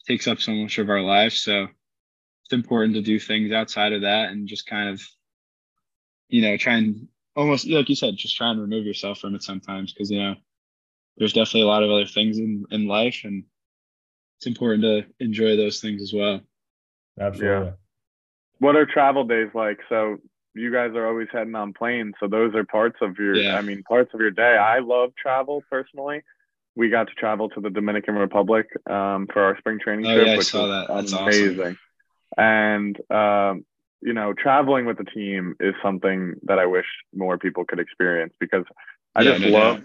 takes 0.07 0.27
up 0.27 0.41
so 0.41 0.53
much 0.53 0.79
of 0.79 0.91
our 0.91 1.01
life, 1.01 1.33
so 1.33 1.69
it's 2.45 2.53
important 2.53 2.95
to 2.95 3.03
do 3.03 3.19
things 3.19 3.53
outside 3.53 3.93
of 3.93 4.03
that 4.03 4.31
and 4.31 4.49
just 4.49 4.67
kind 4.67 4.89
of, 4.91 5.01
you 6.29 6.43
know, 6.43 6.57
try 6.57 6.75
and 6.75 7.09
almost 7.37 7.69
like 7.69 7.89
you 7.89 7.97
said, 7.97 8.17
just 8.17 8.37
try 8.37 8.51
and 8.51 8.61
remove 8.61 8.85
yourself 8.85 9.19
from 9.19 9.35
it 9.35 9.43
sometimes 9.43 9.93
because 9.93 10.11
you 10.11 10.21
know 10.21 10.35
there's 11.17 11.33
definitely 11.33 11.63
a 11.63 11.67
lot 11.67 11.83
of 11.83 11.91
other 11.91 12.07
things 12.07 12.39
in 12.39 12.65
in 12.71 12.89
life 12.89 13.21
and 13.25 13.45
it's 14.39 14.47
important 14.47 14.83
to 14.83 15.05
enjoy 15.25 15.57
those 15.57 15.81
things 15.81 16.03
as 16.03 16.13
well. 16.13 16.41
Absolutely. 17.19 17.67
Yeah. 17.67 17.73
What 18.59 18.77
are 18.77 18.87
travel 18.87 19.25
days 19.25 19.51
like? 19.55 19.79
So 19.89 20.19
you 20.55 20.73
guys 20.73 20.91
are 20.95 21.07
always 21.07 21.29
heading 21.33 21.55
on 21.55 21.73
planes, 21.73 22.15
so 22.21 22.29
those 22.29 22.55
are 22.55 22.65
parts 22.65 22.97
of 23.01 23.19
your 23.19 23.37
yeah. 23.37 23.57
I 23.57 23.63
mean 23.63 23.83
parts 23.83 24.13
of 24.15 24.21
your 24.21 24.31
day. 24.31 24.57
I 24.57 24.79
love 24.81 25.13
travel 25.17 25.63
personally. 25.71 26.23
We 26.77 26.89
got 26.91 27.09
to 27.09 27.15
travel 27.15 27.49
to 27.51 27.61
the 27.61 27.71
Dominican 27.71 28.17
Republic 28.17 28.67
um, 28.91 29.29
for 29.33 29.43
our 29.43 29.57
spring 29.59 29.79
training 29.79 30.07
oh, 30.07 30.15
trip, 30.15 30.27
yeah, 30.27 30.37
which 30.37 30.53
was 30.53 30.89
That's 30.89 31.13
amazing. 31.13 31.61
Awesome. 31.61 31.79
And 32.37 33.11
um, 33.11 33.65
you 34.03 34.13
know, 34.13 34.33
traveling 34.33 34.87
with 34.87 34.99
the 34.99 35.05
team 35.05 35.55
is 35.61 35.75
something 35.83 36.35
that 36.43 36.59
I 36.59 36.67
wish 36.67 36.87
more 37.15 37.39
people 37.39 37.65
could 37.65 37.79
experience 37.79 38.35
because 38.41 38.65
I 39.15 39.23
yeah, 39.23 39.31
just 39.31 39.43
no 39.43 39.51
love 39.51 39.83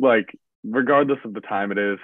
like 0.00 0.36
regardless 0.64 1.18
of 1.24 1.34
the 1.34 1.40
time 1.40 1.70
it 1.70 1.78
is, 1.78 1.98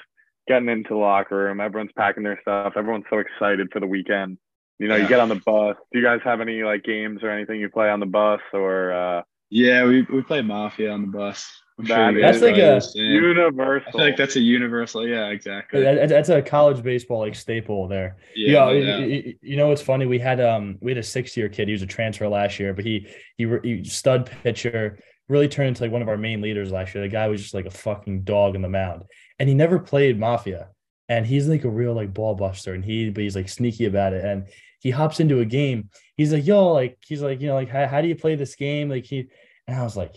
getting 0.46 0.68
into 0.68 0.90
the 0.90 0.96
locker 0.96 1.36
room, 1.36 1.60
everyone's 1.60 1.92
packing 1.96 2.22
their 2.22 2.38
stuff, 2.40 2.74
everyone's 2.76 3.06
so 3.10 3.18
excited 3.18 3.68
for 3.72 3.80
the 3.80 3.86
weekend. 3.86 4.38
You 4.78 4.88
know, 4.88 4.96
yeah. 4.96 5.02
you 5.02 5.08
get 5.08 5.20
on 5.20 5.28
the 5.28 5.40
bus. 5.46 5.76
Do 5.92 5.98
you 5.98 6.04
guys 6.04 6.20
have 6.24 6.40
any 6.40 6.62
like 6.62 6.84
games 6.84 7.22
or 7.22 7.30
anything 7.30 7.60
you 7.60 7.68
play 7.68 7.88
on 7.88 8.00
the 8.00 8.06
bus 8.06 8.40
or 8.52 8.92
uh 8.92 9.22
Yeah, 9.50 9.84
we 9.84 10.02
we 10.02 10.22
play 10.22 10.42
Mafia 10.42 10.90
on 10.90 11.02
the 11.02 11.18
bus. 11.18 11.50
That 11.78 12.12
sure 12.14 12.20
that's 12.22 12.40
like 12.40 12.56
a 12.56 12.80
universal. 12.94 13.88
I 13.88 13.92
feel 13.92 14.00
like 14.00 14.16
that's 14.16 14.36
a 14.36 14.40
universal. 14.40 15.06
Yeah, 15.06 15.26
exactly. 15.28 15.82
That, 15.82 16.08
that's 16.08 16.30
a 16.30 16.40
college 16.40 16.82
baseball 16.82 17.20
like 17.20 17.34
staple 17.34 17.86
there. 17.86 18.16
Yeah, 18.34 18.70
yeah. 18.70 18.98
You, 18.98 19.34
you, 19.42 19.56
know 19.58 19.68
what's 19.68 19.82
funny? 19.82 20.06
We 20.06 20.18
had 20.18 20.40
um 20.40 20.78
we 20.80 20.90
had 20.90 20.98
a 20.98 21.02
six 21.02 21.36
year 21.36 21.50
kid. 21.50 21.68
He 21.68 21.72
was 21.72 21.82
a 21.82 21.86
transfer 21.86 22.28
last 22.28 22.58
year, 22.58 22.72
but 22.72 22.86
he 22.86 23.06
he, 23.36 23.46
he 23.62 23.84
stud 23.84 24.30
pitcher 24.42 24.98
really 25.28 25.48
turned 25.48 25.68
into 25.68 25.82
like 25.82 25.92
one 25.92 26.00
of 26.00 26.08
our 26.08 26.16
main 26.16 26.40
leaders 26.40 26.72
last 26.72 26.94
year. 26.94 27.04
The 27.04 27.10
guy 27.10 27.28
was 27.28 27.42
just 27.42 27.52
like 27.52 27.66
a 27.66 27.70
fucking 27.70 28.22
dog 28.22 28.54
in 28.54 28.62
the 28.62 28.70
mound, 28.70 29.02
and 29.38 29.46
he 29.46 29.54
never 29.54 29.78
played 29.78 30.18
Mafia. 30.18 30.68
And 31.08 31.24
he's 31.24 31.46
like 31.46 31.62
a 31.64 31.70
real 31.70 31.92
like 31.92 32.14
ball 32.14 32.34
buster, 32.34 32.72
and 32.72 32.84
he 32.84 33.10
but 33.10 33.22
he's 33.22 33.36
like 33.36 33.50
sneaky 33.50 33.84
about 33.84 34.14
it. 34.14 34.24
And 34.24 34.48
he 34.86 34.92
hops 34.92 35.18
into 35.18 35.40
a 35.40 35.44
game. 35.44 35.90
He's 36.16 36.32
like, 36.32 36.46
yo, 36.46 36.72
like 36.72 36.98
he's 37.04 37.20
like, 37.20 37.40
you 37.40 37.48
know, 37.48 37.54
like 37.54 37.68
how, 37.68 37.88
how 37.88 38.00
do 38.00 38.06
you 38.06 38.14
play 38.14 38.36
this 38.36 38.54
game? 38.54 38.88
Like 38.88 39.04
he, 39.04 39.28
and 39.66 39.76
I 39.76 39.82
was 39.82 39.96
like, 39.96 40.14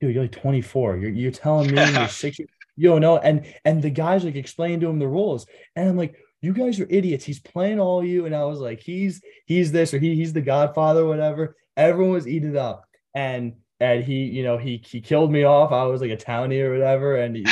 dude, 0.00 0.12
you're 0.12 0.24
like 0.24 0.32
24. 0.32 0.96
You're 0.96 1.10
you're 1.10 1.30
telling 1.30 1.72
me 1.72 1.80
you're 1.80 2.08
six. 2.08 2.38
Yo, 2.76 2.98
no, 2.98 3.18
and 3.18 3.46
and 3.64 3.80
the 3.80 3.90
guys 3.90 4.24
like 4.24 4.34
explain 4.34 4.80
to 4.80 4.88
him 4.88 4.98
the 4.98 5.06
rules, 5.06 5.46
and 5.76 5.88
I'm 5.88 5.96
like, 5.96 6.16
you 6.40 6.52
guys 6.52 6.80
are 6.80 6.88
idiots. 6.90 7.24
He's 7.24 7.38
playing 7.38 7.78
all 7.78 8.04
you, 8.04 8.26
and 8.26 8.34
I 8.34 8.44
was 8.46 8.58
like, 8.58 8.80
he's 8.80 9.22
he's 9.46 9.70
this 9.70 9.94
or 9.94 10.00
he 10.00 10.16
he's 10.16 10.32
the 10.32 10.40
Godfather, 10.40 11.06
whatever. 11.06 11.54
Everyone 11.76 12.14
was 12.14 12.26
eating 12.26 12.56
up, 12.56 12.86
and 13.14 13.54
and 13.78 14.02
he, 14.02 14.24
you 14.24 14.42
know, 14.42 14.58
he 14.58 14.82
he 14.84 15.00
killed 15.00 15.30
me 15.30 15.44
off. 15.44 15.70
I 15.70 15.84
was 15.84 16.00
like 16.00 16.10
a 16.10 16.16
townie 16.16 16.62
or 16.62 16.72
whatever, 16.72 17.14
and 17.14 17.36
he, 17.36 17.46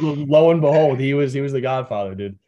lo 0.00 0.52
and 0.52 0.60
behold, 0.60 1.00
he 1.00 1.14
was 1.14 1.32
he 1.32 1.40
was 1.40 1.50
the 1.50 1.60
Godfather, 1.60 2.14
dude. 2.14 2.38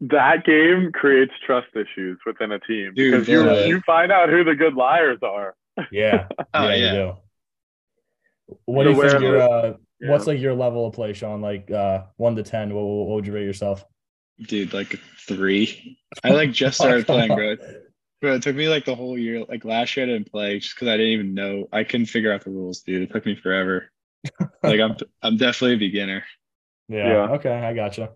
That 0.00 0.44
game 0.44 0.92
creates 0.92 1.32
trust 1.44 1.68
issues 1.74 2.18
within 2.24 2.52
a 2.52 2.60
team 2.60 2.92
dude, 2.94 3.12
because 3.12 3.28
you 3.28 3.44
yeah. 3.44 3.64
you 3.64 3.80
find 3.80 4.12
out 4.12 4.28
who 4.28 4.44
the 4.44 4.54
good 4.54 4.74
liars 4.74 5.18
are. 5.22 5.56
Yeah, 5.90 6.28
oh, 6.54 6.68
yeah, 6.68 6.74
yeah, 6.74 6.92
you 6.92 6.98
do. 6.98 7.12
What 8.66 8.84
do 8.84 8.90
you 8.90 9.02
think 9.02 9.20
your 9.20 9.42
uh, 9.42 9.74
yeah. 10.00 10.10
what's 10.10 10.26
like 10.26 10.40
your 10.40 10.54
level 10.54 10.86
of 10.86 10.94
play, 10.94 11.12
Sean? 11.14 11.40
Like 11.40 11.70
uh, 11.70 12.04
one 12.16 12.36
to 12.36 12.44
ten, 12.44 12.72
what, 12.72 12.82
what 12.82 13.14
would 13.16 13.26
you 13.26 13.32
rate 13.32 13.44
yourself? 13.44 13.84
Dude, 14.46 14.72
like 14.72 15.00
three. 15.26 15.98
I 16.22 16.30
like 16.30 16.52
just 16.52 16.78
started 16.78 17.06
playing, 17.06 17.34
bro. 17.34 17.56
Bro, 18.22 18.36
it 18.36 18.42
took 18.42 18.56
me 18.56 18.66
like 18.66 18.86
the 18.86 18.94
whole 18.94 19.18
year. 19.18 19.44
Like 19.46 19.66
last 19.66 19.94
year, 19.94 20.06
I 20.06 20.08
didn't 20.08 20.32
play 20.32 20.58
just 20.58 20.74
because 20.74 20.88
I 20.88 20.96
didn't 20.96 21.12
even 21.12 21.34
know. 21.34 21.68
I 21.70 21.84
couldn't 21.84 22.06
figure 22.06 22.32
out 22.32 22.44
the 22.44 22.50
rules, 22.50 22.80
dude. 22.80 23.02
It 23.02 23.12
took 23.12 23.26
me 23.26 23.36
forever. 23.36 23.92
like 24.62 24.80
I'm, 24.80 24.96
I'm 25.20 25.36
definitely 25.36 25.74
a 25.74 25.78
beginner. 25.78 26.24
Yeah. 26.88 27.08
yeah. 27.08 27.30
Okay, 27.32 27.52
I 27.52 27.74
gotcha. 27.74 28.12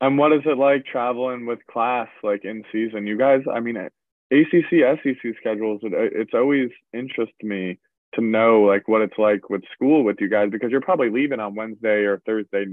And 0.00 0.16
what 0.16 0.32
is 0.32 0.42
it 0.46 0.56
like 0.56 0.86
traveling 0.86 1.46
with 1.46 1.58
class, 1.70 2.08
like 2.22 2.44
in 2.44 2.64
season? 2.72 3.06
You 3.06 3.18
guys, 3.18 3.42
I 3.52 3.60
mean, 3.60 3.76
ACC, 3.76 4.70
SEC 4.70 5.34
schedules. 5.38 5.80
It, 5.82 5.92
it's 5.94 6.34
always 6.34 6.70
interest 6.92 7.32
me 7.42 7.78
to 8.14 8.20
know 8.20 8.62
like 8.62 8.88
what 8.88 9.02
it's 9.02 9.18
like 9.18 9.50
with 9.50 9.62
school 9.72 10.02
with 10.02 10.16
you 10.20 10.28
guys 10.28 10.50
because 10.50 10.70
you're 10.70 10.80
probably 10.80 11.10
leaving 11.10 11.38
on 11.38 11.54
Wednesday 11.54 12.04
or 12.04 12.20
Thursday 12.26 12.66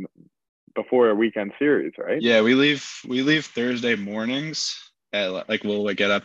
before 0.74 1.10
a 1.10 1.16
weekend 1.16 1.52
series, 1.60 1.94
right? 1.98 2.22
Yeah, 2.22 2.42
we 2.42 2.54
leave. 2.56 2.88
We 3.08 3.22
leave 3.24 3.46
Thursday 3.46 3.96
mornings. 3.96 4.84
At, 5.14 5.50
like 5.50 5.64
we'll 5.64 5.86
like 5.86 5.98
get 5.98 6.12
up 6.12 6.24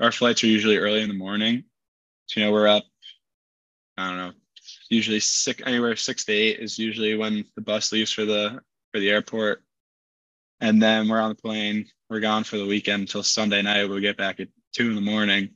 our 0.00 0.12
flights 0.12 0.44
are 0.44 0.48
usually 0.48 0.76
early 0.76 1.02
in 1.02 1.08
the 1.08 1.14
morning. 1.14 1.64
So, 2.26 2.40
you 2.40 2.46
know, 2.46 2.52
we're 2.52 2.68
up, 2.68 2.84
I 3.96 4.08
don't 4.08 4.18
know, 4.18 4.32
usually 4.90 5.20
six, 5.20 5.62
anywhere 5.64 5.96
six 5.96 6.24
to 6.26 6.32
eight 6.32 6.60
is 6.60 6.78
usually 6.78 7.16
when 7.16 7.44
the 7.56 7.62
bus 7.62 7.90
leaves 7.92 8.12
for 8.12 8.24
the, 8.24 8.60
for 8.92 9.00
the 9.00 9.10
airport. 9.10 9.62
And 10.60 10.82
then 10.82 11.08
we're 11.08 11.20
on 11.20 11.30
the 11.30 11.34
plane. 11.34 11.86
We're 12.10 12.20
gone 12.20 12.44
for 12.44 12.56
the 12.56 12.66
weekend 12.66 13.02
until 13.02 13.22
Sunday 13.22 13.62
night. 13.62 13.88
We'll 13.88 14.00
get 14.00 14.16
back 14.16 14.40
at 14.40 14.48
two 14.72 14.88
in 14.88 14.94
the 14.94 15.00
morning. 15.00 15.50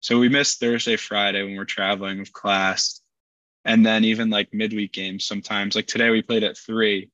So 0.00 0.18
we 0.18 0.28
miss 0.28 0.56
Thursday, 0.56 0.96
Friday 0.96 1.42
when 1.42 1.56
we're 1.56 1.64
traveling 1.64 2.18
with 2.18 2.32
class. 2.32 3.00
And 3.64 3.84
then 3.84 4.04
even 4.04 4.30
like 4.30 4.54
midweek 4.54 4.92
games 4.92 5.26
sometimes. 5.26 5.74
Like 5.74 5.86
today 5.86 6.08
we 6.10 6.22
played 6.22 6.44
at 6.44 6.56
three 6.56 7.10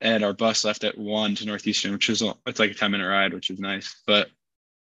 and 0.00 0.24
our 0.24 0.32
bus 0.32 0.64
left 0.64 0.84
at 0.84 0.96
one 0.96 1.34
to 1.34 1.44
Northeastern, 1.44 1.92
which 1.92 2.08
is 2.08 2.22
it's 2.46 2.58
like 2.58 2.70
a 2.70 2.74
10 2.74 2.90
minute 2.90 3.06
ride, 3.06 3.34
which 3.34 3.50
is 3.50 3.58
nice. 3.58 4.00
But 4.06 4.28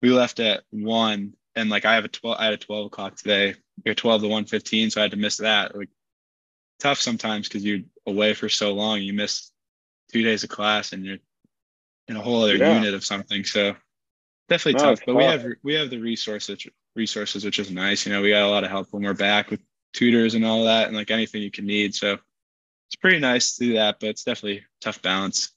we 0.01 0.11
left 0.11 0.39
at 0.39 0.63
one 0.69 1.33
and 1.55 1.69
like 1.69 1.83
I 1.83 1.95
have 1.95 2.05
a 2.05 2.09
12 2.09 2.37
I 2.39 2.45
had 2.45 2.53
a 2.53 2.57
12 2.57 2.85
o'clock 2.85 3.17
today. 3.17 3.55
You're 3.83 3.95
12 3.95 4.21
to 4.21 4.27
115, 4.27 4.91
so 4.91 5.01
I 5.01 5.03
had 5.03 5.11
to 5.11 5.17
miss 5.17 5.37
that. 5.37 5.75
Like 5.75 5.89
tough 6.79 7.01
sometimes 7.01 7.47
because 7.47 7.65
you're 7.65 7.81
away 8.07 8.33
for 8.33 8.47
so 8.47 8.73
long. 8.73 9.01
You 9.01 9.13
miss 9.13 9.51
two 10.11 10.23
days 10.23 10.43
of 10.43 10.49
class 10.49 10.93
and 10.93 11.05
you're 11.05 11.17
in 12.11 12.17
a 12.17 12.21
whole 12.21 12.43
other 12.43 12.57
yeah. 12.57 12.75
unit 12.75 12.93
of 12.93 13.03
something. 13.03 13.43
So 13.43 13.75
definitely 14.49 14.83
no, 14.83 14.89
tough. 14.91 14.99
But 15.05 15.13
tough. 15.13 15.17
we 15.17 15.23
have 15.23 15.45
we 15.63 15.73
have 15.73 15.89
the 15.89 15.97
resources 15.97 16.67
resources, 16.95 17.43
which 17.43 17.57
is 17.57 17.71
nice. 17.71 18.05
You 18.05 18.11
know, 18.11 18.21
we 18.21 18.29
got 18.29 18.43
a 18.43 18.49
lot 18.49 18.63
of 18.63 18.69
help 18.69 18.87
when 18.91 19.03
we're 19.03 19.13
back 19.13 19.49
with 19.49 19.61
tutors 19.93 20.35
and 20.35 20.45
all 20.45 20.65
that 20.65 20.87
and 20.87 20.95
like 20.95 21.09
anything 21.09 21.41
you 21.41 21.51
can 21.51 21.65
need. 21.65 21.95
So 21.95 22.17
it's 22.87 22.95
pretty 22.95 23.19
nice 23.19 23.55
to 23.55 23.65
do 23.65 23.73
that, 23.73 23.99
but 23.99 24.09
it's 24.09 24.23
definitely 24.23 24.63
tough 24.81 25.01
balance. 25.01 25.51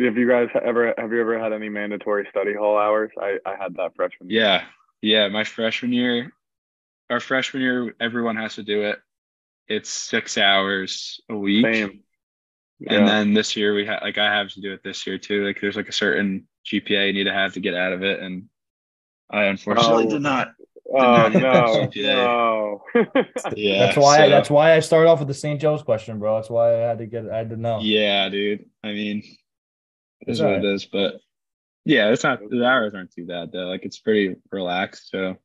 Have 0.00 0.16
you 0.16 0.28
guys 0.28 0.48
ever 0.62 0.94
have 0.98 1.12
you 1.12 1.20
ever 1.20 1.38
had 1.38 1.52
any 1.52 1.68
mandatory 1.68 2.26
study 2.30 2.54
hall 2.54 2.76
hours? 2.76 3.10
I, 3.20 3.38
I 3.46 3.56
had 3.56 3.74
that 3.76 3.94
freshman 3.96 4.30
year. 4.30 4.42
Yeah. 4.42 4.64
Yeah. 5.00 5.28
My 5.28 5.44
freshman 5.44 5.92
year, 5.92 6.32
our 7.10 7.20
freshman 7.20 7.62
year, 7.62 7.94
everyone 8.00 8.36
has 8.36 8.56
to 8.56 8.62
do 8.62 8.82
it. 8.82 8.98
It's 9.66 9.90
six 9.90 10.38
hours 10.38 11.20
a 11.28 11.36
week. 11.36 11.64
Same. 11.64 12.00
Yeah. 12.80 12.94
And 12.94 13.08
then 13.08 13.34
this 13.34 13.56
year 13.56 13.74
we 13.74 13.84
had 13.84 14.00
like 14.02 14.18
I 14.18 14.32
have 14.32 14.50
to 14.50 14.60
do 14.60 14.72
it 14.72 14.82
this 14.84 15.06
year 15.06 15.18
too. 15.18 15.44
Like 15.44 15.60
there's 15.60 15.76
like 15.76 15.88
a 15.88 15.92
certain 15.92 16.46
GPA 16.66 17.08
you 17.08 17.12
need 17.12 17.24
to 17.24 17.32
have 17.32 17.54
to 17.54 17.60
get 17.60 17.74
out 17.74 17.92
of 17.92 18.02
it. 18.02 18.20
And 18.20 18.44
I 19.30 19.44
unfortunately 19.44 20.06
oh. 20.06 20.10
did 20.10 20.22
not. 20.22 20.48
Oh 20.90 21.28
no, 21.28 21.90
no. 21.94 22.82
yeah. 23.56 23.86
That's 23.86 23.96
why 23.96 24.18
so, 24.18 24.30
that's 24.30 24.50
why 24.50 24.74
I 24.74 24.80
started 24.80 25.10
off 25.10 25.18
with 25.18 25.28
the 25.28 25.34
St. 25.34 25.60
Joe's 25.60 25.82
question, 25.82 26.18
bro. 26.18 26.36
That's 26.36 26.48
why 26.48 26.74
I 26.74 26.88
had 26.88 26.98
to 26.98 27.06
get 27.06 27.28
I 27.28 27.38
had 27.38 27.50
to 27.50 27.56
know. 27.56 27.80
Yeah, 27.80 28.28
dude. 28.28 28.64
I 28.82 28.92
mean, 28.92 29.22
is 30.26 30.40
what 30.40 30.52
right. 30.52 30.64
it 30.64 30.74
is. 30.74 30.86
But 30.86 31.14
yeah, 31.84 32.10
it's 32.10 32.24
not 32.24 32.40
the 32.48 32.64
hours 32.64 32.94
aren't 32.94 33.12
too 33.12 33.26
bad 33.26 33.50
though. 33.52 33.66
Like 33.66 33.84
it's 33.84 33.98
pretty 33.98 34.36
relaxed, 34.50 35.10
so 35.10 35.36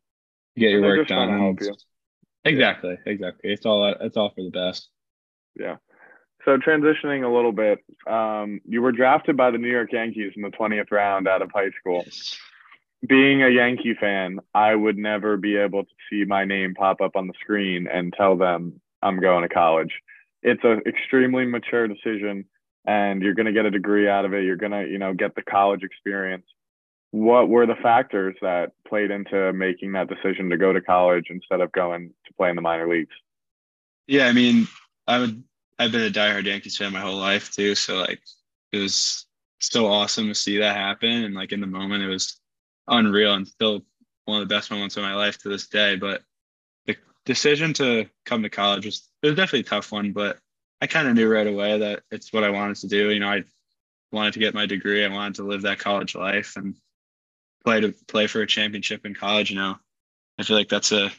you 0.56 0.62
get 0.62 0.72
your 0.72 0.82
work 0.82 1.08
done. 1.08 1.38
Help 1.38 1.62
you. 1.62 1.76
Exactly, 2.46 2.98
exactly. 3.06 3.52
It's 3.52 3.66
all 3.66 3.86
it's 4.00 4.18
all 4.18 4.30
for 4.30 4.44
the 4.44 4.50
best. 4.50 4.90
Yeah. 5.60 5.78
So 6.46 6.58
transitioning 6.58 7.24
a 7.24 7.34
little 7.34 7.54
bit, 7.54 7.80
um, 8.06 8.60
you 8.68 8.82
were 8.82 8.91
drafted 8.91 9.38
by 9.38 9.52
the 9.52 9.58
New 9.58 9.70
York 9.70 9.94
Yankees 9.94 10.34
in 10.36 10.41
the 10.41 10.50
20th 10.50 10.91
round 10.91 11.28
out 11.28 11.41
of 11.41 11.52
high 11.54 11.72
school. 11.80 12.06
being 13.08 13.44
a 13.44 13.50
Yankee 13.50 13.96
fan, 14.00 14.39
I 14.54 14.76
would 14.76 14.98
never 14.98 15.38
be 15.38 15.56
able 15.58 15.84
to 15.84 15.89
see 16.10 16.26
my 16.26 16.46
name 16.46 16.74
pop 16.74 17.02
up 17.02 17.16
on 17.16 17.28
the 17.28 17.34
screen 17.39 17.88
and 17.91 18.14
tell 18.14 18.38
them 18.38 18.82
I'm 19.02 19.20
going 19.20 19.44
to 19.44 19.54
college. 19.54 19.94
It's 20.41 20.64
an 20.64 20.82
extremely 20.86 21.46
mature 21.46 21.88
decision 21.88 22.46
and 22.86 23.22
you're 23.22 23.34
going 23.34 23.46
to 23.46 23.54
get 23.54 23.66
a 23.66 23.72
degree 23.72 24.10
out 24.10 24.26
of 24.26 24.34
it. 24.34 24.44
You're 24.44 24.58
going 24.58 24.72
to, 24.72 24.86
you 24.86 24.98
know, 24.98 25.14
get 25.14 25.36
the 25.36 25.41
college 25.41 25.84
experience. 25.84 26.46
What 27.12 27.48
were 27.48 27.66
the 27.66 27.76
factors 27.76 28.36
that 28.41 28.72
played 28.88 29.12
into 29.12 29.54
making 29.54 29.94
that 29.94 30.10
decision 30.10 30.50
to 30.50 30.58
go 30.58 30.74
to 30.74 30.82
college 30.82 31.28
instead 31.30 31.62
of 31.62 31.72
going 31.72 32.10
to 32.26 32.34
play 32.34 32.50
in 32.50 32.56
the 32.56 32.62
minor 32.62 32.89
leagues? 32.89 33.14
Yeah, 34.08 34.28
I 34.28 34.34
mean, 34.34 34.68
I 35.08 35.20
would 35.20 35.44
I've 35.80 35.92
been 35.92 36.02
a 36.04 36.10
diehard 36.10 36.46
Yankees 36.46 36.78
fan 36.78 36.94
my 36.94 37.00
whole 37.00 37.18
life 37.18 37.52
too, 37.52 37.76
so 37.76 37.98
like 37.98 38.22
it 38.72 38.78
was 38.78 39.26
so 39.60 39.88
awesome 39.88 40.28
to 40.28 40.36
see 40.36 40.58
that 40.58 40.76
happen 40.76 41.24
and 41.24 41.34
like 41.34 41.52
in 41.52 41.62
the 41.62 41.68
moment 41.68 42.04
it 42.04 42.08
was 42.08 42.40
unreal 42.88 43.34
and 43.34 43.48
still 43.48 43.82
one 44.26 44.42
of 44.42 44.48
the 44.48 44.54
best 44.54 44.72
moments 44.72 44.98
of 44.98 45.04
my 45.04 45.16
life 45.16 45.38
to 45.40 45.50
this 45.50 45.68
day. 45.68 45.96
But 45.96 46.22
the 46.86 46.96
decision 47.26 47.74
to 47.74 48.08
come 48.26 48.44
to 48.44 48.50
college 48.50 48.86
was 48.86 49.10
it 49.22 49.28
was 49.28 49.36
definitely 49.36 49.62
a 49.62 49.64
tough 49.64 49.92
one, 49.92 50.12
but 50.12 50.40
I 50.82 50.88
kind 50.88 51.08
of 51.08 51.16
knew 51.16 51.32
right 51.32 51.48
away 51.48 51.80
that 51.80 52.04
it's 52.12 52.34
what 52.34 52.44
I 52.44 52.50
wanted 52.50 52.76
to 52.78 52.88
do. 52.88 53.10
You 53.10 53.20
know, 53.20 53.30
I 53.30 53.44
wanted 54.12 54.34
to 54.34 54.40
get 54.40 54.54
my 54.54 54.66
degree. 54.66 55.06
I 55.06 55.10
wanted 55.10 55.36
to 55.36 55.44
live 55.44 55.62
that 55.64 55.80
college 55.80 56.16
life 56.16 56.56
and 56.58 56.76
play 57.64 57.80
to 57.80 57.94
play 58.08 58.28
for 58.28 58.42
a 58.42 58.48
championship 58.48 59.06
in 59.06 59.16
college. 59.16 59.50
You 59.50 59.58
know, 59.58 59.76
I 60.38 60.44
feel 60.44 60.58
like 60.58 60.70
that's 60.70 60.92
a 60.92 61.10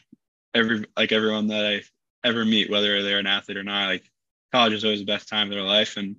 every 0.53 0.85
like 0.95 1.11
everyone 1.11 1.47
that 1.47 1.65
I 1.65 1.81
ever 2.27 2.45
meet, 2.45 2.69
whether 2.69 3.01
they're 3.03 3.19
an 3.19 3.27
athlete 3.27 3.57
or 3.57 3.63
not, 3.63 3.87
like 3.87 4.09
college 4.51 4.73
is 4.73 4.83
always 4.83 4.99
the 4.99 5.05
best 5.05 5.27
time 5.27 5.47
of 5.47 5.53
their 5.53 5.63
life, 5.63 5.97
and 5.97 6.15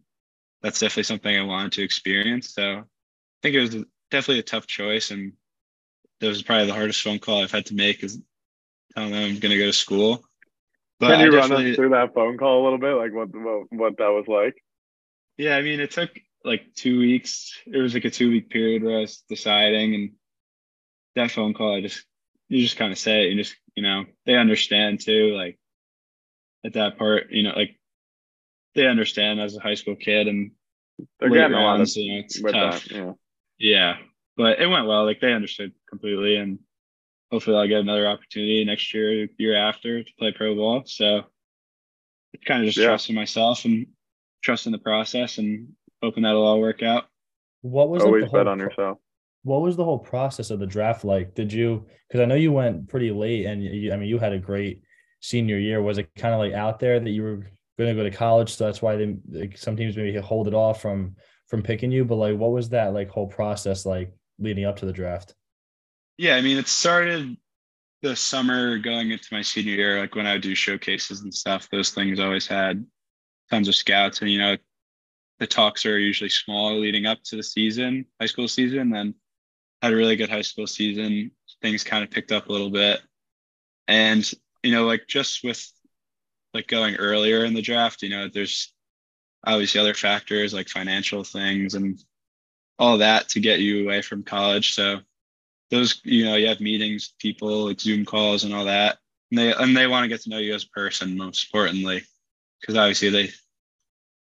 that's 0.63 0.81
definitely 0.81 1.05
something 1.05 1.37
I 1.37 1.43
wanted 1.43 1.73
to 1.73 1.83
experience. 1.83 2.55
So 2.55 2.63
I 2.63 2.83
think 3.43 3.55
it 3.55 3.61
was 3.61 3.85
definitely 4.11 4.41
a 4.41 4.45
tough 4.45 4.67
choice, 4.67 5.11
and 5.11 5.33
that 6.21 6.29
was 6.29 6.43
probably 6.43 6.67
the 6.67 6.75
hardest 6.75 7.03
phone 7.03 7.19
call 7.19 7.43
I've 7.43 7.53
had 7.53 7.67
to 7.67 7.75
make 7.75 8.03
is 8.03 8.21
telling 8.95 9.13
them 9.13 9.23
I'm 9.23 9.39
going 9.39 9.53
to 9.53 9.59
go 9.59 9.67
to 9.67 9.73
school. 9.73 10.25
But 10.99 11.09
Can 11.09 11.21
you 11.21 11.39
run 11.39 11.53
us 11.53 11.77
through 11.77 11.91
that 11.91 12.15
phone 12.15 12.39
call 12.39 12.63
a 12.63 12.65
little 12.65 12.79
bit, 12.79 12.95
like 12.95 13.13
what 13.13 13.29
what, 13.35 13.67
what 13.71 13.99
that 13.99 14.09
was 14.09 14.25
like? 14.27 14.57
Yeah, 15.37 15.57
I 15.57 15.63
mean, 15.63 15.81
it 15.81 15.91
took 15.91 16.11
like 16.43 16.75
two 16.75 16.99
weeks. 16.99 17.53
It 17.67 17.77
was 17.77 17.93
like 17.93 18.07
a 18.07 18.11
two 18.11 18.31
week 18.31 18.49
period 18.49 18.83
where 18.83 18.99
I 18.99 19.01
was 19.01 19.23
deciding, 19.29 19.95
and 19.95 20.11
that 21.17 21.31
phone 21.31 21.53
call, 21.53 21.77
I 21.77 21.83
just 21.83 22.05
you 22.49 22.63
just 22.63 22.79
kind 22.79 22.93
of 22.93 22.99
say 22.99 23.27
it, 23.27 23.31
and 23.31 23.39
just 23.39 23.57
you 23.75 23.83
know 23.83 24.05
they 24.25 24.37
understand 24.37 25.01
too. 25.01 25.35
Like 25.35 25.59
at 26.65 26.73
that 26.75 26.97
part, 26.97 27.31
you 27.31 27.43
know, 27.43 27.53
like 27.55 27.79
they 28.77 28.87
understand 28.87 29.41
as 29.41 29.57
a 29.57 29.61
high 29.61 29.75
school 29.75 29.97
kid, 29.97 30.29
and 30.29 30.53
they're 31.19 31.31
getting 31.31 31.57
a 31.57 31.61
lot 31.61 31.81
of 31.81 31.89
you 31.97 32.13
know, 32.13 32.21
it's 32.21 32.41
tough. 32.41 32.85
That, 32.85 32.95
yeah. 32.95 33.13
yeah, 33.59 33.97
but 34.37 34.61
it 34.61 34.69
went 34.69 34.87
well. 34.87 35.05
Like 35.05 35.21
they 35.21 35.33
understood 35.33 35.73
completely, 35.89 36.37
and 36.37 36.61
hopefully 37.31 37.57
I'll 37.57 37.69
get 37.69 37.81
another 37.81 38.07
opportunity 38.07 38.65
next 38.65 38.95
year, 38.95 39.29
year 39.39 39.57
after 39.57 40.03
to 40.03 40.11
play 40.19 40.33
pro 40.33 40.55
ball. 40.55 40.83
So 40.87 41.23
it's 42.33 42.45
kind 42.45 42.63
of 42.63 42.67
just 42.67 42.79
yeah. 42.79 42.87
trusting 42.87 43.15
myself 43.15 43.65
and 43.65 43.87
trusting 44.43 44.73
the 44.73 44.79
process 44.79 45.39
and 45.39 45.69
hoping 46.03 46.23
that'll 46.23 46.47
all 46.47 46.61
work 46.61 46.83
out. 46.83 47.05
What 47.63 47.89
was 47.89 48.03
always 48.03 48.25
like 48.25 48.33
bet 48.33 48.47
on 48.47 48.59
yourself? 48.59 48.99
What 49.43 49.63
was 49.63 49.77
the 49.77 49.85
whole 49.85 49.99
process 49.99 50.51
of 50.51 50.61
the 50.61 50.67
draft 50.67 51.05
like? 51.05 51.35
Did 51.35 51.53
you? 51.53 51.87
Because 52.09 52.21
I 52.21 52.27
know 52.27 52.35
you 52.35 52.53
went 52.53 52.89
pretty 52.89 53.11
late, 53.11 53.47
and 53.47 53.63
you, 53.63 53.93
I 53.93 53.97
mean 53.97 54.09
you 54.09 54.19
had 54.19 54.33
a 54.33 54.39
great 54.39 54.83
senior 55.21 55.59
year. 55.59 55.83
Was 55.83 55.99
it 55.99 56.09
kind 56.17 56.35
of 56.35 56.41
like 56.41 56.53
out 56.53 56.79
there 56.79 57.01
that 57.01 57.11
you 57.11 57.23
were 57.23 57.51
going 57.79 57.95
to 57.95 58.03
go 58.03 58.09
to 58.09 58.17
college, 58.17 58.55
so 58.55 58.65
that's 58.65 58.83
why 58.83 58.97
they 58.97 59.17
like, 59.29 59.59
some 59.59 59.77
teams 59.77 59.97
maybe 59.97 60.17
hold 60.19 60.49
it 60.49 60.55
off 60.55 60.81
from 60.81 61.17
from 61.49 61.63
picking 61.63 61.93
you? 61.93 62.05
But 62.05 62.17
like, 62.17 62.37
what 62.37 62.53
was 62.53 62.71
that 62.71 62.95
like 62.95 63.09
whole 63.09 63.29
process 63.29 63.87
like 63.87 64.13
leading 64.39 64.65
up 64.65 64.77
to 64.77 64.87
the 64.87 64.93
draft? 64.93 65.35
Yeah, 66.19 66.37
I 66.37 66.41
mean, 66.41 66.57
it 66.57 66.69
started 66.69 67.37
the 68.03 68.17
summer 68.17 68.79
going 68.79 69.11
into 69.11 69.29
my 69.33 69.43
senior 69.43 69.75
year, 69.75 70.01
like 70.01 70.15
when 70.15 70.27
I 70.27 70.35
would 70.35 70.43
do 70.43 70.55
showcases 70.55 71.23
and 71.23 71.35
stuff. 71.35 71.69
Those 71.71 71.91
things 71.91 72.21
always 72.21 72.47
had 72.47 72.87
tons 73.51 73.69
of 73.69 73.75
scouts, 73.75 74.21
and 74.23 74.31
you 74.31 74.39
know, 74.39 74.57
the 75.39 75.47
talks 75.47 75.85
are 75.85 75.99
usually 75.99 76.31
small 76.31 76.79
leading 76.79 77.07
up 77.07 77.23
to 77.25 77.37
the 77.37 77.43
season, 77.43 78.07
high 78.21 78.27
school 78.27 78.49
season. 78.49 78.91
Then 78.91 79.15
had 79.83 79.93
a 79.93 79.97
really 79.97 80.17
good 80.17 80.31
high 80.31 80.43
school 80.43 80.67
season. 80.67 81.31
Things 81.63 81.85
kind 81.85 82.03
of 82.03 82.11
picked 82.11 82.33
up 82.33 82.49
a 82.49 82.53
little 82.53 82.71
bit, 82.71 83.01
and 83.89 84.31
you 84.63 84.73
know, 84.73 84.87
like 84.87 85.07
just 85.07 85.45
with 85.45 85.71
like 86.57 86.67
going 86.69 86.97
earlier 86.97 87.45
in 87.45 87.55
the 87.55 87.63
draft, 87.63 88.03
you 88.03 88.11
know, 88.11 88.29
there's 88.29 88.73
obviously 89.45 89.81
other 89.81 89.95
factors 89.95 90.53
like 90.53 90.69
financial 90.69 91.23
things 91.23 91.75
and 91.75 92.03
all 92.79 92.99
that 92.99 93.29
to 93.31 93.41
get 93.41 93.61
you 93.61 93.85
away 93.85 94.03
from 94.03 94.23
college. 94.23 94.75
So 94.75 95.01
those 95.71 96.01
you 96.05 96.25
know 96.25 96.37
you 96.37 96.49
have 96.49 96.61
meetings 96.61 97.15
people 97.19 97.67
like 97.67 97.81
zoom 97.81 98.05
calls 98.05 98.45
and 98.45 98.55
all 98.55 98.65
that 98.67 98.99
and 99.31 99.39
they 99.39 99.53
and 99.53 99.77
they 99.77 99.87
want 99.87 100.05
to 100.05 100.09
get 100.09 100.21
to 100.23 100.31
know 100.31 100.39
you 100.39 100.55
as 100.55 100.65
a 100.65 100.69
person 100.69 101.17
most 101.17 101.47
importantly 101.47 102.03
because 102.61 102.77
obviously 102.77 103.11
they 103.11 103.31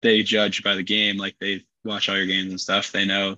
they 0.03 0.22
judge 0.22 0.62
by 0.62 0.74
the 0.74 0.83
game 0.83 1.16
like 1.16 1.37
they 1.41 1.64
watch 1.85 2.09
all 2.09 2.16
your 2.16 2.26
games 2.26 2.51
and 2.51 2.61
stuff 2.61 2.93
they 2.93 3.05
know 3.05 3.37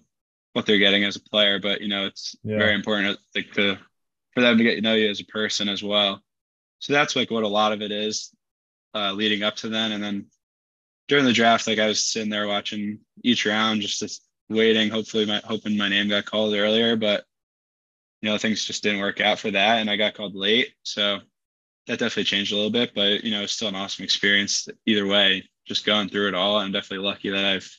what 0.52 0.66
they're 0.66 0.78
getting 0.78 1.04
as 1.04 1.16
a 1.16 1.20
player 1.20 1.58
but 1.58 1.80
you 1.80 1.88
know 1.88 2.06
it's 2.06 2.36
yeah. 2.42 2.58
very 2.58 2.74
important 2.74 3.16
uh, 3.16 3.20
like 3.34 3.52
to 3.52 3.76
for 4.34 4.40
them 4.40 4.58
to 4.58 4.64
get 4.64 4.74
to 4.74 4.80
know 4.80 4.94
you 4.94 5.08
as 5.08 5.20
a 5.20 5.26
person 5.26 5.68
as 5.68 5.82
well 5.82 6.20
so 6.80 6.92
that's 6.92 7.14
like 7.14 7.30
what 7.30 7.44
a 7.44 7.48
lot 7.48 7.72
of 7.72 7.82
it 7.82 7.92
is 7.92 8.34
uh, 8.94 9.12
leading 9.12 9.42
up 9.42 9.56
to 9.56 9.68
then 9.68 9.92
and 9.92 10.02
then 10.02 10.26
during 11.08 11.24
the 11.24 11.32
draft 11.32 11.66
like 11.66 11.78
i 11.78 11.88
was 11.88 12.04
sitting 12.04 12.30
there 12.30 12.46
watching 12.46 12.98
each 13.22 13.46
round 13.46 13.80
just 13.80 14.22
waiting 14.48 14.90
hopefully 14.90 15.24
my 15.24 15.40
hoping 15.44 15.76
my 15.76 15.88
name 15.88 16.08
got 16.08 16.24
called 16.24 16.54
earlier 16.54 16.96
but 16.96 17.24
you 18.22 18.30
know, 18.30 18.38
things 18.38 18.64
just 18.64 18.82
didn't 18.82 19.00
work 19.00 19.20
out 19.20 19.40
for 19.40 19.50
that. 19.50 19.80
And 19.80 19.90
I 19.90 19.96
got 19.96 20.14
called 20.14 20.36
late. 20.36 20.74
So 20.84 21.18
that 21.86 21.98
definitely 21.98 22.24
changed 22.24 22.52
a 22.52 22.56
little 22.56 22.70
bit, 22.70 22.92
but, 22.94 23.24
you 23.24 23.32
know, 23.32 23.42
it's 23.42 23.52
still 23.52 23.68
an 23.68 23.74
awesome 23.74 24.04
experience 24.04 24.68
either 24.86 25.06
way, 25.06 25.50
just 25.66 25.84
going 25.84 26.08
through 26.08 26.28
it 26.28 26.34
all. 26.34 26.56
I'm 26.56 26.70
definitely 26.70 27.04
lucky 27.04 27.30
that 27.30 27.44
I've, 27.44 27.70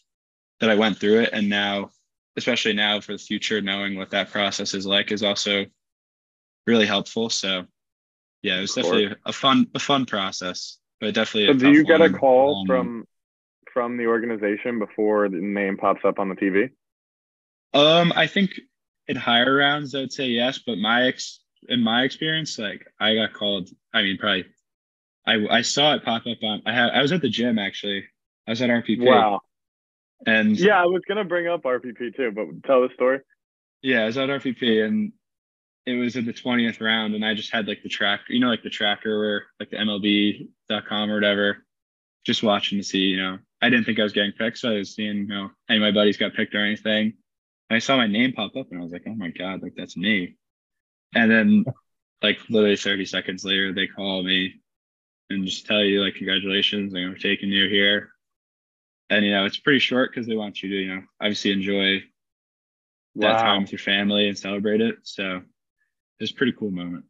that 0.60 0.70
I 0.70 0.76
went 0.76 0.98
through 0.98 1.22
it. 1.22 1.30
And 1.32 1.50
now, 1.50 1.92
especially 2.36 2.74
now 2.74 3.00
for 3.00 3.14
the 3.14 3.18
future, 3.18 3.62
knowing 3.62 3.96
what 3.96 4.12
that 4.12 4.32
process 4.32 4.74
is 4.74 4.86
like 4.86 5.14
is 5.14 5.24
also 5.24 5.66
really 6.68 6.86
helpful. 6.86 7.30
So 7.30 7.66
yeah, 8.42 8.58
it 8.58 8.62
was 8.62 8.74
definitely 8.74 9.16
a 9.26 9.32
fun, 9.32 9.68
a 9.74 9.80
fun 9.80 10.06
process, 10.06 10.78
but 11.04 11.14
definitely. 11.14 11.54
So 11.54 11.60
do 11.60 11.72
you 11.72 11.84
get 11.84 12.00
one. 12.00 12.16
a 12.16 12.18
call 12.18 12.62
um, 12.62 12.68
from, 12.68 13.08
from 13.74 13.98
the 13.98 14.08
organization 14.08 14.80
before 14.80 15.28
the 15.28 15.36
name 15.36 15.76
pops 15.76 16.06
up 16.06 16.18
on 16.18 16.30
the 16.30 16.36
TV? 16.36 16.70
Um, 17.74 18.14
I 18.16 18.28
think 18.28 18.52
in 19.10 19.18
higher 19.18 19.54
rounds, 19.54 19.94
I 19.96 20.00
would 20.00 20.14
say 20.14 20.28
yes. 20.28 20.60
But 20.66 20.78
my 20.78 21.08
ex, 21.08 21.42
in 21.68 21.84
my 21.84 22.04
experience, 22.04 22.58
like 22.58 22.88
I 23.02 23.16
got 23.16 23.34
called. 23.34 23.70
I 23.94 24.04
mean, 24.04 24.18
probably. 24.18 24.46
I 25.28 25.46
I 25.50 25.62
saw 25.62 25.94
it 25.94 26.06
pop 26.06 26.24
up 26.26 26.38
on. 26.42 26.62
I 26.66 26.74
had. 26.74 26.92
I 26.92 27.02
was 27.02 27.12
at 27.12 27.22
the 27.22 27.30
gym 27.30 27.60
actually. 27.60 28.06
I 28.48 28.52
was 28.52 28.62
at 28.62 28.70
RPP. 28.70 29.06
Wow. 29.06 29.42
And 30.26 30.58
yeah, 30.58 30.82
I 30.82 30.86
was 30.86 31.02
gonna 31.06 31.26
bring 31.26 31.50
up 31.50 31.64
RPP 31.64 32.16
too, 32.16 32.32
but 32.32 32.46
tell 32.66 32.82
the 32.82 32.94
story. 32.94 33.20
Yeah, 33.82 34.04
I 34.04 34.06
was 34.06 34.18
at 34.18 34.30
RPP 34.30 34.86
and 34.86 35.12
it 35.86 35.96
was 35.96 36.16
in 36.16 36.26
the 36.26 36.34
20th 36.34 36.82
round 36.82 37.14
and 37.14 37.26
I 37.26 37.34
just 37.34 37.52
had 37.52 37.68
like 37.68 37.84
the 37.84 37.90
track, 37.90 38.22
you 38.30 38.40
know, 38.40 38.48
like 38.48 38.64
the 38.64 38.70
tracker 38.70 39.20
where 39.20 39.44
like 39.60 39.70
the 39.70 39.78
MLB.com 39.78 41.12
or 41.12 41.16
whatever, 41.16 41.66
just 42.26 42.44
watching 42.44 42.78
to 42.78 42.84
see, 42.84 43.00
you 43.00 43.22
know, 43.22 43.38
I 43.62 43.70
didn't 43.70 43.86
think 43.86 44.00
I 44.00 44.04
was 44.04 44.14
getting 44.14 44.32
picked. 44.32 44.60
So 44.60 44.72
I 44.72 44.78
was 44.78 44.96
seeing, 44.96 45.18
you 45.18 45.28
know, 45.28 45.50
any 45.70 45.78
of 45.78 45.82
my 45.82 45.92
buddies 45.92 46.18
got 46.18 46.34
picked 46.34 46.56
or 46.56 46.64
anything. 46.64 47.14
I 47.70 47.80
saw 47.80 47.98
my 47.98 48.08
name 48.08 48.34
pop 48.34 48.56
up 48.56 48.68
and 48.72 48.80
I 48.80 48.84
was 48.84 48.92
like, 48.92 49.04
oh 49.08 49.16
my 49.16 49.30
God, 49.30 49.62
like 49.62 49.74
that's 49.76 49.98
me. 49.98 50.36
And 51.16 51.30
then 51.30 51.66
like 52.22 52.38
literally 52.50 52.78
30 52.78 53.06
seconds 53.06 53.44
later, 53.44 53.74
they 53.74 53.88
call 53.88 54.24
me 54.24 54.62
and 55.30 55.46
just 55.46 55.66
tell 55.66 55.84
you 55.84 56.02
like, 56.04 56.16
congratulations, 56.16 56.94
like, 56.94 57.04
we're 57.04 57.16
taking 57.16 57.50
you 57.50 57.68
here. 57.68 58.10
And, 59.10 59.26
you 59.26 59.32
know, 59.32 59.46
it's 59.46 59.60
pretty 59.60 59.80
short 59.80 60.12
because 60.12 60.28
they 60.28 60.36
want 60.36 60.64
you 60.64 60.70
to, 60.70 60.76
you 60.76 60.96
know, 60.96 61.02
obviously 61.20 61.52
enjoy 61.52 62.04
wow. 63.16 63.34
that 63.34 63.42
time 63.42 63.62
with 63.64 63.72
your 63.72 63.80
family 63.80 64.28
and 64.28 64.38
celebrate 64.38 64.82
it. 64.82 64.96
So 65.04 65.42
it's 66.20 66.32
a 66.32 66.36
pretty 66.36 66.54
cool 66.54 66.72
moment. 66.72 67.06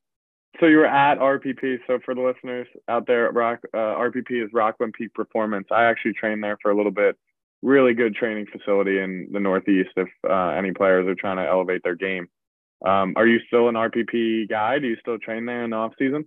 So 0.60 0.68
you 0.68 0.78
were 0.78 0.86
at 0.86 1.18
RPP. 1.18 1.80
So 1.88 2.00
for 2.06 2.14
the 2.14 2.22
listeners 2.22 2.68
out 2.88 3.08
there, 3.08 3.32
Rock 3.32 3.62
uh, 3.74 3.78
RPP 3.78 4.44
is 4.44 4.50
Rockland 4.54 4.94
Peak 4.94 5.14
Performance. 5.14 5.68
I 5.72 5.86
actually 5.86 6.14
trained 6.14 6.44
there 6.44 6.58
for 6.62 6.72
a 6.72 6.78
little 6.78 6.92
bit 6.92 7.18
really 7.64 7.94
good 7.94 8.14
training 8.14 8.46
facility 8.52 9.00
in 9.00 9.30
the 9.32 9.40
Northeast 9.40 9.90
if 9.96 10.10
uh, 10.30 10.50
any 10.50 10.72
players 10.72 11.08
are 11.08 11.16
trying 11.16 11.38
to 11.38 11.48
elevate 11.48 11.82
their 11.84 11.96
game. 11.96 12.28
Um, 12.86 13.14
are 13.16 13.26
you 13.26 13.40
still 13.48 13.70
an 13.70 13.76
RPP 13.76 14.50
guy? 14.50 14.80
Do 14.80 14.88
you 14.88 14.98
still 15.00 15.18
train 15.18 15.46
there 15.46 15.64
in 15.64 15.70
the 15.70 15.78
off 15.78 15.94
season? 15.98 16.26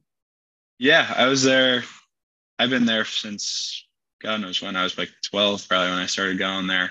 Yeah, 0.78 1.12
I 1.14 1.26
was 1.26 1.42
there. 1.42 1.84
I've 2.58 2.70
been 2.70 2.86
there 2.86 3.04
since 3.04 3.86
God 4.22 4.40
knows 4.40 4.62
when 4.62 4.76
I 4.76 4.82
was 4.82 4.96
like 4.96 5.10
12, 5.30 5.68
probably 5.68 5.90
when 5.90 5.98
I 5.98 6.06
started 6.06 6.38
going 6.38 6.66
there. 6.66 6.90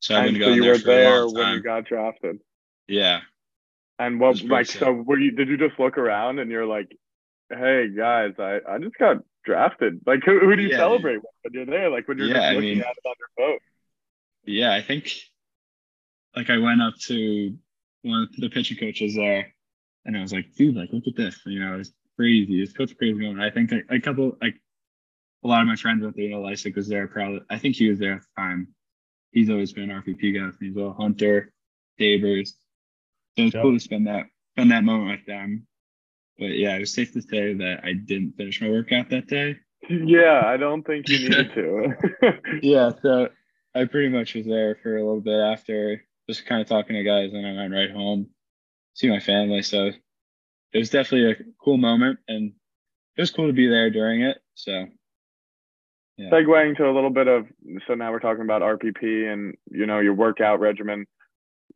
So 0.00 0.14
I've 0.14 0.26
and 0.26 0.32
been 0.34 0.40
going 0.40 0.52
so 0.52 0.56
you 0.56 0.62
there 0.62 0.72
were 0.72 0.78
there 0.78 1.28
when 1.28 1.54
you 1.54 1.62
got 1.62 1.84
drafted. 1.84 2.40
Yeah. 2.88 3.20
And 3.98 4.20
what 4.20 4.42
like 4.44 4.66
so 4.66 4.92
were 4.92 5.18
you 5.18 5.32
did 5.32 5.48
you 5.48 5.56
just 5.56 5.78
look 5.78 5.98
around 5.98 6.38
and 6.38 6.50
you're 6.50 6.66
like, 6.66 6.88
hey 7.50 7.88
guys, 7.96 8.34
I, 8.38 8.60
I 8.68 8.78
just 8.78 8.96
got 8.96 9.18
drafted. 9.44 10.00
Like 10.06 10.20
who, 10.24 10.38
who 10.38 10.54
do 10.54 10.62
you 10.62 10.68
yeah, 10.68 10.76
celebrate 10.76 11.20
when 11.42 11.52
you're 11.52 11.66
there? 11.66 11.90
Like 11.90 12.06
when 12.06 12.18
you're 12.18 12.28
yeah, 12.28 12.50
looking 12.50 12.56
I 12.56 12.60
mean, 12.60 12.80
at 12.80 12.86
it 12.86 13.06
on 13.08 13.14
your 13.18 13.28
phone. 13.36 13.58
Yeah, 14.44 14.72
I 14.72 14.82
think 14.82 15.12
like 16.36 16.50
I 16.50 16.58
went 16.58 16.80
up 16.80 16.94
to 17.06 17.56
one 18.02 18.22
of 18.22 18.28
the 18.36 18.48
pitching 18.50 18.76
coaches 18.76 19.16
there, 19.16 19.52
and 20.04 20.16
I 20.16 20.20
was 20.20 20.32
like, 20.32 20.54
dude, 20.54 20.76
like 20.76 20.90
look 20.92 21.04
at 21.08 21.16
this. 21.16 21.40
You 21.44 21.60
know, 21.60 21.78
it's 21.78 21.92
crazy. 22.16 22.62
It's 22.62 22.76
such 22.76 22.92
a 22.92 22.94
crazy 22.94 23.14
moment. 23.14 23.40
I 23.40 23.50
think 23.50 23.72
a, 23.72 23.96
a 23.96 24.00
couple 24.00 24.36
like 24.40 24.54
a 25.44 25.48
lot 25.48 25.62
of 25.62 25.66
my 25.66 25.76
friends 25.76 26.02
went 26.02 26.14
there. 26.14 26.26
You 26.26 26.30
know, 26.30 26.42
Lysick 26.42 26.76
was 26.76 26.88
there. 26.88 27.08
Probably, 27.08 27.40
I 27.50 27.58
think 27.58 27.76
he 27.76 27.88
was 27.88 27.98
there 27.98 28.14
at 28.14 28.20
the 28.20 28.40
time. 28.40 28.68
He's 29.32 29.50
always 29.50 29.72
been 29.72 29.90
an 29.90 30.02
RPP 30.02 30.38
guy 30.38 30.46
with 30.46 30.60
me 30.60 30.68
as 30.68 30.74
well. 30.74 30.94
Hunter, 30.98 31.52
Davers. 31.98 32.54
So 33.38 33.44
it's 33.44 33.54
Yep. 33.54 33.62
cool 33.62 33.72
to 33.74 33.78
spend 33.80 34.06
that 34.08 34.26
spend 34.54 34.72
that 34.72 34.82
moment 34.82 35.10
with 35.12 35.26
them. 35.26 35.66
But 36.38 36.58
yeah, 36.58 36.74
it 36.74 36.80
was 36.80 36.92
safe 36.92 37.12
to 37.12 37.22
say 37.22 37.54
that 37.54 37.84
I 37.84 37.92
didn't 37.92 38.36
finish 38.36 38.60
my 38.60 38.68
workout 38.68 39.10
that 39.10 39.28
day. 39.28 39.56
Yeah, 39.88 40.42
I 40.44 40.56
don't 40.56 40.84
think 40.84 41.08
you 41.08 41.18
needed 41.18 41.52
to. 41.54 42.32
Yeah, 42.62 42.90
so 43.00 43.28
I 43.76 43.84
pretty 43.84 44.08
much 44.08 44.34
was 44.34 44.46
there 44.46 44.76
for 44.82 44.96
a 44.96 45.04
little 45.04 45.20
bit 45.20 45.38
after, 45.38 46.02
just 46.28 46.46
kind 46.46 46.60
of 46.60 46.66
talking 46.66 46.96
to 46.96 47.04
guys, 47.04 47.32
and 47.32 47.46
I 47.46 47.52
went 47.52 47.72
right 47.72 47.90
home, 47.90 48.30
see 48.94 49.08
my 49.08 49.20
family. 49.20 49.62
So 49.62 49.92
it 50.72 50.78
was 50.78 50.90
definitely 50.90 51.30
a 51.30 51.36
cool 51.62 51.76
moment, 51.76 52.18
and 52.26 52.52
it 53.16 53.20
was 53.20 53.30
cool 53.30 53.46
to 53.46 53.52
be 53.52 53.68
there 53.68 53.90
during 53.90 54.22
it. 54.22 54.38
So 54.54 54.86
yeah, 56.16 56.30
Segueing 56.30 56.76
to 56.78 56.90
a 56.90 56.92
little 56.92 57.10
bit 57.10 57.28
of 57.28 57.46
so 57.86 57.94
now 57.94 58.10
we're 58.10 58.18
talking 58.18 58.42
about 58.42 58.62
RPP 58.62 59.32
and 59.32 59.54
you 59.70 59.86
know 59.86 60.00
your 60.00 60.14
workout 60.14 60.58
regimen. 60.58 61.06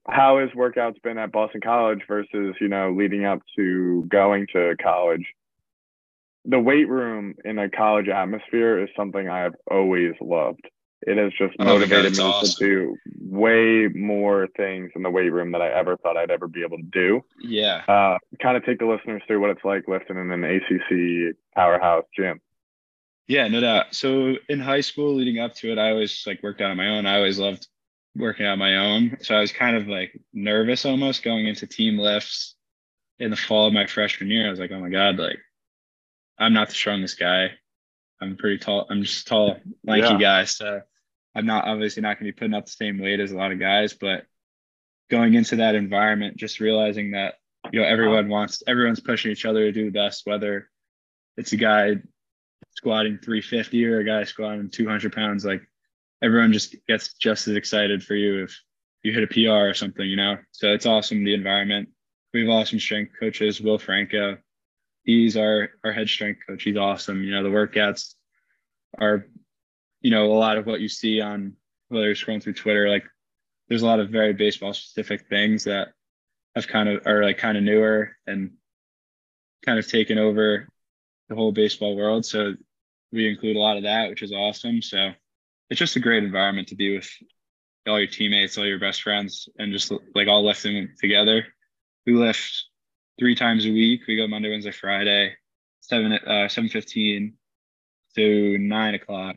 How 0.08 0.38
has 0.40 0.50
workouts 0.50 1.00
been 1.02 1.18
at 1.18 1.30
Boston 1.32 1.60
College 1.60 2.00
versus 2.08 2.54
you 2.60 2.68
know 2.68 2.92
leading 2.92 3.24
up 3.24 3.40
to 3.56 4.04
going 4.08 4.46
to 4.52 4.74
college? 4.82 5.26
The 6.44 6.58
weight 6.58 6.88
room 6.88 7.34
in 7.44 7.58
a 7.58 7.70
college 7.70 8.08
atmosphere 8.08 8.82
is 8.82 8.88
something 8.96 9.28
I 9.28 9.40
have 9.40 9.54
always 9.70 10.14
loved. 10.20 10.68
It 11.02 11.16
has 11.18 11.32
just 11.38 11.54
Oh 11.58 11.64
motivated 11.64 12.06
it's 12.06 12.18
me 12.18 12.24
awesome. 12.24 12.54
to 12.58 12.64
do 12.64 12.96
way 13.20 13.88
more 13.94 14.48
things 14.56 14.90
in 14.96 15.02
the 15.02 15.10
weight 15.10 15.30
room 15.32 15.52
than 15.52 15.62
I 15.62 15.68
ever 15.68 15.96
thought 15.96 16.16
I'd 16.16 16.30
ever 16.30 16.48
be 16.48 16.62
able 16.62 16.78
to 16.78 16.82
do. 16.84 17.24
yeah, 17.40 17.82
Uh, 17.86 18.18
kind 18.40 18.56
of 18.56 18.64
take 18.64 18.78
the 18.78 18.86
listeners 18.86 19.22
through 19.26 19.40
what 19.40 19.50
it's 19.50 19.64
like 19.64 19.86
lifting 19.88 20.16
in 20.16 20.30
an 20.32 20.44
ACC 20.44 21.36
powerhouse 21.54 22.04
gym. 22.16 22.40
yeah, 23.28 23.48
no 23.48 23.60
doubt. 23.60 23.94
So 23.94 24.34
in 24.48 24.60
high 24.60 24.80
school, 24.80 25.14
leading 25.14 25.38
up 25.38 25.54
to 25.56 25.72
it, 25.72 25.78
I 25.78 25.90
always 25.90 26.24
like 26.26 26.42
worked 26.42 26.60
out 26.60 26.70
on 26.70 26.76
my 26.76 26.88
own. 26.88 27.06
I 27.06 27.16
always 27.16 27.38
loved 27.38 27.66
working 28.16 28.46
out 28.46 28.52
on 28.52 28.58
my 28.58 28.76
own. 28.76 29.18
So 29.22 29.34
I 29.34 29.40
was 29.40 29.52
kind 29.52 29.76
of 29.76 29.88
like 29.88 30.18
nervous 30.32 30.84
almost 30.84 31.22
going 31.22 31.46
into 31.46 31.66
team 31.66 31.98
lifts 31.98 32.54
in 33.18 33.30
the 33.30 33.36
fall 33.36 33.66
of 33.66 33.72
my 33.72 33.86
freshman 33.86 34.30
year. 34.30 34.46
I 34.46 34.50
was 34.50 34.58
like, 34.60 34.70
oh 34.72 34.80
my 34.80 34.90
god, 34.90 35.18
like 35.18 35.38
I'm 36.38 36.52
not 36.52 36.68
the 36.68 36.74
strongest 36.74 37.18
guy. 37.18 37.50
I'm 38.20 38.36
pretty 38.36 38.58
tall. 38.58 38.86
I'm 38.90 39.02
just 39.02 39.26
a 39.26 39.28
tall, 39.30 39.56
lanky 39.84 40.08
Yeah. 40.12 40.18
guy. 40.18 40.44
So 40.44 40.80
I'm 41.34 41.46
not 41.46 41.66
obviously 41.66 42.02
not 42.02 42.18
going 42.18 42.26
to 42.26 42.32
be 42.32 42.38
putting 42.38 42.54
up 42.54 42.66
the 42.66 42.72
same 42.72 42.98
weight 42.98 43.20
as 43.20 43.32
a 43.32 43.36
lot 43.36 43.52
of 43.52 43.58
guys, 43.58 43.94
but 43.94 44.24
going 45.10 45.34
into 45.34 45.56
that 45.56 45.74
environment, 45.74 46.36
just 46.36 46.60
realizing 46.60 47.12
that 47.12 47.34
you 47.72 47.80
know 47.80 47.86
everyone 47.86 48.28
wants 48.28 48.62
everyone's 48.66 49.00
pushing 49.00 49.30
each 49.30 49.44
other 49.44 49.60
to 49.60 49.72
do 49.72 49.86
the 49.86 49.90
best, 49.90 50.22
whether 50.26 50.68
it's 51.36 51.52
a 51.52 51.56
guy 51.56 51.96
squatting 52.76 53.18
350 53.18 53.84
or 53.86 54.00
a 54.00 54.04
guy 54.04 54.24
squatting 54.24 54.70
200 54.70 55.12
pounds, 55.12 55.44
like 55.44 55.62
everyone 56.22 56.52
just 56.52 56.76
gets 56.86 57.14
just 57.14 57.48
as 57.48 57.56
excited 57.56 58.02
for 58.02 58.14
you 58.14 58.44
if 58.44 58.58
you 59.02 59.12
hit 59.12 59.24
a 59.24 59.26
PR 59.26 59.70
or 59.70 59.74
something, 59.74 60.08
you 60.08 60.16
know. 60.16 60.38
So 60.52 60.72
it's 60.72 60.86
awesome 60.86 61.24
the 61.24 61.34
environment. 61.34 61.88
We 62.32 62.40
have 62.40 62.50
awesome 62.50 62.80
strength 62.80 63.12
coaches, 63.18 63.60
Will 63.60 63.78
Franco. 63.78 64.38
He's 65.02 65.36
our 65.36 65.70
our 65.84 65.92
head 65.92 66.08
strength 66.08 66.42
coach. 66.48 66.62
He's 66.62 66.76
awesome. 66.76 67.22
You 67.22 67.32
know, 67.32 67.42
the 67.42 67.48
workouts 67.48 68.14
are, 68.98 69.26
you 70.00 70.10
know, 70.10 70.32
a 70.32 70.38
lot 70.38 70.56
of 70.56 70.66
what 70.66 70.80
you 70.80 70.88
see 70.88 71.20
on 71.20 71.54
whether 71.88 72.06
you're 72.06 72.14
scrolling 72.14 72.42
through 72.42 72.54
Twitter, 72.54 72.88
like 72.88 73.04
there's 73.68 73.82
a 73.82 73.86
lot 73.86 74.00
of 74.00 74.10
very 74.10 74.32
baseball 74.32 74.72
specific 74.72 75.28
things 75.28 75.64
that 75.64 75.88
have 76.54 76.68
kind 76.68 76.88
of 76.88 77.06
are 77.06 77.22
like 77.22 77.38
kind 77.38 77.56
of 77.56 77.64
newer 77.64 78.16
and 78.26 78.52
kind 79.64 79.78
of 79.78 79.88
taken 79.88 80.18
over 80.18 80.68
the 81.28 81.34
whole 81.34 81.52
baseball 81.52 81.96
world. 81.96 82.24
So 82.24 82.54
we 83.12 83.28
include 83.28 83.56
a 83.56 83.60
lot 83.60 83.76
of 83.76 83.82
that, 83.84 84.08
which 84.08 84.22
is 84.22 84.32
awesome. 84.32 84.82
So 84.82 85.12
it's 85.72 85.78
just 85.78 85.96
a 85.96 86.00
great 86.00 86.22
environment 86.22 86.68
to 86.68 86.76
be 86.76 86.94
with 86.94 87.08
all 87.88 87.98
your 87.98 88.06
teammates, 88.06 88.58
all 88.58 88.66
your 88.66 88.78
best 88.78 89.02
friends, 89.02 89.48
and 89.58 89.72
just 89.72 89.90
like 90.14 90.28
all 90.28 90.44
lifting 90.44 90.90
together. 91.00 91.46
We 92.06 92.12
lift 92.12 92.66
three 93.18 93.34
times 93.34 93.64
a 93.64 93.70
week. 93.72 94.02
We 94.06 94.16
go 94.16 94.28
Monday, 94.28 94.50
Wednesday, 94.50 94.70
Friday, 94.70 95.32
seven 95.80 96.12
uh 96.12 96.48
seven 96.48 96.68
fifteen 96.68 97.34
to 98.16 98.58
nine 98.58 98.94
o'clock, 98.94 99.36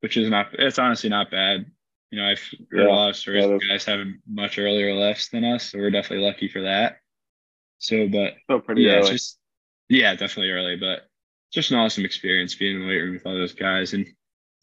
which 0.00 0.16
is 0.16 0.28
not 0.28 0.48
it's 0.54 0.80
honestly 0.80 1.08
not 1.08 1.30
bad. 1.30 1.66
You 2.10 2.20
know, 2.20 2.26
I've 2.28 2.42
heard 2.72 2.86
Yeah. 2.86 2.88
a 2.88 2.92
lot 2.92 3.10
of 3.10 3.16
stories 3.16 3.44
of 3.44 3.60
guys 3.68 3.84
having 3.84 4.18
much 4.28 4.58
earlier 4.58 4.92
lifts 4.96 5.28
than 5.28 5.44
us, 5.44 5.70
so 5.70 5.78
we're 5.78 5.92
definitely 5.92 6.26
lucky 6.26 6.48
for 6.48 6.62
that. 6.62 6.96
So, 7.78 8.08
but 8.08 8.34
pretty 8.66 8.82
yeah, 8.82 8.96
it's 8.98 9.06
early. 9.06 9.14
just 9.14 9.38
yeah, 9.88 10.16
definitely 10.16 10.50
early, 10.50 10.74
but 10.76 11.02
just 11.52 11.70
an 11.70 11.78
awesome 11.78 12.04
experience 12.04 12.56
being 12.56 12.74
in 12.74 12.82
the 12.82 12.88
weight 12.88 13.00
room 13.02 13.14
with 13.14 13.26
all 13.26 13.34
those 13.34 13.54
guys, 13.54 13.94
and 13.94 14.06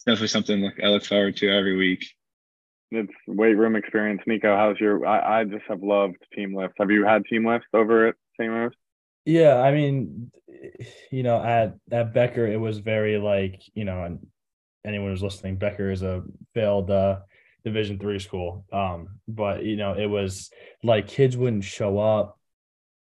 definitely 0.08 0.28
something 0.28 0.60
like 0.62 0.80
I 0.82 0.88
look 0.88 1.04
forward 1.04 1.36
to 1.36 1.50
every 1.50 1.76
week. 1.76 2.06
It's 2.90 3.12
weight 3.26 3.54
room 3.54 3.76
experience. 3.76 4.22
Nico, 4.26 4.56
how's 4.56 4.80
your? 4.80 5.04
I, 5.06 5.40
I 5.40 5.44
just 5.44 5.64
have 5.68 5.82
loved 5.82 6.16
team 6.34 6.54
lifts. 6.54 6.76
Have 6.78 6.90
you 6.90 7.04
had 7.04 7.26
team 7.26 7.46
lifts 7.46 7.68
over 7.74 8.08
at 8.08 8.14
St. 8.40 8.50
Rose? 8.50 8.72
Yeah, 9.26 9.60
I 9.60 9.72
mean, 9.72 10.30
you 11.10 11.22
know, 11.22 11.42
at 11.42 11.74
at 11.92 12.14
Becker, 12.14 12.46
it 12.46 12.58
was 12.58 12.78
very 12.78 13.18
like, 13.18 13.60
you 13.74 13.84
know, 13.84 14.04
and 14.04 14.26
anyone 14.86 15.10
who's 15.10 15.22
listening, 15.22 15.56
Becker 15.56 15.90
is 15.90 16.02
a 16.02 16.22
failed 16.54 16.90
uh, 16.90 17.18
Division 17.62 17.98
three 17.98 18.18
school. 18.18 18.64
Um, 18.72 19.20
but 19.28 19.64
you 19.64 19.76
know, 19.76 19.92
it 19.92 20.06
was 20.06 20.50
like 20.82 21.08
kids 21.08 21.36
wouldn't 21.36 21.64
show 21.64 21.98
up. 21.98 22.38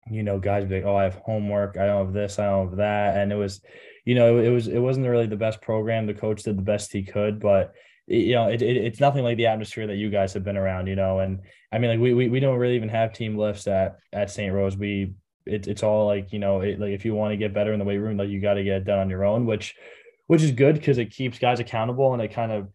You 0.09 0.23
know, 0.23 0.39
guys 0.39 0.61
would 0.61 0.69
be 0.69 0.77
like, 0.77 0.85
"Oh, 0.85 0.95
I 0.95 1.03
have 1.03 1.21
homework. 1.23 1.77
I 1.77 1.85
don't 1.85 2.05
have 2.05 2.13
this. 2.13 2.39
I 2.39 2.45
don't 2.45 2.69
have 2.69 2.77
that," 2.77 3.17
and 3.17 3.31
it 3.31 3.35
was, 3.35 3.61
you 4.07 4.15
know, 4.15 4.37
it 4.37 4.49
was 4.49 4.69
it 4.69 4.79
wasn't 4.79 5.05
really 5.05 5.27
the 5.27 5.35
best 5.35 5.61
program. 5.61 6.05
The 6.05 6.13
coach 6.13 6.43
did 6.43 6.57
the 6.57 6.61
best 6.61 6.93
he 6.93 7.03
could, 7.03 7.41
but 7.41 7.73
you 8.07 8.35
know, 8.35 8.47
it, 8.47 8.61
it 8.61 8.77
it's 8.77 9.01
nothing 9.01 9.23
like 9.23 9.35
the 9.35 9.47
atmosphere 9.47 9.85
that 9.87 9.97
you 9.97 10.09
guys 10.09 10.33
have 10.33 10.45
been 10.45 10.55
around. 10.55 10.87
You 10.87 10.95
know, 10.95 11.19
and 11.19 11.41
I 11.73 11.77
mean, 11.77 11.91
like 11.91 11.99
we 11.99 12.13
we, 12.13 12.29
we 12.29 12.39
don't 12.39 12.57
really 12.57 12.77
even 12.77 12.87
have 12.87 13.11
team 13.11 13.37
lifts 13.37 13.67
at 13.67 13.97
at 14.13 14.31
St. 14.31 14.53
Rose. 14.53 14.77
We 14.77 15.13
it, 15.45 15.67
it's 15.67 15.83
all 15.83 16.05
like 16.05 16.31
you 16.31 16.39
know 16.39 16.61
it, 16.61 16.79
like 16.79 16.91
if 16.91 17.03
you 17.03 17.15
want 17.15 17.33
to 17.33 17.37
get 17.37 17.53
better 17.53 17.73
in 17.73 17.79
the 17.79 17.85
weight 17.85 17.97
room 17.97 18.17
like 18.17 18.29
you 18.29 18.39
got 18.39 18.55
to 18.55 18.63
get 18.63 18.77
it 18.77 18.85
done 18.85 18.99
on 18.99 19.09
your 19.09 19.25
own 19.25 19.45
which 19.45 19.75
which 20.27 20.41
is 20.41 20.51
good 20.51 20.75
because 20.75 20.97
it 20.97 21.11
keeps 21.11 21.39
guys 21.39 21.59
accountable 21.59 22.13
and 22.13 22.21
it 22.21 22.33
kind 22.33 22.51
of 22.51 22.67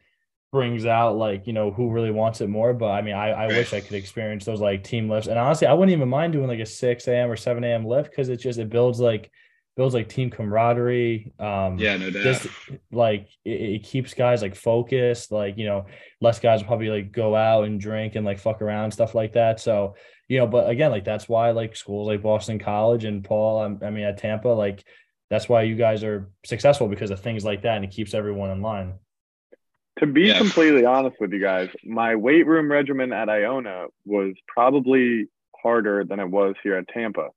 brings 0.50 0.84
out 0.84 1.16
like 1.16 1.46
you 1.46 1.52
know 1.52 1.70
who 1.70 1.90
really 1.90 2.10
wants 2.10 2.40
it 2.40 2.48
more 2.48 2.74
but 2.74 2.90
i 2.90 3.00
mean 3.00 3.14
i, 3.14 3.30
I 3.30 3.46
wish 3.46 3.72
i 3.72 3.80
could 3.80 3.94
experience 3.94 4.44
those 4.44 4.60
like 4.60 4.84
team 4.84 5.08
lifts 5.08 5.28
and 5.28 5.38
honestly 5.38 5.66
i 5.66 5.72
wouldn't 5.72 5.94
even 5.94 6.08
mind 6.08 6.34
doing 6.34 6.48
like 6.48 6.60
a 6.60 6.66
6 6.66 7.08
a.m 7.08 7.30
or 7.30 7.36
7 7.36 7.64
a.m 7.64 7.86
lift 7.86 8.10
because 8.10 8.28
it 8.28 8.36
just 8.36 8.58
it 8.58 8.68
builds 8.68 9.00
like 9.00 9.30
builds 9.76 9.94
like 9.94 10.08
team 10.08 10.28
camaraderie 10.30 11.32
um 11.38 11.78
Yeah, 11.78 11.96
no 11.96 12.10
doubt. 12.10 12.22
just 12.22 12.46
like 12.90 13.28
it, 13.44 13.60
it 13.76 13.82
keeps 13.84 14.12
guys 14.14 14.42
like 14.42 14.54
focused 14.54 15.32
like 15.32 15.56
you 15.56 15.64
know 15.64 15.86
less 16.20 16.38
guys 16.40 16.60
will 16.60 16.66
probably 16.68 16.90
like 16.90 17.10
go 17.12 17.34
out 17.34 17.64
and 17.64 17.80
drink 17.80 18.14
and 18.14 18.26
like 18.26 18.38
fuck 18.38 18.60
around 18.60 18.90
stuff 18.90 19.14
like 19.14 19.32
that 19.32 19.60
so 19.60 19.94
you 20.28 20.38
know 20.38 20.46
but 20.46 20.68
again 20.68 20.90
like 20.90 21.04
that's 21.04 21.28
why 21.28 21.50
like 21.52 21.74
schools 21.74 22.06
like 22.06 22.22
boston 22.22 22.58
college 22.58 23.04
and 23.04 23.24
paul 23.24 23.62
um, 23.62 23.78
i 23.82 23.88
mean 23.90 24.04
at 24.04 24.18
tampa 24.18 24.48
like 24.48 24.84
that's 25.30 25.48
why 25.48 25.62
you 25.62 25.74
guys 25.74 26.04
are 26.04 26.30
successful 26.44 26.86
because 26.88 27.10
of 27.10 27.20
things 27.20 27.42
like 27.44 27.62
that 27.62 27.76
and 27.76 27.84
it 27.84 27.90
keeps 27.90 28.12
everyone 28.12 28.50
in 28.50 28.60
line 28.60 28.92
To 30.00 30.06
be 30.06 30.22
Yeah. 30.28 30.38
completely 30.38 30.84
honest 30.84 31.16
with 31.20 31.32
you 31.32 31.40
guys, 31.40 31.68
my 31.84 32.14
weight 32.16 32.46
room 32.46 32.70
regimen 32.70 33.12
at 33.12 33.28
Iona 33.28 33.86
was 34.04 34.34
probably 34.48 35.28
harder 35.62 36.04
than 36.04 36.18
it 36.20 36.28
was 36.28 36.54
here 36.62 36.76
at 36.76 36.88
Tampa. 36.88 37.28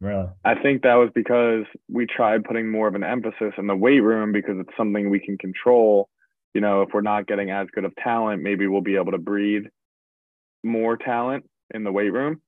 Really 0.00 0.28
I 0.44 0.54
think 0.54 0.82
that 0.82 0.94
was 0.94 1.10
because 1.14 1.64
we 1.88 2.06
tried 2.06 2.44
putting 2.44 2.70
more 2.70 2.88
of 2.88 2.94
an 2.94 3.04
emphasis 3.04 3.54
in 3.58 3.66
the 3.66 3.76
weight 3.76 4.00
room 4.00 4.32
because 4.32 4.56
it's 4.58 4.76
something 4.76 5.10
we 5.10 5.20
can 5.20 5.38
control. 5.38 6.08
You 6.52 6.60
know, 6.60 6.82
if 6.82 6.90
we're 6.92 7.00
not 7.00 7.26
getting 7.26 7.50
as 7.50 7.68
good 7.74 7.84
of 7.84 7.94
talent, 7.96 8.42
maybe 8.42 8.66
we'll 8.66 8.80
be 8.80 8.96
able 8.96 9.12
to 9.12 9.18
breed 9.18 9.70
more 10.62 10.96
talent 10.96 11.48
in 11.72 11.84
the 11.84 11.92
weight 11.92 12.12
room. 12.12 12.40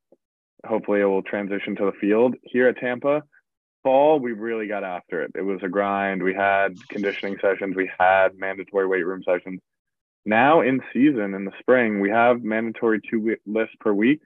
Hopefully, 0.65 1.01
it 1.01 1.05
will 1.05 1.23
transition 1.23 1.77
to 1.77 1.87
the 1.87 1.93
field. 2.01 2.35
Here 2.43 2.69
at 2.69 2.79
Tampa, 2.79 3.23
fall, 3.83 4.19
we 4.19 4.33
really 4.33 4.67
got 4.67 4.85
after 4.85 5.23
it. 5.23 5.33
It 5.35 5.43
was 5.43 5.61
a 5.63 5.69
grind. 5.69 6.23
We 6.23 6.35
had 6.35 6.77
conditioning 6.89 7.37
sessions, 7.41 7.77
we 7.77 7.91
had 7.99 8.37
mandatory 8.37 8.87
weight 8.87 9.07
room 9.07 9.23
sessions. 9.25 9.61
Now, 10.25 10.61
in 10.61 10.81
season, 10.93 11.35
in 11.35 11.45
the 11.45 11.53
spring, 11.61 12.01
we 12.01 12.11
have 12.11 12.43
mandatory 12.43 13.01
two 13.09 13.37
lifts 13.47 13.77
per 13.79 13.93
week 13.93 14.21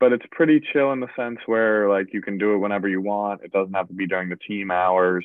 but 0.00 0.12
it's 0.12 0.26
pretty 0.32 0.60
chill 0.72 0.92
in 0.92 1.00
the 1.00 1.08
sense 1.16 1.38
where 1.46 1.88
like 1.88 2.12
you 2.12 2.22
can 2.22 2.38
do 2.38 2.54
it 2.54 2.58
whenever 2.58 2.88
you 2.88 3.00
want. 3.00 3.42
It 3.44 3.52
doesn't 3.52 3.74
have 3.74 3.88
to 3.88 3.94
be 3.94 4.06
during 4.06 4.28
the 4.30 4.36
team 4.36 4.70
hours, 4.70 5.24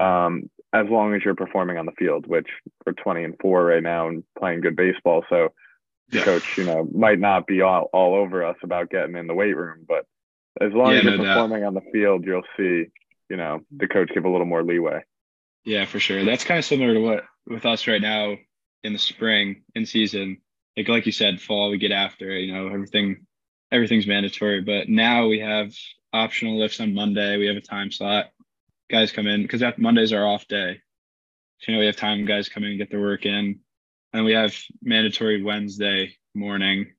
um, 0.00 0.50
as 0.72 0.86
long 0.88 1.14
as 1.14 1.22
you're 1.24 1.34
performing 1.34 1.78
on 1.78 1.86
the 1.86 1.92
field. 1.92 2.26
Which 2.26 2.48
we're 2.86 2.94
20 2.94 3.24
and 3.24 3.34
four 3.40 3.64
right 3.64 3.82
now 3.82 4.08
and 4.08 4.24
playing 4.38 4.60
good 4.62 4.76
baseball, 4.76 5.24
so 5.28 5.52
the 6.10 6.18
Yeah. 6.18 6.24
coach, 6.24 6.46
you 6.56 6.64
know, 6.64 6.88
might 6.92 7.18
not 7.20 7.46
be 7.46 7.60
all, 7.60 7.90
all 7.92 8.14
over 8.14 8.44
us 8.44 8.56
about 8.62 8.90
getting 8.90 9.16
in 9.16 9.26
the 9.26 9.34
weight 9.34 9.56
room, 9.56 9.84
but 9.86 10.06
as 10.60 10.72
long 10.72 10.92
Yeah, 10.92 10.98
as 10.98 11.04
you're 11.04 11.16
no 11.18 11.24
doubt. 11.24 11.34
performing 11.34 11.64
on 11.64 11.74
the 11.74 11.82
field, 11.92 12.24
you'll 12.24 12.42
see, 12.56 12.86
you 13.28 13.36
know, 13.36 13.60
the 13.76 13.86
coach 13.88 14.10
give 14.14 14.24
a 14.24 14.28
little 14.30 14.46
more 14.46 14.62
leeway. 14.62 15.02
Yeah, 15.64 15.84
for 15.84 16.00
sure. 16.00 16.24
That's 16.24 16.44
kind 16.44 16.58
of 16.58 16.64
similar 16.64 16.94
to 16.94 17.00
what 17.00 17.24
with 17.46 17.66
us 17.66 17.86
right 17.86 18.00
now 18.00 18.36
in 18.82 18.92
the 18.94 18.98
spring 18.98 19.64
in 19.74 19.84
season. 19.86 20.38
Like 20.76 20.88
like 20.88 21.06
you 21.06 21.12
said, 21.12 21.40
fall 21.40 21.70
we 21.70 21.78
get 21.78 21.92
after 21.92 22.30
it, 22.30 22.42
you 22.44 22.54
know, 22.54 22.68
everything 22.68 23.26
everything's 23.70 24.06
mandatory. 24.06 24.60
But 24.60 24.88
now 24.88 25.26
we 25.26 25.40
have 25.40 25.72
optional 26.12 26.58
lifts 26.58 26.80
on 26.80 26.94
Monday. 26.94 27.36
We 27.36 27.46
have 27.46 27.56
a 27.56 27.60
time 27.60 27.90
slot. 27.90 28.30
Guys 28.90 29.12
come 29.12 29.26
in 29.26 29.42
because 29.42 29.60
that 29.60 29.78
Mondays 29.78 30.12
are 30.12 30.26
off 30.26 30.48
day. 30.48 30.80
So, 31.60 31.72
you 31.72 31.76
know, 31.76 31.80
we 31.80 31.86
have 31.86 31.96
time 31.96 32.24
guys 32.24 32.48
come 32.48 32.64
in 32.64 32.70
and 32.70 32.78
get 32.78 32.90
their 32.90 33.00
work 33.00 33.26
in. 33.26 33.60
And 34.12 34.24
we 34.24 34.32
have 34.32 34.54
mandatory 34.82 35.42
Wednesday 35.42 36.16
morning. 36.34 36.92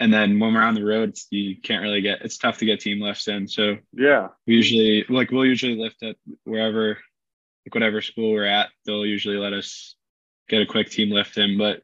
And 0.00 0.12
then 0.12 0.40
when 0.40 0.52
we're 0.52 0.62
on 0.62 0.74
the 0.74 0.84
road, 0.84 1.16
you 1.30 1.60
can't 1.60 1.82
really 1.82 2.00
get 2.00 2.22
it's 2.22 2.38
tough 2.38 2.58
to 2.58 2.66
get 2.66 2.80
team 2.80 3.00
lifts 3.00 3.28
in. 3.28 3.46
So 3.46 3.76
yeah, 3.92 4.28
we 4.46 4.54
usually 4.54 5.04
like 5.08 5.30
we'll 5.30 5.46
usually 5.46 5.76
lift 5.76 6.02
at 6.02 6.16
wherever 6.42 6.98
like 7.64 7.74
whatever 7.74 8.02
school 8.02 8.32
we're 8.32 8.44
at, 8.44 8.70
they'll 8.84 9.06
usually 9.06 9.36
let 9.36 9.52
us 9.52 9.94
get 10.48 10.62
a 10.62 10.66
quick 10.66 10.90
team 10.90 11.10
lift 11.10 11.38
in. 11.38 11.56
But 11.56 11.82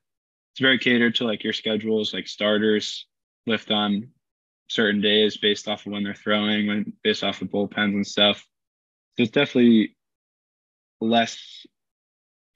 it's 0.53 0.61
very 0.61 0.79
catered 0.79 1.15
to 1.17 1.25
like 1.25 1.45
your 1.45 1.53
schedules, 1.53 2.13
like 2.13 2.27
starters 2.27 3.07
lift 3.47 3.71
on 3.71 4.09
certain 4.69 5.01
days 5.01 5.37
based 5.37 5.69
off 5.69 5.87
of 5.87 5.93
when 5.93 6.05
they're 6.05 6.15
throwing, 6.15 6.67
when 6.67 6.93
based 7.03 7.25
off 7.25 7.43
of 7.43 7.49
bullpens 7.49 7.95
and 7.95 8.07
stuff. 8.07 8.47
So 9.17 9.25
it's 9.25 9.33
definitely 9.33 9.97
less 11.01 11.67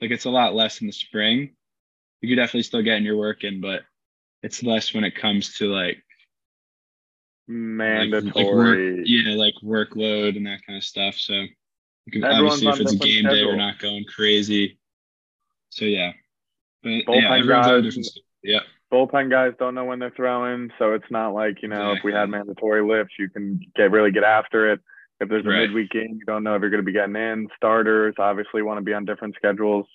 like 0.01 0.11
it's 0.11 0.27
a 0.27 0.31
lot 0.31 0.55
less 0.55 0.81
in 0.81 0.87
the 0.87 0.93
spring. 0.93 1.51
You 2.21 2.29
could 2.29 2.41
definitely 2.41 2.63
still 2.63 2.83
get 2.83 2.97
in 2.97 3.05
your 3.05 3.17
work 3.17 3.45
in, 3.45 3.61
but 3.61 3.83
it's 4.43 4.63
less 4.63 4.95
when 4.95 5.05
it 5.05 5.17
comes 5.17 5.59
to 5.59 5.73
like 5.73 6.03
mandatory 7.49 8.23
like, 8.23 8.35
like 8.37 8.55
work, 8.55 8.79
yeah, 9.05 9.35
like 9.35 9.55
workload 9.63 10.37
and 10.37 10.47
that 10.47 10.61
kind 10.67 10.77
of 10.77 10.85
stuff. 10.85 11.17
So 11.17 11.33
you 11.35 12.13
can, 12.13 12.25
obviously 12.25 12.69
if 12.69 12.81
it's 12.81 12.93
a 12.93 12.97
game 12.97 13.25
schedule. 13.25 13.35
day, 13.35 13.45
we're 13.45 13.57
not 13.57 13.79
going 13.79 14.05
crazy. 14.05 14.79
So 15.71 15.85
yeah. 15.85 16.13
But 16.83 16.91
yeah, 17.09 17.41
guys, 17.41 17.97
yeah. 17.97 18.23
Bullpen 18.95 19.29
guys 19.29 19.55
don't 19.59 19.75
know 19.75 19.85
when 19.85 19.99
they're 19.99 20.13
throwing, 20.15 20.71
so 20.79 20.93
it's 20.93 21.11
not 21.11 21.35
like 21.35 21.63
you 21.63 21.69
know 21.69 21.93
if 21.93 22.05
we 22.05 22.13
had 22.13 22.29
mandatory 22.29 22.87
lifts, 22.87 23.15
you 23.19 23.29
can 23.29 23.61
get 23.75 23.91
really 23.91 24.13
get 24.13 24.23
after 24.23 24.73
it. 24.73 24.81
If 25.19 25.29
there's 25.29 25.45
a 25.45 25.49
right. 25.49 25.63
midweek 25.63 25.91
game, 25.91 26.17
you 26.19 26.25
don't 26.27 26.45
know 26.45 26.55
if 26.55 26.61
you're 26.61 26.71
going 26.71 26.83
to 26.83 26.87
be 26.87 26.93
getting 26.93 27.17
in. 27.17 27.49
Starters 27.57 28.15
obviously 28.19 28.63
want 28.63 28.79
to 28.79 28.83
be 28.83 28.95
on 28.95 29.05
different 29.05 29.35
schedules. 29.35 29.87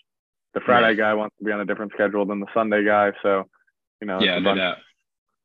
The 0.53 0.59
Friday 0.59 0.87
right. 0.87 0.97
guy 0.97 1.13
wants 1.13 1.35
to 1.37 1.45
be 1.45 1.51
on 1.51 1.61
a 1.61 1.65
different 1.65 1.93
schedule 1.93 2.25
than 2.25 2.41
the 2.41 2.47
Sunday 2.53 2.83
guy, 2.83 3.11
so 3.23 3.45
you 4.01 4.07
know, 4.07 4.19
yeah, 4.21 4.37
a 4.37 4.41
bunch, 4.41 4.57
no 4.57 4.73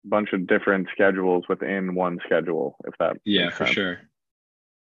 bunch 0.05 0.33
of 0.33 0.47
different 0.47 0.89
schedules 0.93 1.45
within 1.49 1.95
one 1.95 2.19
schedule. 2.27 2.77
If 2.85 2.95
that 2.99 3.17
yeah, 3.25 3.51
for 3.51 3.67
sense. 3.67 3.71
sure. 3.71 3.99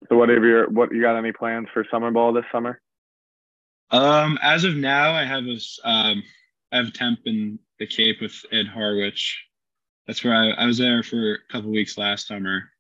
So 0.09 0.17
what 0.17 0.29
have 0.29 0.43
your 0.45 0.69
what 0.71 0.93
you 0.93 1.03
got 1.03 1.17
any 1.17 1.33
plans 1.33 1.69
for 1.73 1.85
summer 1.91 2.11
ball 2.11 2.33
this 2.33 2.45
summer? 2.53 2.81
Um, 3.91 4.39
as 4.43 4.65
of 4.65 4.77
now, 4.77 5.13
I 5.13 5.25
have 5.25 5.45
a 5.45 5.59
um, 5.89 6.23
I 6.73 6.77
have 6.77 6.93
temp 6.93 7.21
in 7.27 7.59
the 7.85 7.95
Cape 7.95 8.21
with 8.21 8.35
Ed 8.51 8.67
Harwich. 8.67 9.45
That's 10.07 10.23
where 10.25 10.35
I, 10.35 10.51
I 10.51 10.67
was 10.67 10.79
there 10.79 11.03
for 11.03 11.35
a 11.35 11.53
couple 11.53 11.71
weeks 11.71 11.99
last 11.99 12.27
summer. 12.27 12.71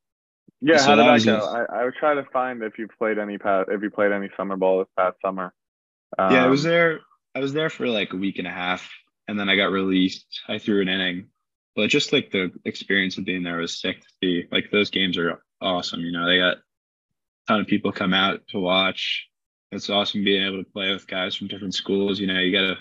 Yeah, 0.60 0.78
so 0.78 0.96
how 0.96 0.96
did 0.96 1.22
that, 1.22 1.40
go? 1.40 1.46
I, 1.46 1.80
I 1.80 1.84
was 1.84 1.94
trying 1.98 2.16
to 2.16 2.30
find 2.30 2.62
if 2.62 2.78
you 2.78 2.88
played 2.98 3.18
any 3.18 3.38
past 3.38 3.68
if 3.70 3.82
you 3.82 3.90
played 3.90 4.12
any 4.12 4.30
summer 4.36 4.56
ball 4.56 4.78
this 4.78 4.88
past 4.96 5.16
summer. 5.22 5.52
Um, 6.18 6.32
yeah, 6.32 6.44
I 6.44 6.48
was 6.48 6.64
um, 6.64 6.70
there. 6.70 7.00
I 7.34 7.40
was 7.40 7.52
there 7.52 7.70
for 7.70 7.86
like 7.86 8.12
a 8.12 8.16
week 8.16 8.38
and 8.38 8.46
a 8.46 8.50
half, 8.50 8.88
and 9.28 9.38
then 9.38 9.48
I 9.48 9.56
got 9.56 9.72
released. 9.72 10.26
I 10.48 10.58
threw 10.58 10.80
an 10.80 10.88
inning, 10.88 11.26
but 11.76 11.90
just 11.90 12.12
like 12.12 12.30
the 12.30 12.50
experience 12.64 13.18
of 13.18 13.24
being 13.24 13.42
there 13.42 13.58
was 13.58 13.80
sick 13.80 14.00
to 14.00 14.08
see. 14.22 14.44
Like 14.50 14.70
those 14.70 14.90
games 14.90 15.18
are 15.18 15.42
awesome. 15.60 16.00
You 16.00 16.12
know, 16.12 16.26
they 16.26 16.38
got 16.38 16.56
a 16.56 16.62
ton 17.48 17.60
of 17.60 17.66
people 17.66 17.92
come 17.92 18.14
out 18.14 18.40
to 18.48 18.58
watch. 18.58 19.26
It's 19.70 19.90
awesome 19.90 20.24
being 20.24 20.46
able 20.46 20.64
to 20.64 20.70
play 20.70 20.92
with 20.92 21.06
guys 21.06 21.34
from 21.34 21.48
different 21.48 21.74
schools. 21.74 22.20
You 22.20 22.28
know, 22.28 22.38
you 22.38 22.52
got 22.52 22.70
a 22.70 22.76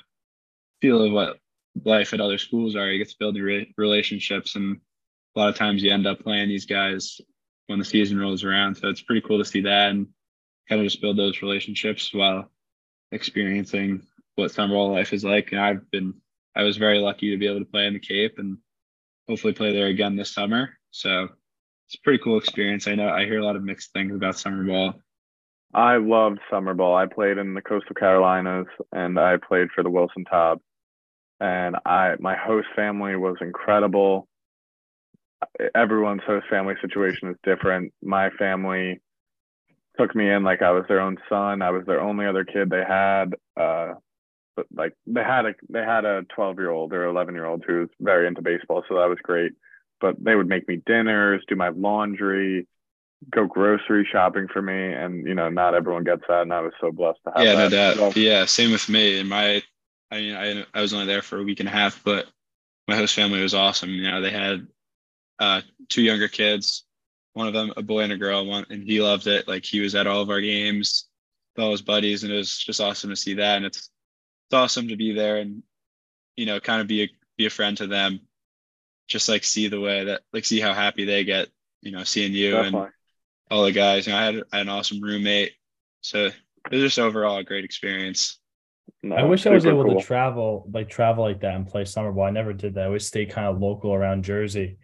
feel 0.79 1.03
of 1.03 1.11
what 1.11 1.37
life 1.83 2.13
at 2.13 2.21
other 2.21 2.37
schools 2.37 2.75
are. 2.75 2.89
You 2.89 2.99
get 2.99 3.09
to 3.09 3.15
build 3.19 3.37
re- 3.37 3.73
relationships, 3.77 4.55
and 4.55 4.79
a 5.35 5.39
lot 5.39 5.49
of 5.49 5.55
times 5.55 5.83
you 5.83 5.91
end 5.91 6.07
up 6.07 6.19
playing 6.19 6.49
these 6.49 6.65
guys 6.65 7.19
when 7.67 7.79
the 7.79 7.85
season 7.85 8.19
rolls 8.19 8.43
around. 8.43 8.75
So 8.75 8.89
it's 8.89 9.01
pretty 9.01 9.21
cool 9.21 9.39
to 9.39 9.45
see 9.45 9.61
that 9.61 9.89
and 9.89 10.07
kind 10.69 10.81
of 10.81 10.85
just 10.85 11.01
build 11.01 11.17
those 11.17 11.41
relationships 11.41 12.13
while 12.13 12.51
experiencing 13.11 14.05
what 14.35 14.51
summer 14.51 14.73
ball 14.73 14.91
life 14.91 15.13
is 15.13 15.23
like. 15.23 15.51
And 15.51 15.61
I've 15.61 15.89
been, 15.91 16.15
I 16.55 16.63
was 16.63 16.77
very 16.77 16.99
lucky 16.99 17.31
to 17.31 17.37
be 17.37 17.47
able 17.47 17.59
to 17.59 17.65
play 17.65 17.87
in 17.87 17.93
the 17.93 17.99
Cape 17.99 18.37
and 18.37 18.57
hopefully 19.27 19.53
play 19.53 19.73
there 19.73 19.87
again 19.87 20.15
this 20.15 20.33
summer. 20.33 20.77
So 20.91 21.29
it's 21.87 21.95
a 21.95 22.01
pretty 22.03 22.23
cool 22.23 22.37
experience. 22.37 22.87
I 22.87 22.95
know 22.95 23.09
I 23.09 23.25
hear 23.25 23.39
a 23.39 23.45
lot 23.45 23.55
of 23.55 23.63
mixed 23.63 23.93
things 23.93 24.15
about 24.15 24.37
summer 24.37 24.63
ball. 24.63 24.95
I 25.73 25.97
loved 25.97 26.39
summer 26.51 26.73
ball. 26.73 26.95
I 26.95 27.07
played 27.07 27.37
in 27.37 27.55
the 27.55 27.61
Coastal 27.61 27.95
Carolinas 27.95 28.67
and 28.91 29.19
I 29.19 29.37
played 29.37 29.69
for 29.73 29.83
the 29.83 29.89
Wilson 29.89 30.25
Tob. 30.25 30.59
And 31.43 31.75
I 31.85 32.15
my 32.19 32.35
host 32.35 32.67
family 32.75 33.15
was 33.15 33.35
incredible. 33.41 34.27
Everyone's 35.75 36.21
host 36.25 36.45
family 36.49 36.75
situation 36.81 37.29
is 37.29 37.35
different. 37.43 37.91
My 38.01 38.29
family 38.31 39.01
took 39.99 40.15
me 40.15 40.29
in 40.29 40.43
like 40.43 40.61
I 40.61 40.71
was 40.71 40.85
their 40.87 41.01
own 41.01 41.17
son. 41.27 41.61
I 41.61 41.71
was 41.71 41.85
their 41.85 42.01
only 42.01 42.25
other 42.25 42.45
kid 42.45 42.69
they 42.69 42.83
had. 42.87 43.35
Uh, 43.59 43.95
but 44.55 44.67
like 44.73 44.93
they 45.05 45.23
had 45.23 45.45
a 45.45 45.53
they 45.69 45.81
had 45.81 46.05
a 46.05 46.23
12 46.35 46.59
year 46.59 46.69
old 46.69 46.93
or 46.93 47.05
11 47.05 47.35
year 47.35 47.45
old 47.45 47.63
who 47.67 47.81
was 47.81 47.89
very 47.99 48.27
into 48.27 48.41
baseball, 48.41 48.83
so 48.87 48.95
that 48.95 49.09
was 49.09 49.17
great 49.21 49.53
but 50.03 50.21
they 50.21 50.35
would 50.35 50.49
make 50.49 50.67
me 50.67 50.81
dinners, 50.85 51.41
do 51.47 51.55
my 51.55 51.69
laundry, 51.69 52.67
go 53.31 53.47
grocery 53.47 54.05
shopping 54.11 54.47
for 54.51 54.61
me, 54.61 54.93
and 54.93 55.25
you 55.25 55.33
know, 55.33 55.47
not 55.47 55.73
everyone 55.73 56.03
gets 56.03 56.23
that, 56.27 56.41
and 56.41 56.53
I 56.53 56.59
was 56.59 56.73
so 56.81 56.91
blessed 56.91 57.19
to 57.25 57.31
have. 57.33 57.45
Yeah, 57.45 57.55
that. 57.55 57.71
no 57.71 57.95
doubt. 58.09 58.17
Yeah, 58.17 58.43
same 58.43 58.73
with 58.73 58.89
me. 58.89 59.21
And 59.21 59.29
my, 59.29 59.63
I 60.13 60.19
mean, 60.19 60.35
I 60.35 60.65
I 60.73 60.81
was 60.81 60.93
only 60.93 61.07
there 61.07 61.21
for 61.21 61.39
a 61.39 61.43
week 61.43 61.59
and 61.59 61.69
a 61.69 61.71
half, 61.71 62.03
but 62.03 62.27
my 62.87 62.95
host 62.95 63.15
family 63.15 63.41
was 63.41 63.53
awesome. 63.53 63.89
You 63.89 64.09
know, 64.09 64.21
they 64.21 64.31
had 64.31 64.67
uh, 65.39 65.61
two 65.89 66.03
younger 66.03 66.27
kids, 66.27 66.85
one 67.33 67.47
of 67.47 67.53
them 67.53 67.73
a 67.75 67.81
boy 67.81 68.01
and 68.01 68.13
a 68.13 68.17
girl, 68.17 68.45
one, 68.45 68.65
and 68.69 68.83
he 68.83 69.01
loved 69.01 69.27
it. 69.27 69.47
Like 69.47 69.65
he 69.65 69.79
was 69.79 69.95
at 69.95 70.07
all 70.07 70.21
of 70.21 70.29
our 70.29 70.41
games, 70.41 71.07
with 71.55 71.63
all 71.63 71.71
his 71.71 71.81
buddies, 71.81 72.23
and 72.23 72.31
it 72.31 72.37
was 72.37 72.57
just 72.57 72.79
awesome 72.79 73.09
to 73.09 73.15
see 73.15 73.35
that. 73.35 73.57
And 73.57 73.65
it's 73.65 73.89
it's 74.47 74.53
awesome 74.53 74.89
to 74.89 74.95
be 74.95 75.13
there 75.13 75.37
and 75.37 75.63
you 76.35 76.45
know, 76.45 76.59
kind 76.59 76.81
of 76.81 76.87
be 76.87 77.03
a 77.03 77.09
be 77.37 77.45
a 77.45 77.49
friend 77.49 77.77
to 77.77 77.87
them 77.87 78.19
just 79.07 79.29
like 79.29 79.43
see 79.43 79.67
the 79.67 79.79
way 79.79 80.05
that 80.05 80.21
like 80.31 80.45
see 80.45 80.59
how 80.59 80.73
happy 80.73 81.05
they 81.05 81.23
get, 81.23 81.49
you 81.81 81.91
know, 81.91 82.03
seeing 82.03 82.33
you 82.33 82.51
Definitely. 82.51 82.81
and 82.81 82.91
all 83.51 83.63
the 83.63 83.71
guys. 83.71 84.07
You 84.07 84.13
know, 84.13 84.19
I 84.19 84.25
had, 84.25 84.35
I 84.51 84.57
had 84.57 84.67
an 84.67 84.69
awesome 84.69 85.01
roommate. 85.01 85.53
So 86.01 86.25
it 86.25 86.33
was 86.71 86.81
just 86.81 86.99
overall 86.99 87.37
a 87.37 87.43
great 87.43 87.65
experience. 87.65 88.39
No, 89.01 89.15
I 89.15 89.23
wish 89.23 89.45
I 89.45 89.49
was 89.49 89.65
able 89.65 89.83
cool. 89.83 89.99
to 89.99 90.05
travel 90.05 90.69
like 90.71 90.89
travel 90.89 91.25
like 91.25 91.41
that 91.41 91.55
and 91.55 91.67
play 91.67 91.85
summer 91.85 92.11
ball. 92.11 92.25
I 92.25 92.31
never 92.31 92.53
did 92.53 92.75
that. 92.75 92.83
I 92.83 92.85
always 92.85 93.05
stayed 93.05 93.31
kind 93.31 93.47
of 93.47 93.59
local 93.59 93.93
around 93.93 94.23
Jersey, 94.23 94.77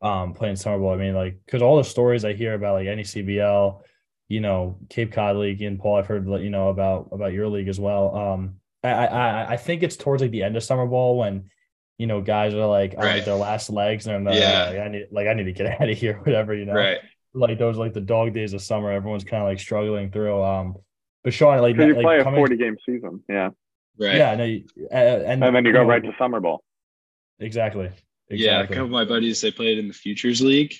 um, 0.00 0.32
playing 0.32 0.56
summer 0.56 0.78
ball. 0.78 0.94
I 0.94 0.96
mean, 0.96 1.14
like 1.14 1.38
because 1.44 1.62
all 1.62 1.76
the 1.76 1.84
stories 1.84 2.24
I 2.24 2.32
hear 2.32 2.54
about 2.54 2.74
like 2.74 2.86
NECBL, 2.86 3.80
you 4.28 4.40
know, 4.40 4.78
Cape 4.88 5.12
Cod 5.12 5.36
League 5.36 5.60
and 5.62 5.78
Paul, 5.78 5.96
I've 5.96 6.06
heard 6.06 6.26
you 6.26 6.50
know 6.50 6.68
about 6.68 7.10
about 7.12 7.32
your 7.32 7.48
league 7.48 7.68
as 7.68 7.78
well. 7.78 8.16
Um, 8.16 8.56
I 8.82 8.90
I 8.90 9.52
I 9.52 9.56
think 9.56 9.82
it's 9.82 9.96
towards 9.96 10.22
like 10.22 10.30
the 10.30 10.42
end 10.42 10.56
of 10.56 10.64
summer 10.64 10.86
ball 10.86 11.18
when 11.18 11.50
you 11.98 12.06
know, 12.06 12.20
guys 12.20 12.54
are 12.54 12.66
like 12.66 12.94
on 12.96 13.04
right. 13.04 13.16
like 13.16 13.24
their 13.24 13.34
last 13.34 13.70
legs 13.70 14.06
and 14.06 14.26
they're 14.26 14.34
yeah. 14.34 14.64
like, 14.68 14.78
I 14.78 14.88
need 14.88 15.06
like 15.10 15.26
I 15.26 15.34
need 15.34 15.44
to 15.44 15.52
get 15.52 15.66
out 15.80 15.88
of 15.88 15.96
here, 15.96 16.18
whatever, 16.24 16.54
you 16.54 16.66
know. 16.66 16.74
Right. 16.74 16.98
Like 17.34 17.58
those 17.58 17.76
like 17.76 17.92
the 17.92 18.00
dog 18.00 18.34
days 18.34 18.52
of 18.52 18.62
summer, 18.62 18.90
everyone's 18.90 19.24
kind 19.24 19.42
of 19.42 19.48
like 19.48 19.60
struggling 19.60 20.10
through. 20.10 20.42
Um 20.42 20.76
but 21.26 21.34
Sean, 21.34 21.60
like 21.60 21.74
you 21.74 21.92
like, 21.92 22.02
play 22.04 22.22
coming, 22.22 22.38
a 22.38 22.40
40 22.40 22.56
game 22.56 22.76
season, 22.86 23.20
yeah. 23.28 23.50
Right. 23.98 24.14
Yeah, 24.14 24.36
no, 24.36 24.44
uh, 24.44 24.94
and, 24.94 25.42
and 25.42 25.56
then 25.56 25.64
you 25.64 25.72
go 25.72 25.82
know, 25.82 25.88
right 25.88 26.00
to 26.00 26.12
summer 26.20 26.38
ball. 26.38 26.62
Exactly. 27.40 27.86
exactly. 27.86 28.44
Yeah, 28.44 28.60
a 28.60 28.68
couple 28.68 28.84
of 28.84 28.90
my 28.90 29.04
buddies 29.04 29.40
they 29.40 29.50
played 29.50 29.78
in 29.78 29.88
the 29.88 29.92
Futures 29.92 30.40
League, 30.40 30.72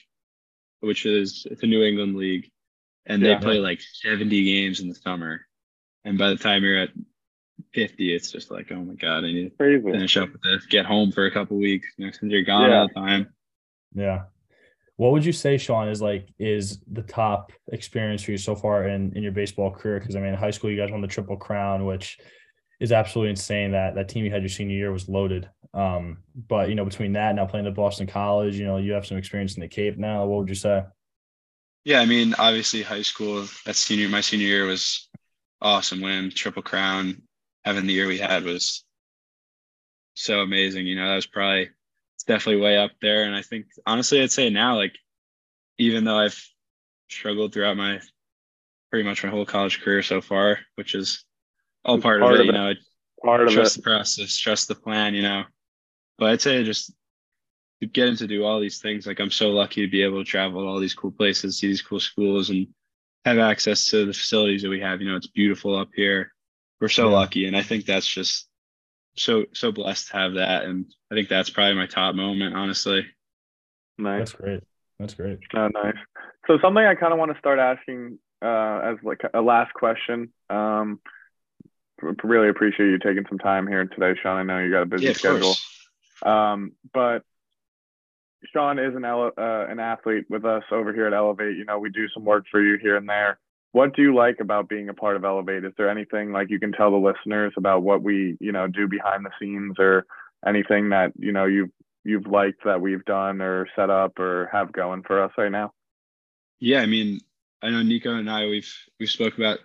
which 0.79 1.05
is 1.05 1.49
the 1.51 1.67
New 1.67 1.83
England 1.83 2.15
league, 2.15 2.49
and 3.07 3.21
yeah, 3.21 3.35
they 3.35 3.45
play 3.45 3.59
like 3.59 3.81
70 3.81 4.45
games 4.45 4.79
in 4.79 4.89
the 4.89 4.95
summer. 4.95 5.41
And 6.05 6.17
by 6.17 6.29
the 6.29 6.37
time 6.37 6.63
you're 6.63 6.79
at 6.79 6.91
50, 7.75 8.15
it's 8.15 8.31
just 8.31 8.49
like, 8.53 8.71
oh 8.71 8.85
my 8.85 8.95
God, 8.95 9.25
I 9.25 9.33
need 9.33 9.51
to 9.51 9.57
Crazy. 9.57 9.83
finish 9.83 10.17
up 10.17 10.31
with 10.31 10.43
this, 10.43 10.65
get 10.67 10.87
home 10.87 11.11
for 11.11 11.27
a 11.27 11.33
couple 11.33 11.57
weeks, 11.57 11.89
you 11.97 12.07
know, 12.07 12.13
since 12.13 12.31
you're 12.31 12.45
gone 12.45 12.71
yeah. 12.71 12.83
all 12.83 12.87
the 12.87 12.95
time. 12.95 13.35
Yeah. 13.97 14.23
What 14.97 15.13
would 15.13 15.25
you 15.25 15.33
say, 15.33 15.59
Sean, 15.59 15.89
is 15.89 16.01
like 16.01 16.29
is 16.39 16.81
the 16.91 17.03
top 17.03 17.53
experience 17.73 18.23
for 18.23 18.31
you 18.31 18.39
so 18.39 18.55
far 18.55 18.89
in, 18.89 19.13
in 19.15 19.23
your 19.23 19.33
baseball 19.33 19.71
career? 19.71 20.01
Because 20.01 20.17
I 20.17 20.21
mean, 20.21 20.31
in 20.31 20.35
high 20.35 20.51
school, 20.51 20.71
you 20.71 20.77
guys 20.77 20.91
won 20.91 21.03
the 21.03 21.07
triple 21.07 21.37
crown, 21.37 21.85
which 21.85 22.19
is 22.81 22.93
absolutely 22.93 23.31
insane. 23.31 23.73
That 23.73 23.95
that 23.95 24.09
team 24.09 24.25
you 24.25 24.31
had 24.31 24.43
your 24.43 24.49
senior 24.49 24.77
year 24.77 24.93
was 24.93 25.09
loaded. 25.09 25.49
Um, 25.75 26.19
but 26.49 26.71
you 26.71 26.75
know, 26.75 26.85
between 26.85 27.13
that 27.13 27.31
and 27.31 27.37
now 27.37 27.47
playing 27.47 27.67
at 27.67 27.75
Boston 27.75 28.07
College, 28.07 28.57
you 28.57 28.65
know, 28.65 28.79
you 28.79 28.93
have 28.93 29.07
some 29.07 29.19
experience 29.19 29.55
in 29.55 29.61
the 29.61 29.69
Cape 29.69 29.99
now. 29.99 30.25
What 30.25 30.41
would 30.41 30.49
you 30.49 30.55
say? 30.55 30.83
Yeah, 31.85 32.01
I 32.01 32.07
mean, 32.07 32.35
obviously, 32.39 32.83
high 32.83 33.03
school 33.03 33.47
that 33.67 33.77
senior 33.77 34.09
my 34.09 34.23
senior 34.23 34.47
year 34.47 34.67
was 34.67 35.09
awesome. 35.61 36.01
Win 36.01 36.31
triple 36.31 36.63
crown, 36.63 37.23
having 37.65 37.87
the 37.87 37.93
year 37.93 38.09
we 38.09 38.19
had 38.19 38.45
was 38.45 38.83
so 40.15 40.41
amazing. 40.41 40.87
You 40.87 40.97
know, 40.97 41.09
that 41.09 41.17
was 41.17 41.27
probably 41.27 41.69
it's 42.17 42.25
definitely 42.25 42.63
way 42.63 42.79
up 42.79 42.93
there. 43.01 43.25
And 43.25 43.37
I 43.37 43.43
think 43.43 43.67
honestly, 43.87 44.23
I'd 44.23 44.33
say 44.33 44.51
now, 44.51 44.77
like, 44.77 44.97
even 45.79 46.05
though 46.05 46.19
I've 46.19 46.43
struggled 47.09 47.53
throughout 47.53 47.77
my 47.77 48.01
pretty 48.91 49.07
much 49.09 49.23
my 49.23 49.31
whole 49.31 49.45
college 49.47 49.83
career 49.83 50.03
so 50.03 50.21
far, 50.21 50.59
which 50.77 50.95
is 50.95 51.25
all 51.85 52.01
part, 52.01 52.21
part 52.23 52.35
of, 52.35 52.41
it, 52.41 52.41
of 52.41 52.41
it, 52.41 52.47
you 52.47 52.53
know, 52.53 52.73
part 53.23 53.49
trust 53.51 53.77
of 53.77 53.83
the 53.83 53.91
process, 53.91 54.37
trust 54.39 54.69
the 54.69 54.75
plan, 54.75 55.15
you 55.15 55.23
know. 55.23 55.45
But 56.19 56.31
I'd 56.31 56.41
say 56.41 56.65
just 56.65 56.93
getting 57.93 58.17
to 58.17 58.27
do 58.27 58.45
all 58.45 58.59
these 58.59 58.81
things. 58.81 59.07
Like 59.07 59.21
I'm 59.21 59.31
so 59.31 59.51
lucky 59.51 59.85
to 59.85 59.91
be 59.91 60.03
able 60.03 60.25
to 60.25 60.31
travel 60.31 60.63
to 60.63 60.67
all 60.67 60.81
these 60.81 60.95
cool 60.95 61.11
places, 61.11 61.59
see 61.59 61.67
these 61.67 61.83
cool 61.83 62.01
schools, 62.01 62.49
and 62.49 62.69
have 63.27 63.39
access 63.39 63.87
to 63.91 64.07
the 64.07 64.15
facilities 64.15 64.63
that 64.63 64.71
we 64.71 64.81
have. 64.81 65.03
You 65.03 65.11
know, 65.11 65.17
it's 65.17 65.27
beautiful 65.27 65.77
up 65.77 65.91
here. 65.95 66.33
We're 66.81 66.89
so 66.89 67.11
Yeah. 67.11 67.17
lucky, 67.17 67.47
and 67.47 67.57
I 67.57 67.63
think 67.63 67.85
that's 67.85 68.07
just 68.07 68.49
so 69.17 69.47
so 69.55 69.73
blessed 69.73 70.09
to 70.09 70.17
have 70.17 70.35
that. 70.35 70.65
And 70.65 70.87
I 71.11 71.15
think 71.15 71.29
that's 71.29 71.51
probably 71.51 71.75
my 71.75 71.87
top 71.87 72.15
moment, 72.15 72.55
honestly. 72.55 73.07
Nice. 73.99 74.19
That's 74.19 74.33
great. 74.33 74.63
That's 74.99 75.15
great. 75.15 75.39
Oh, 75.55 75.69
nice. 75.69 75.97
So 76.47 76.59
something 76.63 76.85
I 76.85 76.95
kind 76.95 77.13
of 77.13 77.19
want 77.19 77.33
to 77.33 77.39
start 77.39 77.59
asking 77.59 78.19
uh, 78.43 78.81
as 78.85 78.97
like 79.03 79.21
a 79.35 79.41
last 79.41 79.73
question. 79.75 80.33
Um, 80.51 81.01
really 82.23 82.49
appreciate 82.49 82.87
you 82.87 82.99
taking 82.99 83.25
some 83.29 83.39
time 83.39 83.67
here 83.67 83.85
today, 83.87 84.19
Sean. 84.23 84.37
I 84.37 84.43
know 84.43 84.59
you 84.59 84.71
got 84.71 84.83
a 84.83 84.87
busy 84.87 85.05
Yeah, 85.05 85.11
of 85.11 85.17
schedule. 85.17 85.41
course. 85.41 85.89
Um, 86.25 86.73
but 86.93 87.23
Sean 88.53 88.79
is 88.79 88.95
an 88.95 89.05
ele- 89.05 89.33
uh, 89.37 89.67
an 89.69 89.81
athlete 89.81 90.27
with 90.29 90.45
us 90.45 90.65
over 90.71 90.93
here 90.93 91.07
at 91.07 91.15
Elevate. 91.15 91.57
You 91.57 91.65
know, 91.65 91.79
we 91.79 91.91
do 91.91 92.09
some 92.11 92.25
work 92.25 92.45
for 92.51 92.61
you 92.61 92.77
here 92.79 92.97
and 92.97 93.09
there. 93.09 93.39
What 93.77 93.95
do 93.95 94.01
you 94.01 94.15
like 94.15 94.41
about 94.41 94.71
being 94.71 94.89
a 94.89 94.95
part 94.95 95.17
of 95.17 95.25
Elevate? 95.27 95.63
Is 95.63 95.75
there 95.77 95.91
anything 95.91 96.33
like 96.33 96.49
you 96.49 96.59
can 96.59 96.73
tell 96.73 96.91
the 96.91 96.97
listeners 96.97 97.53
about 97.59 97.83
what 97.83 98.03
we, 98.03 98.39
you 98.41 98.51
know, 98.51 98.67
do 98.67 98.89
behind 98.89 99.23
the 99.23 99.31
scenes, 99.39 99.75
or 99.79 100.07
anything 100.47 100.89
that 100.89 101.13
you 101.19 101.31
know 101.31 101.45
you've 101.45 101.69
you've 102.03 102.27
liked 102.27 102.65
that 102.65 102.81
we've 102.81 103.05
done 103.05 103.43
or 103.43 103.69
set 103.77 103.91
up 103.91 104.19
or 104.19 104.49
have 104.51 104.73
going 104.73 105.03
for 105.03 105.23
us 105.23 105.31
right 105.37 105.53
now? 105.53 105.75
Yeah, 106.59 106.81
I 106.81 106.87
mean, 106.87 107.21
I 107.61 107.69
know 107.69 107.83
Nico 107.83 108.15
and 108.15 108.31
I 108.31 108.47
we've 108.47 108.75
we've 108.99 109.11
spoke 109.11 109.37
about 109.37 109.59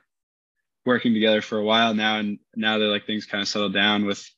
working 0.85 1.13
together 1.13 1.41
for 1.41 1.59
a 1.59 1.63
while 1.63 1.93
now, 1.93 2.17
and 2.17 2.37
now 2.53 2.79
that 2.79 2.85
like 2.87 3.05
things 3.05 3.25
kind 3.25 3.41
of 3.41 3.47
settled 3.47 3.73
down 3.73 4.05
with 4.05 4.29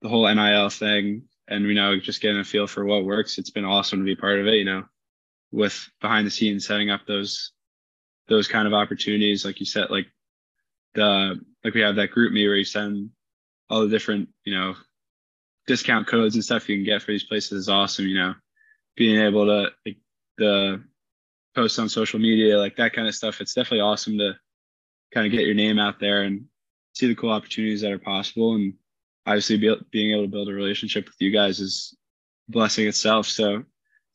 the 0.00 0.08
whole 0.08 0.32
NIL 0.32 0.70
thing, 0.70 1.24
and 1.48 1.64
you 1.64 1.74
know 1.74 1.98
just 1.98 2.22
getting 2.22 2.38
a 2.38 2.44
feel 2.44 2.68
for 2.68 2.84
what 2.84 3.04
works. 3.04 3.36
It's 3.36 3.50
been 3.50 3.64
awesome 3.64 3.98
to 3.98 4.04
be 4.04 4.14
part 4.14 4.38
of 4.38 4.46
it. 4.46 4.54
You 4.54 4.64
know, 4.64 4.84
with 5.50 5.90
behind 6.00 6.24
the 6.24 6.30
scenes 6.30 6.68
setting 6.68 6.90
up 6.90 7.00
those 7.08 7.50
those 8.28 8.48
kind 8.48 8.66
of 8.66 8.74
opportunities, 8.74 9.44
like 9.44 9.60
you 9.60 9.66
said, 9.66 9.90
like 9.90 10.06
the 10.94 11.40
like 11.64 11.74
we 11.74 11.80
have 11.80 11.96
that 11.96 12.10
GroupMe 12.10 12.46
where 12.46 12.56
you 12.56 12.64
send 12.64 13.10
all 13.70 13.82
the 13.82 13.88
different 13.88 14.28
you 14.44 14.54
know 14.54 14.74
discount 15.66 16.06
codes 16.06 16.34
and 16.34 16.44
stuff 16.44 16.68
you 16.68 16.76
can 16.76 16.84
get 16.84 17.02
for 17.02 17.12
these 17.12 17.24
places 17.24 17.52
is 17.52 17.68
awesome. 17.68 18.06
You 18.06 18.18
know, 18.18 18.34
being 18.96 19.20
able 19.20 19.46
to 19.46 19.70
like 19.86 19.98
the 20.36 20.82
post 21.54 21.78
on 21.78 21.88
social 21.88 22.18
media, 22.18 22.58
like 22.58 22.76
that 22.76 22.92
kind 22.92 23.08
of 23.08 23.14
stuff. 23.14 23.40
It's 23.40 23.54
definitely 23.54 23.80
awesome 23.80 24.18
to 24.18 24.34
kind 25.12 25.26
of 25.26 25.32
get 25.32 25.46
your 25.46 25.54
name 25.54 25.78
out 25.78 25.98
there 26.00 26.22
and 26.22 26.46
see 26.94 27.06
the 27.06 27.14
cool 27.14 27.30
opportunities 27.30 27.80
that 27.80 27.92
are 27.92 27.98
possible. 27.98 28.54
And 28.54 28.74
obviously, 29.26 29.56
be, 29.58 29.74
being 29.90 30.12
able 30.12 30.24
to 30.24 30.28
build 30.28 30.48
a 30.48 30.52
relationship 30.52 31.06
with 31.06 31.16
you 31.18 31.30
guys 31.30 31.60
is 31.60 31.96
blessing 32.48 32.86
itself. 32.86 33.26
So 33.26 33.64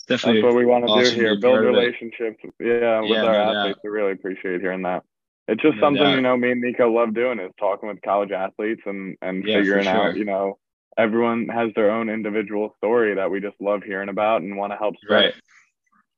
definitely 0.08 0.42
That's 0.42 0.54
what 0.54 0.58
we 0.58 0.66
want 0.66 0.86
to 0.86 0.92
awesome 0.92 1.16
do 1.16 1.20
here: 1.22 1.36
build 1.36 1.54
part 1.54 1.66
of 1.66 1.76
it. 1.76 1.78
relationships. 1.78 2.38
Yeah, 2.60 3.02
with 3.02 3.10
Yeah, 3.12 3.24
our 3.24 3.34
no 3.34 3.54
doubt. 3.54 3.56
athletes. 3.58 3.80
We 3.84 3.90
really 3.90 4.12
appreciate 4.14 4.62
hearing 4.62 4.84
that. 4.84 5.04
It's 5.48 5.62
just 5.62 5.76
No 5.76 5.82
something 5.82 6.04
doubt. 6.04 6.16
you 6.16 6.22
know. 6.22 6.38
Me 6.38 6.52
and 6.52 6.62
Nico 6.62 6.90
love 6.92 7.14
doing 7.14 7.40
is 7.40 7.52
talking 7.60 7.90
with 7.90 8.02
college 8.02 8.32
athletes 8.32 8.82
and 8.86 9.18
and 9.22 9.46
Yeah, 9.46 9.58
figuring 9.58 9.88
out. 9.88 10.16
You 10.18 10.26
know, 10.26 10.58
everyone 10.98 11.48
has 11.50 11.72
their 11.76 11.92
own 11.92 12.10
individual 12.10 12.74
story 12.78 13.16
that 13.16 13.30
we 13.30 13.40
just 13.42 13.60
love 13.60 13.84
hearing 13.84 14.10
about 14.10 14.42
and 14.42 14.56
want 14.58 14.72
to 14.74 14.78
help 14.78 14.96
spread. 15.04 15.26
Right. 15.26 15.34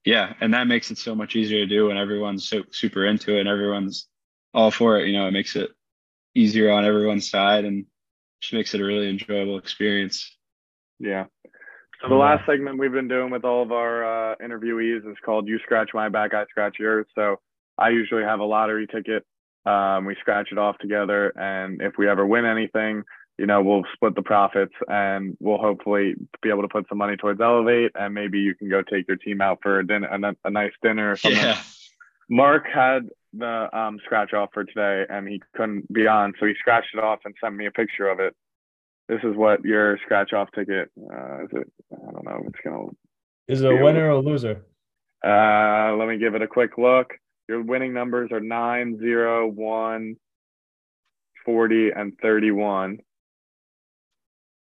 Yeah, 0.04 0.34
and 0.40 0.54
that 0.54 0.68
makes 0.68 0.92
it 0.92 1.00
so 1.00 1.16
much 1.16 1.36
easier 1.36 1.62
to 1.62 1.66
do 1.66 1.88
when 1.88 1.98
everyone's 1.98 2.48
so 2.48 2.64
super 2.72 3.06
into 3.06 3.38
it 3.38 3.40
and 3.42 3.50
everyone's 3.50 4.08
all 4.54 4.70
for 4.70 5.00
it. 5.00 5.08
You 5.08 5.14
know, 5.14 5.28
it 5.28 5.32
makes 5.32 5.56
it 5.56 5.72
easier 6.36 6.70
on 6.72 6.86
everyone's 6.86 7.28
side 7.28 7.66
and 7.66 7.86
just 8.42 8.54
makes 8.54 8.76
it 8.76 8.82
a 8.82 8.86
really 8.86 9.10
enjoyable 9.10 9.58
experience. 9.58 10.38
Yeah. 11.00 11.26
So 12.02 12.10
the 12.10 12.16
last 12.16 12.46
segment 12.46 12.78
we've 12.78 12.91
been 12.91 13.08
doing 13.08 13.32
with 13.32 13.46
all 13.46 13.64
of 13.64 13.72
our 13.72 14.34
uh, 14.34 14.36
interviewees 14.38 15.10
is 15.10 15.18
called 15.24 15.48
"You 15.48 15.60
Scratch 15.60 15.91
My 15.93 16.10
Back, 16.10 16.34
I 16.34 16.46
Scratch 16.46 16.78
Yours." 16.80 17.08
So 17.16 17.39
I 17.78 17.89
usually 17.89 18.24
have 18.24 18.39
a 18.39 18.43
lottery 18.43 18.88
ticket. 18.88 19.26
Um, 19.66 20.06
we 20.06 20.16
scratch 20.20 20.50
it 20.52 20.58
off 20.58 20.78
together, 20.78 21.30
and 21.38 21.82
if 21.82 21.93
we 21.98 22.08
ever 22.08 22.26
win 22.26 22.46
anything, 22.46 23.04
you 23.38 23.46
know, 23.46 23.62
we'll 23.62 23.84
split 23.93 24.16
the 24.16 24.22
profits, 24.22 24.74
and 24.88 25.36
we'll 25.39 25.58
hopefully 25.58 26.16
be 26.41 26.50
able 26.50 26.62
to 26.62 26.68
put 26.68 26.88
some 26.88 26.98
money 26.98 27.18
towards 27.18 27.41
Elevate, 27.41 27.91
and 27.96 28.14
maybe 28.14 28.39
you 28.39 28.54
can 28.56 28.70
go 28.70 28.82
take 28.82 29.08
your 29.08 29.18
team 29.18 29.41
out 29.41 29.60
for 29.64 29.80
a 29.80 29.88
dinner, 29.88 30.36
a 30.43 30.52
nice 30.52 30.72
dinner 30.84 31.12
or 31.12 31.16
something. 31.16 31.41
Yeah. 31.41 31.62
Mark 32.30 32.66
had 32.72 33.10
the 33.34 33.70
um, 33.78 34.00
scratch 34.06 34.34
off 34.34 34.50
for 34.54 34.64
today, 34.64 35.06
and 35.10 35.28
he 35.28 35.41
couldn't 35.56 35.91
be 35.91 36.08
on, 36.08 36.34
so 36.39 36.46
he 36.46 36.54
scratched 36.60 36.93
it 36.93 37.04
off 37.04 37.20
and 37.26 37.34
sent 37.41 37.56
me 37.56 37.66
a 37.66 37.72
picture 37.72 38.08
of 38.08 38.20
it. 38.20 38.36
This 39.08 39.20
is 39.24 39.36
what 39.36 39.64
your 39.64 39.97
scratch 40.03 40.34
off 40.34 40.49
ticket 40.56 40.89
uh, 40.99 41.43
is. 41.43 41.49
It 41.51 41.68
I 41.93 42.12
don't 42.12 42.26
know. 42.26 42.39
if 42.41 42.47
It's 42.47 42.60
gonna. 42.64 42.88
Is 43.47 43.62
it 43.62 43.72
a 43.72 43.76
Yeah. 43.76 43.84
winner 43.84 44.06
or 44.08 44.10
a 44.12 44.20
loser? 44.20 44.66
Uh, 45.24 45.95
let 45.97 46.08
me 46.08 46.18
give 46.18 46.36
it 46.36 46.41
a 46.41 46.47
quick 46.47 46.78
look. 46.78 47.14
Your 47.47 47.62
winning 47.62 47.93
numbers 47.93 48.32
are 48.32 48.39
nine, 48.39 48.97
zero, 48.99 49.47
one, 49.47 50.16
40, 51.45 51.91
and 51.95 52.14
31. 52.22 52.99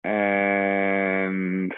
And 0.03 1.73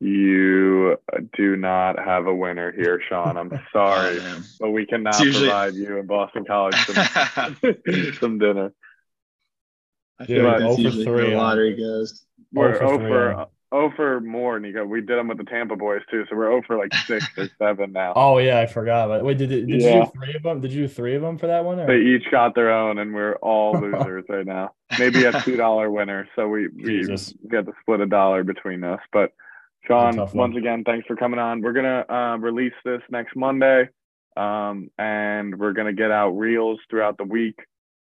you 0.00 0.96
do 1.36 1.56
not 1.56 1.98
have 1.98 2.26
a 2.26 2.34
winner 2.34 2.72
here, 2.72 3.00
Sean. 3.08 3.36
I'm 3.36 3.50
sorry, 3.72 4.18
Oh, 4.20 4.42
but 4.60 4.70
we 4.70 4.86
cannot 4.86 5.18
usually- 5.20 5.46
provide 5.48 5.74
you 5.74 5.98
in 5.98 6.06
Boston 6.06 6.44
College 6.44 6.74
some, 6.86 7.56
some 8.20 8.38
dinner. 8.38 8.72
Feel 10.24 10.44
Yeah, 10.44 10.52
like 10.52 10.60
oh 10.62 10.64
that's 10.64 10.76
for 10.76 10.80
usually 10.82 11.04
three 11.04 11.30
the 11.30 11.32
on- 11.36 11.38
lottery 11.38 11.76
goes. 11.76 12.24
We're 12.52 12.72
for 12.74 12.86
0 12.86 12.98
three 12.98 13.08
for, 13.08 13.32
on- 13.34 13.46
0 13.74 13.92
for 13.96 14.20
more, 14.20 14.58
Nico. 14.60 14.84
We 14.84 15.00
did 15.00 15.18
them 15.18 15.28
with 15.28 15.38
the 15.38 15.44
Tampa 15.44 15.76
boys 15.76 16.00
too, 16.10 16.24
so 16.30 16.36
we're 16.36 16.50
over 16.52 16.76
like 16.78 16.94
six 16.94 17.26
or 17.36 17.48
seven 17.58 17.92
now. 17.92 18.12
Oh 18.16 18.38
yeah, 18.38 18.60
I 18.60 18.66
forgot. 18.66 19.08
But 19.08 19.24
wait, 19.24 19.36
did, 19.38 19.50
did, 19.50 19.66
did 19.66 19.82
you 19.82 19.90
do 20.04 20.06
three 20.14 20.34
of 20.34 20.42
them? 20.42 20.60
Did 20.60 20.72
you 20.72 20.86
do 20.86 20.88
three 20.88 21.16
of 21.16 21.22
them 21.22 21.36
for 21.36 21.48
that 21.48 21.64
one? 21.64 21.80
Or? 21.80 21.86
They 21.86 21.98
each 21.98 22.30
got 22.30 22.54
their 22.54 22.70
own, 22.72 22.98
and 22.98 23.12
we're 23.12 23.34
all 23.36 23.72
losers 23.80 24.24
right 24.28 24.46
now. 24.46 24.72
Maybe 24.98 25.24
a 25.24 25.38
two 25.42 25.56
dollar 25.56 25.90
winner, 25.90 26.28
so 26.36 26.48
we 26.48 26.68
we 26.68 26.82
Jesus. 27.02 27.34
get 27.50 27.66
to 27.66 27.72
split 27.82 28.00
a 28.00 28.06
dollar 28.06 28.44
between 28.44 28.84
us. 28.84 29.00
But 29.12 29.32
a 29.84 29.86
Sean, 29.88 30.14
tough 30.16 30.34
one. 30.34 30.50
once 30.52 30.58
again, 30.58 30.82
thanks 30.84 31.06
for 31.06 31.16
coming 31.16 31.38
on. 31.40 31.60
We're 31.60 31.72
gonna 31.72 32.04
uh, 32.08 32.36
release 32.38 32.72
this 32.84 33.02
next 33.10 33.36
Monday, 33.36 33.88
um, 34.36 34.90
and 34.98 35.58
we're 35.58 35.72
gonna 35.72 35.92
get 35.92 36.10
out 36.12 36.30
reels 36.30 36.78
throughout 36.88 37.18
the 37.18 37.24
week. 37.24 37.58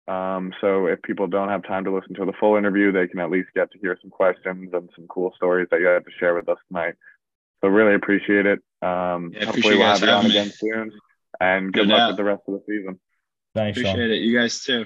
Um, 0.10 0.54
so 0.60 0.88
if 0.88 1.02
people 1.04 1.28
don't 1.28 1.50
have 1.50 1.64
time 1.64 1.84
to 1.84 1.94
listen 1.94 2.16
to 2.16 2.26
the 2.26 2.34
full 2.40 2.56
interview, 2.58 2.92
they 2.92 3.08
can 3.08 3.20
at 3.20 3.30
least 3.30 3.50
get 3.56 3.72
to 3.72 3.78
hear 3.80 3.96
some 4.02 4.10
questions 4.10 4.74
and 4.74 4.90
some 4.96 5.06
cool 5.08 5.32
stories 5.36 5.68
that 5.70 5.80
you 5.80 5.86
had 5.86 6.04
to 6.04 6.12
share 6.20 6.34
with 6.34 6.50
us 6.50 6.58
tonight. 6.68 6.96
So 7.62 7.68
really 7.68 7.94
appreciate 7.94 8.46
it. 8.48 8.60
Um, 8.82 9.32
Yeah, 9.34 9.46
hopefully 9.46 9.46
appreciate 9.46 9.64
we'll 9.70 9.78
you 9.78 9.84
have 9.84 10.02
guys 10.02 10.10
you 10.10 10.10
on 10.16 10.26
again 10.26 10.52
soon. 10.52 10.92
And 11.40 11.72
good 11.72 11.88
No 11.88 11.94
luck 11.94 12.00
doubt. 12.00 12.08
with 12.10 12.18
the 12.18 12.24
rest 12.24 12.42
of 12.48 12.54
the 12.56 12.64
season. 12.68 13.00
Thanks, 13.54 13.80
Sean. 13.80 13.92
Appreciate 13.92 14.12
it. 14.12 14.22
You 14.24 14.38
guys 14.40 14.64
too. 14.64 14.86